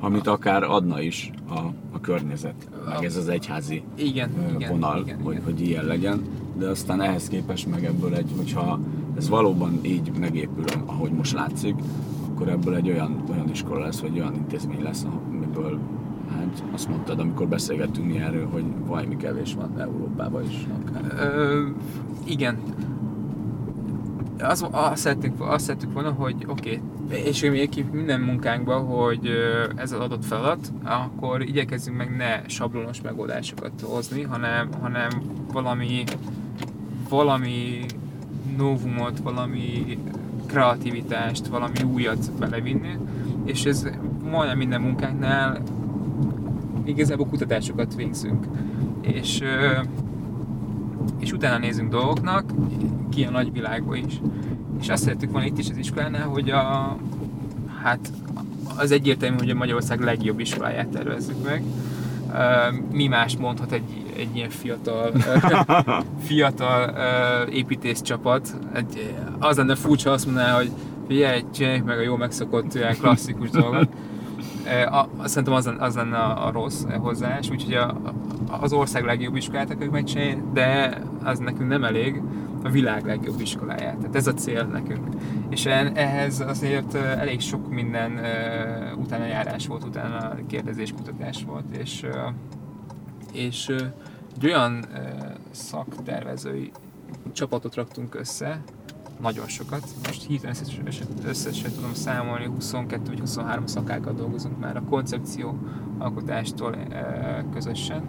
amit 0.00 0.26
akár 0.26 0.62
adna 0.62 1.00
is 1.00 1.30
a, 1.48 1.58
a 1.92 2.00
környezet, 2.00 2.68
meg 2.88 3.04
ez 3.04 3.16
az 3.16 3.28
egyházi 3.28 3.82
igen, 3.94 4.30
vonal, 4.68 5.00
igen, 5.00 5.06
igen, 5.06 5.20
hogy, 5.22 5.34
igen. 5.34 5.44
hogy 5.44 5.60
ilyen 5.60 5.84
legyen, 5.84 6.22
de 6.58 6.66
aztán 6.68 7.00
ehhez 7.00 7.28
képest 7.28 7.66
meg 7.66 7.84
ebből 7.84 8.14
egy, 8.14 8.30
hogyha 8.36 8.80
ez 9.16 9.28
valóban 9.28 9.78
így 9.82 10.12
megépül, 10.18 10.64
ahogy 10.86 11.10
most 11.10 11.32
látszik, 11.32 11.74
akkor 12.30 12.48
ebből 12.48 12.74
egy 12.74 12.90
olyan, 12.90 13.22
olyan 13.30 13.50
iskola 13.50 13.84
lesz, 13.84 14.00
vagy 14.00 14.18
olyan 14.18 14.34
intézmény 14.34 14.82
lesz, 14.82 15.04
amiből 15.30 15.78
hát 16.30 16.62
azt 16.72 16.88
mondtad, 16.88 17.18
amikor 17.18 17.48
beszélgettünk 17.48 18.06
mi 18.06 18.18
erről, 18.18 18.46
hogy 18.46 18.64
valami 18.86 19.16
kevés 19.16 19.54
van 19.54 19.80
Európában 19.80 20.42
is. 20.42 20.66
Akár. 20.86 21.12
Ö, 21.18 21.66
igen. 22.24 22.58
Az, 24.42 24.66
azt, 24.70 25.02
szerettük, 25.02 25.32
azt 25.38 25.64
szerettük 25.64 25.92
volna, 25.92 26.10
hogy 26.10 26.34
oké, 26.46 26.80
okay, 27.06 27.18
és 27.18 27.40
még 27.42 27.84
minden 27.92 28.20
munkánkban, 28.20 28.84
hogy 28.84 29.30
ez 29.76 29.92
az 29.92 30.00
adott 30.00 30.24
feladat, 30.24 30.72
akkor 30.84 31.42
igyekezzünk 31.42 31.96
meg 31.96 32.16
ne 32.16 32.48
sablonos 32.48 33.00
megoldásokat 33.00 33.80
hozni, 33.80 34.22
hanem, 34.22 34.68
hanem 34.80 35.08
valami 35.52 36.04
valami 37.08 37.84
novumot, 38.56 39.18
valami 39.18 39.98
kreativitást, 40.46 41.46
valami 41.46 41.82
újat 41.92 42.32
belevinni, 42.38 42.98
és 43.44 43.64
ez 43.64 43.86
majdnem 44.30 44.58
minden 44.58 44.80
munkánknál 44.80 45.62
igazából 46.84 47.26
kutatásokat 47.26 47.94
végzünk. 47.94 48.46
És, 49.00 49.42
és 51.18 51.32
utána 51.32 51.58
nézünk 51.58 51.90
dolgoknak, 51.90 52.52
ki 53.10 53.24
a 53.24 53.30
nagyvilágban 53.30 53.96
is. 53.96 54.20
És 54.80 54.88
azt 54.88 55.02
szerettük 55.02 55.30
volna 55.30 55.46
itt 55.46 55.58
is 55.58 55.70
az 55.70 55.76
iskolánál, 55.76 56.28
hogy 56.28 56.50
a, 56.50 56.96
hát 57.82 58.12
az 58.76 58.90
egyértelmű, 58.90 59.36
hogy 59.36 59.50
a 59.50 59.54
Magyarország 59.54 60.00
legjobb 60.00 60.40
iskoláját 60.40 60.88
tervezzük 60.88 61.44
meg. 61.44 61.62
Mi 62.92 63.06
más 63.06 63.36
mondhat 63.36 63.72
egy 63.72 64.02
egy 64.16 64.36
ilyen 64.36 64.50
fiatal, 64.50 65.12
fiatal 66.26 66.94
építész 67.46 68.00
csapat. 68.00 68.56
Egy, 68.72 69.14
az 69.38 69.56
lenne 69.56 69.74
furcsa 69.74 70.10
azt 70.10 70.24
mondaná, 70.24 70.56
hogy 70.56 70.70
figyelj, 71.06 71.44
csináljuk 71.54 71.86
meg 71.86 71.98
a 71.98 72.02
jó 72.02 72.16
megszokott 72.16 72.74
ilyen 72.74 72.96
klasszikus 72.96 73.50
dolgot. 73.50 73.88
A, 74.90 75.28
szerintem 75.28 75.54
az, 75.54 75.72
az 75.78 75.94
lenne 75.94 76.16
a, 76.16 76.46
a 76.46 76.50
rossz 76.50 76.84
hozzáás, 76.98 77.50
úgyhogy 77.50 77.74
a, 77.74 77.96
az 78.60 78.72
ország 78.72 79.04
legjobb 79.04 79.36
iskoláját 79.36 79.70
akarjuk 79.70 79.92
megcsinálni, 79.92 80.42
de 80.52 80.98
az 81.22 81.38
nekünk 81.38 81.68
nem 81.68 81.84
elég, 81.84 82.22
a 82.64 82.68
világ 82.68 83.04
legjobb 83.04 83.40
iskoláját. 83.40 83.96
Tehát 83.96 84.16
ez 84.16 84.26
a 84.26 84.34
cél 84.34 84.64
nekünk. 84.64 85.06
És 85.48 85.66
ehhez 85.66 86.40
azért 86.40 86.94
elég 86.94 87.40
sok 87.40 87.70
minden 87.70 88.20
utána 88.96 89.26
járás 89.26 89.66
volt, 89.66 89.84
utána 89.84 90.34
kérdezés, 90.46 90.92
kutatás 90.92 91.44
volt, 91.44 91.76
és 91.76 92.06
és 93.32 93.68
egy 94.36 94.46
olyan 94.46 94.84
szaktervezői 95.50 96.70
csapatot 97.32 97.74
raktunk 97.74 98.14
össze, 98.14 98.60
nagyon 99.20 99.48
sokat. 99.48 99.84
Most 100.06 100.26
hirtelen 100.26 100.56
összesen, 100.60 101.06
összesen 101.26 101.70
tudom 101.72 101.94
számolni, 101.94 102.44
22 102.44 103.02
vagy 103.08 103.20
23 103.20 103.66
szakákkal 103.66 104.12
dolgozunk 104.12 104.58
már 104.58 104.76
a 104.76 104.82
koncepció 104.82 105.58
alkotástól 105.98 106.76
közösen. 107.52 108.02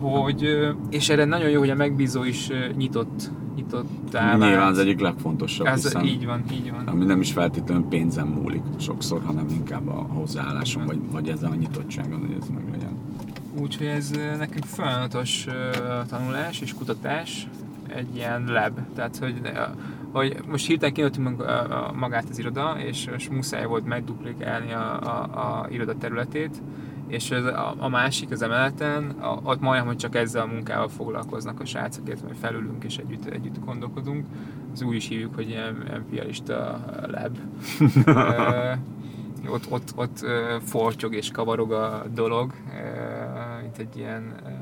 Hogy, 0.00 0.48
és 0.90 1.08
erre 1.08 1.24
nagyon 1.24 1.48
jó, 1.48 1.58
hogy 1.58 1.70
a 1.70 1.74
megbízó 1.74 2.24
is 2.24 2.50
nyitott, 2.76 3.30
nyitott 3.54 4.12
Nyilván 4.12 4.70
az 4.70 4.78
egyik 4.78 5.00
legfontosabb, 5.00 5.66
ez, 5.66 5.82
hiszen, 5.82 6.04
így 6.04 6.26
van, 6.26 6.44
így 6.52 6.70
van. 6.70 6.86
Ami 6.86 7.04
nem 7.04 7.20
is 7.20 7.32
feltétlenül 7.32 7.84
pénzem 7.88 8.28
múlik 8.28 8.62
sokszor, 8.78 9.22
hanem 9.24 9.46
inkább 9.48 9.88
a 9.88 10.06
hozzáálláson, 10.08 10.86
vagy, 10.86 10.98
vagy 11.10 11.28
ezzel 11.28 11.50
a 11.50 11.54
nyitottságon, 11.54 12.20
hogy 12.20 12.36
ez 12.40 12.48
meg 12.48 12.64
legyen. 12.70 12.96
Úgyhogy 13.60 13.86
ez 13.86 14.10
nekünk 14.38 14.64
folyamatos 14.64 15.46
tanulás 16.08 16.60
és 16.60 16.74
kutatás, 16.74 17.48
egy 17.94 18.16
ilyen 18.16 18.44
lab. 18.46 18.78
Tehát, 18.94 19.16
hogy, 19.16 19.40
hogy 20.12 20.36
most 20.48 20.66
hirtelen 20.66 20.94
kinőttünk 20.94 21.44
magát 21.94 22.28
az 22.30 22.38
iroda, 22.38 22.76
és, 22.78 23.08
és 23.16 23.28
muszáj 23.28 23.64
volt 23.64 23.86
megduplikálni 23.86 24.72
a, 24.72 25.00
a, 25.02 25.22
a 25.22 25.66
iroda 25.70 25.96
területét, 25.98 26.62
és 27.06 27.30
az, 27.30 27.44
a, 27.44 27.74
a 27.78 27.88
másik 27.88 28.30
az 28.30 28.42
emeleten, 28.42 29.10
a, 29.10 29.40
ott 29.42 29.60
majdnem, 29.60 29.86
hogy 29.86 29.96
csak 29.96 30.16
ezzel 30.16 30.42
a 30.42 30.46
munkával 30.46 30.88
foglalkoznak 30.88 31.60
a 31.60 31.64
srácok, 31.64 32.06
hogy 32.06 32.36
felülünk 32.40 32.84
és 32.84 32.96
együtt, 32.96 33.26
együtt 33.26 33.64
gondolkodunk. 33.64 34.26
Az 34.72 34.82
úgy 34.82 34.94
is 34.94 35.08
hívjuk, 35.08 35.34
hogy 35.34 35.48
ilyen, 35.48 35.82
ilyen 35.86 36.04
piarista 36.10 36.84
lab. 37.06 37.38
ott, 39.54 39.70
ott, 39.70 39.92
ott 39.96 40.18
uh, 40.22 40.62
fortyog 40.62 41.14
és 41.14 41.30
kavarog 41.30 41.72
a 41.72 42.04
dolog, 42.14 42.52
uh, 42.66 43.62
mint 43.62 43.78
egy 43.78 43.96
ilyen, 43.96 44.22
mint 44.22 44.53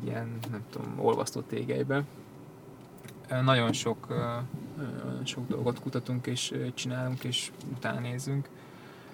egy 0.00 0.06
ilyen, 0.06 0.38
nem 0.50 0.62
tudom, 0.70 0.88
olvasztó 0.98 1.40
tégelybe. 1.40 2.02
Nagyon 3.44 3.72
sok, 3.72 4.06
uh, 4.10 4.16
sok 5.22 5.48
dolgot 5.48 5.80
kutatunk 5.80 6.26
és 6.26 6.54
csinálunk 6.74 7.24
és 7.24 7.50
utána 7.76 8.00
nézünk. 8.00 8.48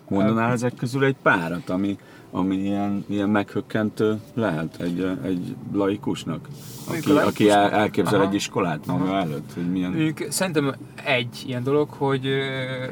Mondanál 0.09 0.53
ezek 0.53 0.75
közül 0.75 1.05
egy 1.05 1.17
párat, 1.23 1.69
ami, 1.71 1.99
ami 2.31 2.57
ilyen, 2.57 3.05
ilyen 3.09 3.29
meghökkentő 3.29 4.21
lehet 4.35 4.81
egy, 4.81 5.19
egy 5.25 5.57
laikusnak, 5.73 6.49
aki, 6.89 7.13
laikusnak? 7.13 7.27
aki 7.27 7.51
el, 7.51 7.71
elképzel 7.71 8.21
Aha. 8.21 8.29
egy 8.29 8.35
iskolát 8.35 8.87
maga 8.87 9.17
előtt, 9.17 9.53
hogy 9.55 9.71
milyen... 9.71 9.95
Ők, 9.95 10.31
szerintem 10.31 10.75
egy 11.05 11.45
ilyen 11.47 11.63
dolog, 11.63 11.91
hogy 11.91 12.29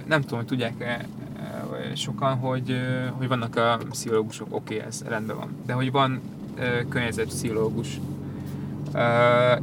nem 0.06 0.20
tudom, 0.20 0.38
hogy 0.38 0.46
tudják-e 0.46 1.06
sokan, 1.94 2.36
hogy, 2.36 2.76
hogy 3.12 3.28
vannak 3.28 3.56
a 3.56 3.78
pszichológusok, 3.90 4.46
oké, 4.50 4.74
okay, 4.74 4.86
ez 4.86 5.02
rendben 5.06 5.36
van, 5.36 5.56
de 5.66 5.72
hogy 5.72 5.90
van 5.90 6.20
környezetpszichológus, 6.88 8.00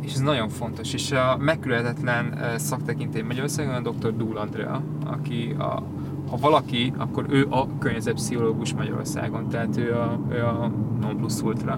és 0.01 0.13
ez 0.13 0.19
nagyon 0.19 0.49
fontos, 0.49 0.93
és 0.93 1.11
a 1.11 1.37
megkülönhetetlen 1.39 2.39
szaktekintély 2.57 3.21
Magyarországon 3.21 3.73
a 3.73 3.89
dr. 3.89 4.15
Dúl 4.17 4.37
Andrea, 4.37 4.81
aki 5.05 5.55
a, 5.59 5.83
ha 6.29 6.37
valaki, 6.37 6.93
akkor 6.97 7.25
ő 7.29 7.47
a 7.49 7.77
környezetpszichológus 7.77 8.73
Magyarországon, 8.73 9.49
tehát 9.49 9.77
ő 9.77 9.93
a, 9.93 10.19
ő 10.29 10.43
a 10.43 10.71
non 11.01 11.17
plus 11.17 11.41
ultra. 11.41 11.77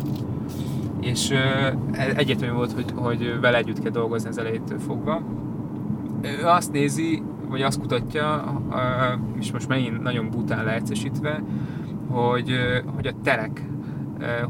És 1.01 1.29
uh, 1.29 2.17
egyértelmű 2.17 2.55
volt, 2.55 2.71
hogy, 2.71 2.91
hogy 2.95 3.39
vele 3.41 3.57
együtt 3.57 3.79
kell 3.79 3.91
dolgozni 3.91 4.29
az 4.29 4.37
elejétől 4.37 4.79
fogva, 4.79 5.21
ő 6.21 6.45
azt 6.45 6.71
nézi, 6.71 7.23
vagy 7.49 7.61
azt 7.61 7.79
kutatja, 7.79 8.43
és 9.39 9.51
most 9.51 9.67
megint 9.67 10.01
nagyon 10.01 10.29
bután 10.29 10.65
leegyszerűsítve, 10.65 11.43
hogy, 12.09 12.51
hogy 12.95 13.07
a 13.07 13.13
terek 13.23 13.61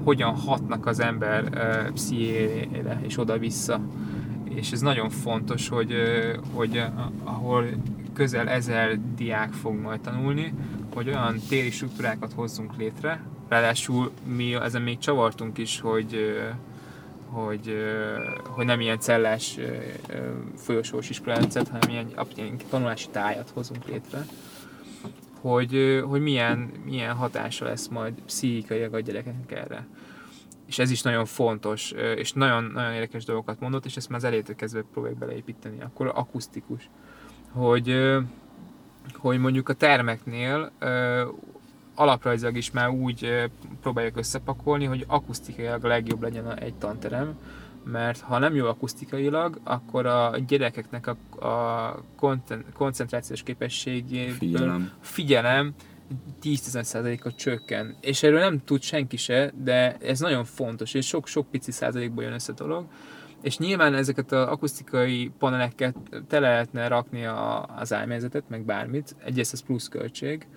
hogyan 0.03 0.36
hatnak 0.36 0.86
az 0.86 0.99
ember 0.99 1.49
pszichéjére 1.93 2.99
és 3.01 3.18
oda-vissza. 3.18 3.80
És 4.43 4.72
ez 4.72 4.82
nagyon 4.82 5.09
fontos, 5.09 5.70
hogy, 5.70 5.93
hogy 6.53 6.84
ahol 7.24 7.65
közel 8.13 8.49
ezer 8.49 8.99
diák 9.15 9.51
fog 9.51 9.76
majd 9.76 9.99
tanulni, 9.99 10.53
hogy 10.93 11.07
olyan 11.07 11.36
téri 11.49 11.72
struktúrákat 11.72 12.34
hozzunk 12.34 12.76
létre, 12.78 13.22
ráadásul 13.47 14.11
mi 14.36 14.53
ezen 14.53 14.82
még 14.82 14.97
csavartunk 14.97 15.57
is, 15.57 15.80
hogy 15.80 16.38
hogy, 17.30 17.76
hogy 18.43 18.65
nem 18.65 18.80
ilyen 18.80 18.99
cellás 18.99 19.57
folyosós 20.55 21.09
iskolarendszert, 21.09 21.68
hanem 21.70 21.89
ilyen, 21.89 22.07
ilyen 22.36 22.57
tanulási 22.70 23.07
tájat 23.11 23.49
hozunk 23.53 23.88
létre, 23.88 24.26
hogy, 25.41 26.03
hogy 26.07 26.21
milyen, 26.21 26.71
milyen 26.85 27.15
hatása 27.15 27.65
lesz 27.65 27.88
majd 27.88 28.13
pszichikailag 28.25 28.93
a 28.93 28.99
gyerekeknek 28.99 29.51
erre. 29.51 29.88
És 30.65 30.79
ez 30.79 30.91
is 30.91 31.01
nagyon 31.01 31.25
fontos, 31.25 31.91
és 31.91 32.33
nagyon, 32.33 32.63
nagyon 32.63 32.93
érdekes 32.93 33.25
dolgokat 33.25 33.59
mondott, 33.59 33.85
és 33.85 33.97
ezt 33.97 34.09
már 34.09 34.17
az 34.17 34.23
elejétől 34.23 34.55
kezdve 34.55 34.83
próbáljuk 34.91 35.19
beleépíteni. 35.19 35.81
Akkor 35.81 36.11
akusztikus. 36.15 36.89
Hogy, 37.51 38.15
hogy 39.13 39.39
mondjuk 39.39 39.69
a 39.69 39.73
termeknél 39.73 40.71
alaprajzilag 41.95 42.57
is 42.57 42.71
már 42.71 42.89
úgy 42.89 43.49
próbáljuk 43.81 44.17
összepakolni, 44.17 44.85
hogy 44.85 45.03
akusztikailag 45.07 45.85
a 45.85 45.88
legjobb 45.88 46.21
legyen 46.21 46.57
egy 46.57 46.73
tanterem, 46.73 47.39
mert 47.91 48.19
ha 48.19 48.38
nem 48.38 48.55
jó 48.55 48.65
akusztikailag, 48.65 49.59
akkor 49.63 50.05
a 50.05 50.38
gyerekeknek 50.47 51.07
a, 51.07 51.47
a 51.47 52.03
koncentrációs 52.73 53.43
képességéből 53.43 54.33
figyelem, 54.33 54.91
figyelem 55.01 55.73
10-15%-a 56.43 57.31
csökken. 57.31 57.95
És 58.01 58.23
erről 58.23 58.39
nem 58.39 58.63
tud 58.63 58.81
senki 58.81 59.17
se, 59.17 59.51
de 59.63 59.97
ez 59.97 60.19
nagyon 60.19 60.45
fontos, 60.45 60.93
és 60.93 61.07
sok-sok 61.07 61.49
pici 61.51 61.71
százalékból 61.71 62.23
jön 62.23 62.33
össze 62.33 62.53
dolog. 62.53 62.85
És 63.41 63.57
nyilván 63.57 63.93
ezeket 63.93 64.31
az 64.31 64.47
akusztikai 64.47 65.31
paneleket 65.39 65.95
te 66.27 66.39
lehetne 66.39 66.88
rakni 66.88 67.25
a, 67.25 67.65
az 67.65 67.93
álmérzetet, 67.93 68.49
meg 68.49 68.65
bármit. 68.65 69.15
Egyrészt 69.23 69.53
ez 69.53 69.61
plusz 69.61 69.88
költség, 69.88 70.47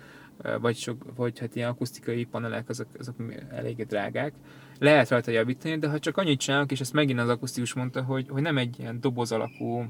vagy, 0.61 0.77
sok, 0.77 1.05
vagy 1.17 1.39
hát 1.39 1.57
ilyen 1.57 1.69
akusztikai 1.69 2.25
panelek, 2.25 2.69
azok, 2.69 2.87
azok 2.99 3.15
eléggé 3.51 3.83
drágák. 3.83 4.33
Lehet 4.79 5.09
rajta 5.09 5.31
javítani, 5.31 5.79
de 5.79 5.89
ha 5.89 5.99
csak 5.99 6.17
annyit 6.17 6.41
csinálunk, 6.41 6.71
és 6.71 6.81
ezt 6.81 6.93
megint 6.93 7.21
az 7.21 7.29
akusztikus 7.29 7.75
mondta, 7.75 8.03
hogy, 8.03 8.27
hogy 8.29 8.43
nem 8.43 8.59
egy 8.59 8.79
ilyen 8.79 9.01
doboz 9.01 9.33
alakú 9.33 9.85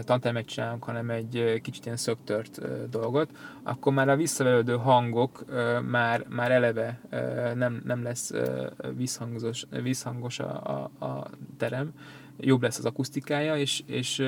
tantermet 0.00 0.46
csinálunk, 0.46 0.84
hanem 0.84 1.10
egy 1.10 1.60
kicsit 1.62 1.84
ilyen 1.84 1.96
szöktört 1.96 2.60
dolgot, 2.90 3.30
akkor 3.62 3.92
már 3.92 4.08
a 4.08 4.16
visszavelődő 4.16 4.76
hangok 4.76 5.44
már, 5.90 6.26
már 6.28 6.50
eleve 6.50 7.00
nem, 7.54 7.82
nem 7.84 8.02
lesz 8.02 8.32
visszhangos, 8.96 9.66
visszhangos 9.82 10.38
a, 10.38 10.90
a, 10.98 11.04
a 11.04 11.30
terem, 11.56 11.92
jobb 12.38 12.62
lesz 12.62 12.78
az 12.78 12.84
akusztikája, 12.84 13.56
és, 13.56 13.82
és 13.86 14.18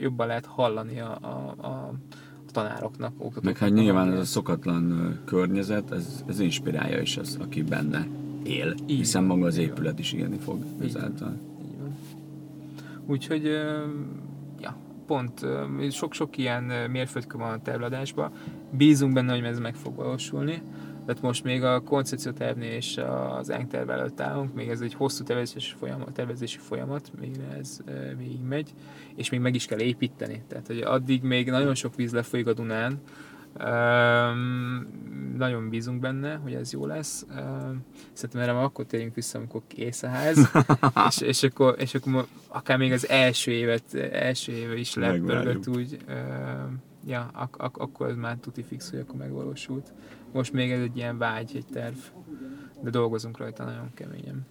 jobban 0.00 0.26
lehet 0.26 0.46
hallani 0.46 1.00
a, 1.00 1.18
a, 1.20 1.66
a 1.66 1.92
tanároknak, 2.62 3.10
oktatóknak. 3.10 3.44
Meg 3.44 3.58
hát 3.58 3.70
nyilván 3.70 4.12
ez 4.12 4.18
a 4.18 4.24
szokatlan 4.24 5.18
környezet, 5.24 5.92
ez, 5.92 6.24
ez 6.26 6.40
inspirálja 6.40 7.00
is 7.00 7.16
az, 7.16 7.38
aki 7.40 7.62
benne 7.62 8.06
él, 8.42 8.74
Így 8.86 8.96
hiszen 8.96 9.24
maga 9.24 9.46
az 9.46 9.56
épület 9.56 9.98
is 9.98 10.12
élni 10.12 10.38
fog 10.38 10.64
ezáltal. 10.82 11.38
Így 11.62 11.78
van. 11.80 11.96
Úgyhogy 13.06 13.44
ja, 14.60 14.76
pont 15.06 15.46
sok-sok 15.90 16.38
ilyen 16.38 16.90
mérföldkő 16.90 17.38
van 17.38 17.52
a 17.52 17.62
tervladásban. 17.62 18.30
Bízunk 18.70 19.12
benne, 19.12 19.32
hogy 19.32 19.44
ez 19.44 19.58
meg 19.58 19.74
fog 19.74 19.94
valósulni 19.96 20.62
tehát 21.06 21.22
most 21.22 21.44
még 21.44 21.64
a 21.64 21.80
koncepciótervnél 21.80 22.72
és 22.72 23.00
az 23.38 23.50
ENG 23.50 23.74
előtt 23.74 24.20
állunk, 24.20 24.54
még 24.54 24.68
ez 24.68 24.80
egy 24.80 24.94
hosszú 24.94 25.24
tervezési 25.24 25.74
folyamat, 25.78 26.12
tervezési 26.12 26.58
folyamat, 26.58 27.10
még 27.20 27.40
ez 27.58 27.78
végig 28.16 28.42
megy, 28.48 28.74
és 29.14 29.30
még 29.30 29.40
meg 29.40 29.54
is 29.54 29.66
kell 29.66 29.80
építeni. 29.80 30.42
Tehát, 30.48 30.66
hogy 30.66 30.80
addig 30.80 31.22
még 31.22 31.50
nagyon 31.50 31.74
sok 31.74 31.94
víz 31.94 32.12
lefolyik 32.12 32.46
a 32.46 32.52
Dunán, 32.52 33.00
Um, 33.64 34.86
nagyon 35.36 35.68
bízunk 35.68 36.00
benne, 36.00 36.34
hogy 36.34 36.54
ez 36.54 36.72
jó 36.72 36.86
lesz. 36.86 37.26
Um, 37.30 37.84
szerintem 38.12 38.40
erre 38.40 38.58
akkor 38.58 38.86
térjünk 38.86 39.14
vissza, 39.14 39.38
amikor 39.38 39.62
kész 39.66 40.02
a 40.02 40.08
ház, 40.08 40.38
és, 41.08 41.20
és, 41.20 41.42
akkor, 41.42 41.74
és 41.78 41.94
akkor 41.94 42.26
akár 42.48 42.78
még 42.78 42.92
az 42.92 43.08
első 43.08 43.50
évet, 43.50 43.94
első 44.12 44.52
éve 44.52 44.76
is 44.76 44.94
lebörgött 44.94 45.68
úgy. 45.68 45.96
Um, 46.08 46.82
ja, 47.06 47.30
ak- 47.32 47.60
ak- 47.60 47.78
akkor 47.78 48.08
ez 48.08 48.16
már 48.16 48.36
tuti 48.36 48.62
fix, 48.62 48.90
hogy 48.90 48.98
akkor 48.98 49.16
megvalósult. 49.16 49.92
Most 50.36 50.52
még 50.52 50.70
ez 50.70 50.80
egy 50.80 50.96
ilyen 50.96 51.18
vágy, 51.18 51.50
egy 51.54 51.66
terv, 51.72 51.96
de 52.80 52.90
dolgozunk 52.90 53.38
rajta 53.38 53.64
nagyon 53.64 53.90
keményen. 53.94 54.46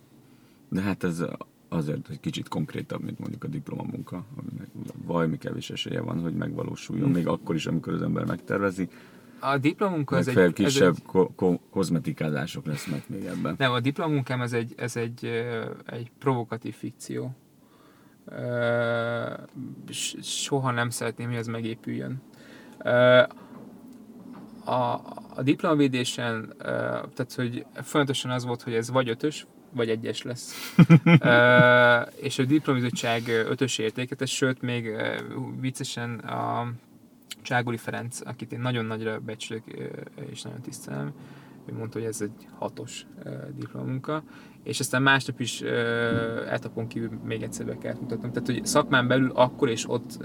De 0.69 0.81
hát 0.81 1.03
ez 1.03 1.23
azért 1.69 2.09
egy 2.09 2.19
kicsit 2.19 2.47
konkrétabb, 2.47 3.01
mint 3.03 3.19
mondjuk 3.19 3.43
a 3.43 3.47
diplomamunka, 3.47 4.25
aminek 4.37 4.67
valami 5.05 5.37
kevés 5.37 5.69
esélye 5.69 6.01
van, 6.01 6.19
hogy 6.19 6.33
megvalósuljon, 6.33 7.09
még 7.09 7.27
akkor 7.27 7.55
is, 7.55 7.65
amikor 7.65 7.93
az 7.93 8.01
ember 8.01 8.25
megtervezi. 8.25 8.89
A 9.39 9.57
diplomunka 9.57 10.17
ez 10.17 10.27
egy... 10.27 10.53
kisebb 10.53 10.89
ez 10.89 10.97
egy... 10.97 11.05
Ko- 11.05 11.35
ko- 11.35 11.61
kozmetikázások 11.69 12.65
lesznek 12.65 13.09
még 13.09 13.25
ebben. 13.25 13.55
Nem, 13.57 13.71
a 13.71 13.79
diplomunkám 13.79 14.41
ez 14.41 14.53
egy, 14.53 14.73
ez 14.77 14.95
egy, 14.95 15.25
egy 15.85 16.11
provokatív 16.19 16.75
fikció. 16.75 17.35
Soha 20.21 20.71
nem 20.71 20.89
szeretném, 20.89 21.27
hogy 21.27 21.37
ez 21.37 21.47
megépüljön 21.47 22.21
a, 24.65 24.93
a 25.35 25.41
diplomavédésen, 25.43 26.53
tehát 26.57 27.33
hogy 27.35 27.65
folyamatosan 27.73 28.31
az 28.31 28.45
volt, 28.45 28.61
hogy 28.61 28.73
ez 28.73 28.89
vagy 28.89 29.09
ötös, 29.09 29.45
vagy 29.71 29.89
egyes 29.89 30.21
lesz. 30.21 30.73
és 32.27 32.39
a 32.39 32.45
diplomizottság 32.45 33.27
ötös 33.27 33.77
értéket, 33.77 34.27
sőt 34.27 34.61
még 34.61 34.89
viccesen 35.59 36.19
a 36.19 36.71
Cságuli 37.41 37.77
Ferenc, 37.77 38.19
akit 38.23 38.51
én 38.51 38.59
nagyon 38.59 38.85
nagyra 38.85 39.19
becsülök 39.19 39.63
és 40.31 40.41
nagyon 40.41 40.61
tisztelem, 40.61 41.13
ő 41.65 41.73
mondta, 41.73 41.99
hogy 41.99 42.07
ez 42.07 42.21
egy 42.21 42.47
hatos 42.57 43.05
diplomunka, 43.55 44.23
és 44.63 44.79
aztán 44.79 45.01
másnap 45.01 45.39
is 45.39 45.61
etapon 46.49 46.87
kívül 46.87 47.19
még 47.23 47.41
egyszer 47.41 47.65
be 47.65 47.77
kellett 47.77 48.01
mutatnom. 48.01 48.31
Tehát, 48.31 48.47
hogy 48.47 48.65
szakmán 48.65 49.07
belül 49.07 49.31
akkor 49.31 49.69
és 49.69 49.89
ott 49.89 50.17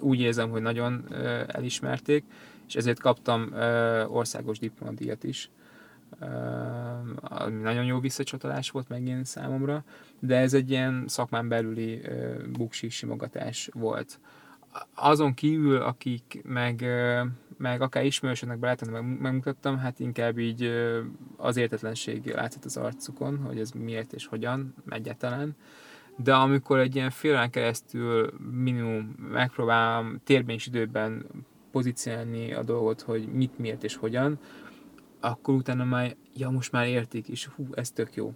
úgy 0.00 0.20
érzem, 0.20 0.50
hogy 0.50 0.62
nagyon 0.62 1.04
elismerték, 1.46 2.24
és 2.70 2.76
ezért 2.76 3.00
kaptam 3.00 3.48
uh, 3.52 4.16
országos 4.16 4.58
diplomadíjat 4.58 5.24
is. 5.24 5.50
Uh, 6.20 6.28
ami 7.20 7.60
nagyon 7.60 7.84
jó 7.84 8.00
visszacsatolás 8.00 8.70
volt 8.70 8.88
megint 8.88 9.26
számomra, 9.26 9.84
de 10.18 10.36
ez 10.36 10.54
egy 10.54 10.70
ilyen 10.70 11.04
szakmán 11.06 11.48
belüli 11.48 11.94
uh, 11.94 12.46
buksi 12.48 12.88
simogatás 12.88 13.70
volt. 13.72 14.20
Azon 14.94 15.34
kívül, 15.34 15.76
akik 15.76 16.40
meg 16.44 16.80
uh, 16.82 17.26
meg 17.60 17.80
akár 17.80 18.04
ismerősöknek 18.04 18.58
barátomnak 18.58 19.02
meg, 19.02 19.20
megmutattam, 19.20 19.78
hát 19.78 20.00
inkább 20.00 20.38
így 20.38 20.70
az 21.36 21.56
értetlenség 21.56 22.26
látszott 22.34 22.64
az 22.64 22.76
arcukon, 22.76 23.38
hogy 23.38 23.58
ez 23.58 23.70
miért 23.70 24.12
és 24.12 24.26
hogyan 24.26 24.74
egyáltalán. 24.88 25.56
De 26.16 26.34
amikor 26.34 26.78
egy 26.78 26.94
ilyen 26.96 27.10
fél 27.10 27.50
keresztül 27.50 28.32
minimum 28.50 29.14
megpróbálom 29.32 30.20
térben 30.24 30.54
és 30.54 30.66
időben 30.66 31.26
pozícionálni 31.72 32.52
a 32.52 32.62
dolgot, 32.62 33.00
hogy 33.00 33.28
mit, 33.32 33.58
miért 33.58 33.84
és 33.84 33.96
hogyan, 33.96 34.38
akkor 35.20 35.54
utána 35.54 35.84
már, 35.84 36.16
ja, 36.36 36.50
most 36.50 36.72
már 36.72 36.86
értik, 36.86 37.28
és 37.28 37.46
hú, 37.46 37.66
ez 37.72 37.90
tök 37.90 38.14
jó. 38.14 38.32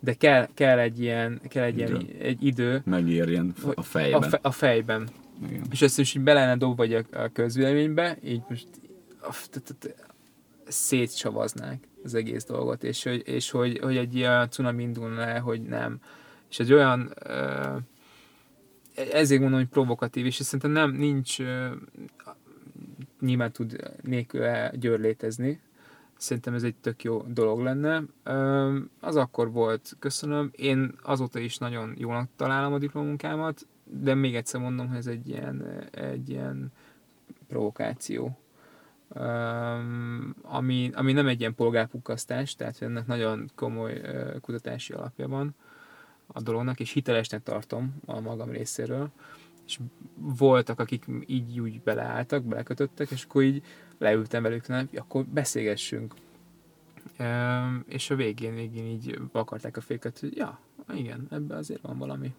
De 0.00 0.14
kell, 0.14 0.48
kell 0.54 0.78
egy 0.78 1.00
ilyen, 1.00 1.40
kell 1.48 1.64
egy, 1.64 1.78
idő. 1.78 1.98
ilyen, 1.98 2.20
egy 2.20 2.44
idő. 2.44 2.82
Megérjen 2.84 3.54
a 3.74 3.82
fejben. 3.82 4.22
A, 4.22 4.28
fe, 4.28 4.38
a 4.42 4.50
fejben. 4.50 5.08
Igen. 5.48 5.62
És 5.70 5.82
ezt 5.82 5.98
is 5.98 6.14
így 6.14 6.22
bele 6.22 6.40
lenne 6.40 6.56
dobva 6.56 6.84
a, 6.84 7.18
a 7.22 7.28
közvéleménybe, 7.32 8.18
így 8.24 8.42
most 8.48 8.66
szétcsavaznák 10.68 11.88
az 12.04 12.14
egész 12.14 12.44
dolgot, 12.44 12.84
és, 12.84 13.02
hogy, 13.02 13.22
és 13.24 13.50
hogy, 13.50 13.78
hogy 13.78 13.96
egy 13.96 14.14
ilyen 14.14 14.50
cunami 14.50 14.82
indulna 14.82 15.20
le, 15.20 15.38
hogy 15.38 15.62
nem. 15.62 15.98
És 16.50 16.58
egy 16.58 16.72
olyan, 16.72 17.14
ezért 19.12 19.40
mondom, 19.40 19.58
hogy 19.58 19.68
provokatív, 19.68 20.26
és 20.26 20.34
szerintem 20.34 20.70
nem, 20.70 20.90
nincs, 20.90 21.38
nyilván 23.20 23.52
tud 23.52 23.76
nélkül 24.02 24.46
győr 24.72 25.00
létezni, 25.00 25.60
szerintem 26.16 26.54
ez 26.54 26.62
egy 26.62 26.74
tök 26.74 27.02
jó 27.02 27.22
dolog 27.22 27.60
lenne. 27.60 28.02
Az 29.00 29.16
akkor 29.16 29.52
volt, 29.52 29.96
köszönöm. 29.98 30.50
Én 30.52 30.94
azóta 31.02 31.38
is 31.38 31.58
nagyon 31.58 31.94
jónak 31.98 32.28
találom 32.36 32.72
a 32.72 32.78
diplomunkámat, 32.78 33.66
de 33.84 34.14
még 34.14 34.34
egyszer 34.34 34.60
mondom, 34.60 34.88
hogy 34.88 34.96
ez 34.96 35.06
egy 35.06 35.28
ilyen, 35.28 35.88
egy 35.90 36.28
ilyen 36.28 36.72
provokáció. 37.48 38.38
Um, 39.08 40.34
ami, 40.42 40.90
ami 40.94 41.12
nem 41.12 41.26
egy 41.26 41.40
ilyen 41.40 41.54
polgárpukkasztás, 41.54 42.54
tehát 42.54 42.82
ennek 42.82 43.06
nagyon 43.06 43.50
komoly 43.54 44.00
uh, 44.00 44.40
kutatási 44.40 44.92
alapja 44.92 45.28
van 45.28 45.54
a 46.26 46.40
dolognak, 46.40 46.80
és 46.80 46.92
hitelesnek 46.92 47.42
tartom 47.42 47.96
a 48.04 48.20
magam 48.20 48.50
részéről. 48.50 49.10
És 49.66 49.78
voltak, 50.14 50.80
akik 50.80 51.06
így 51.26 51.60
úgy 51.60 51.80
beleálltak, 51.80 52.44
belekötöttek, 52.44 53.10
és 53.10 53.24
akkor 53.24 53.42
így 53.42 53.62
leültem 53.98 54.42
velük, 54.42 54.68
nem, 54.68 54.88
akkor 54.96 55.24
beszélgessünk. 55.24 56.14
Um, 57.18 57.84
és 57.88 58.10
a 58.10 58.16
végén, 58.16 58.54
végén 58.54 58.86
így 58.86 59.20
akarták 59.32 59.76
a 59.76 59.80
féket, 59.80 60.18
hogy 60.18 60.36
ja, 60.36 60.58
igen, 60.94 61.26
ebben 61.30 61.58
azért 61.58 61.80
van 61.80 61.98
valami. 61.98 62.34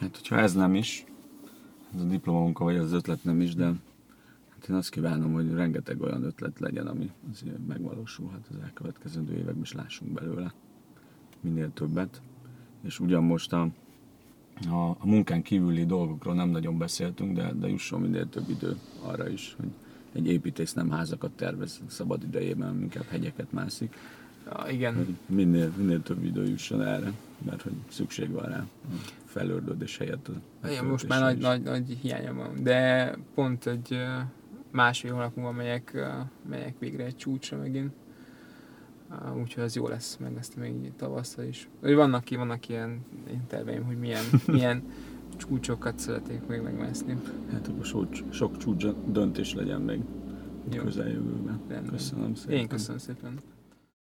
Hát, 0.00 0.16
hogyha 0.16 0.38
ez 0.38 0.54
nem 0.54 0.74
is, 0.74 1.04
ez 1.94 2.00
a 2.00 2.04
diplomamunka 2.04 2.64
vagy 2.64 2.76
az 2.76 2.92
ötlet 2.92 3.24
nem 3.24 3.40
is, 3.40 3.54
de 3.54 3.64
hát 4.48 4.68
én 4.68 4.76
azt 4.76 4.90
kívánom, 4.90 5.32
hogy 5.32 5.52
rengeteg 5.52 6.00
olyan 6.00 6.22
ötlet 6.22 6.58
legyen, 6.58 6.86
ami 6.86 7.10
azért 7.32 7.66
megvalósulhat 7.66 8.46
az 8.50 8.56
elkövetkező 8.62 9.24
években, 9.32 9.62
és 9.62 9.72
lássunk 9.72 10.12
belőle 10.12 10.52
minél 11.40 11.72
többet. 11.72 12.22
És 12.82 13.00
ugyan 13.00 13.24
most 13.24 13.52
a, 13.52 13.68
a, 14.68 14.90
a 14.90 15.06
munkán 15.06 15.42
kívüli 15.42 15.84
dolgokról 15.86 16.34
nem 16.34 16.48
nagyon 16.48 16.78
beszéltünk, 16.78 17.36
de, 17.36 17.52
de 17.52 17.68
jusson 17.68 18.00
minél 18.00 18.28
több 18.28 18.48
idő 18.48 18.76
arra 19.02 19.28
is, 19.28 19.56
hogy 19.60 19.68
egy 20.12 20.26
építész 20.26 20.72
nem 20.72 20.90
házakat 20.90 21.30
tervez 21.30 21.80
szabad 21.86 22.22
idejében, 22.22 22.80
inkább 22.80 23.06
hegyeket 23.08 23.52
mászik. 23.52 23.96
Ja, 24.46 24.70
igen. 24.70 24.94
Hogy 24.94 25.14
minél, 25.26 25.72
minél 25.76 26.02
több 26.02 26.24
idő 26.24 26.48
jusson 26.48 26.82
erre, 26.82 27.12
mert 27.38 27.62
hogy 27.62 27.72
szükség 27.88 28.30
van 28.30 28.44
rá 28.44 28.58
a 28.58 28.66
felördődés 29.24 29.96
helyett. 29.96 30.28
A 30.62 30.68
igen, 30.68 30.84
most 30.84 31.08
már 31.08 31.20
nagy, 31.20 31.38
nagy, 31.38 31.62
nagy 31.62 31.98
hiánya 32.02 32.34
van, 32.34 32.62
de 32.62 33.14
pont 33.34 33.66
egy 33.66 33.98
másfél 34.70 35.12
hónap 35.12 35.36
múlva 35.36 35.52
megyek, 35.52 36.06
megyek 36.48 36.78
végre 36.78 37.04
egy 37.04 37.16
csúcsra 37.16 37.58
megint. 37.58 37.92
Úgyhogy 39.40 39.62
ez 39.62 39.76
jó 39.76 39.88
lesz, 39.88 40.16
meg 40.16 40.36
ezt 40.38 40.56
még 40.56 40.92
tavasszal 40.96 41.44
is. 41.44 41.68
Vannak, 41.80 42.24
ki, 42.24 42.36
vannak 42.36 42.68
ilyen, 42.68 43.00
ilyen 43.26 43.46
terveim, 43.46 43.84
hogy 43.84 43.98
milyen, 43.98 44.24
milyen 44.46 44.82
csúcsokat 45.36 45.98
szeretnék 45.98 46.46
még 46.46 46.60
megmászni. 46.60 47.16
Hát 47.52 47.68
akkor 47.68 47.84
sok, 47.84 48.08
sok 48.30 48.56
csúcs 48.56 48.86
döntés 49.06 49.54
legyen 49.54 49.80
még 49.80 50.00
Jó. 50.72 50.82
közeljövőben. 50.82 51.60
Köszönöm 51.90 52.34
szépen. 52.34 52.56
Én 52.56 52.68
köszönöm 52.68 52.98
szépen. 52.98 53.40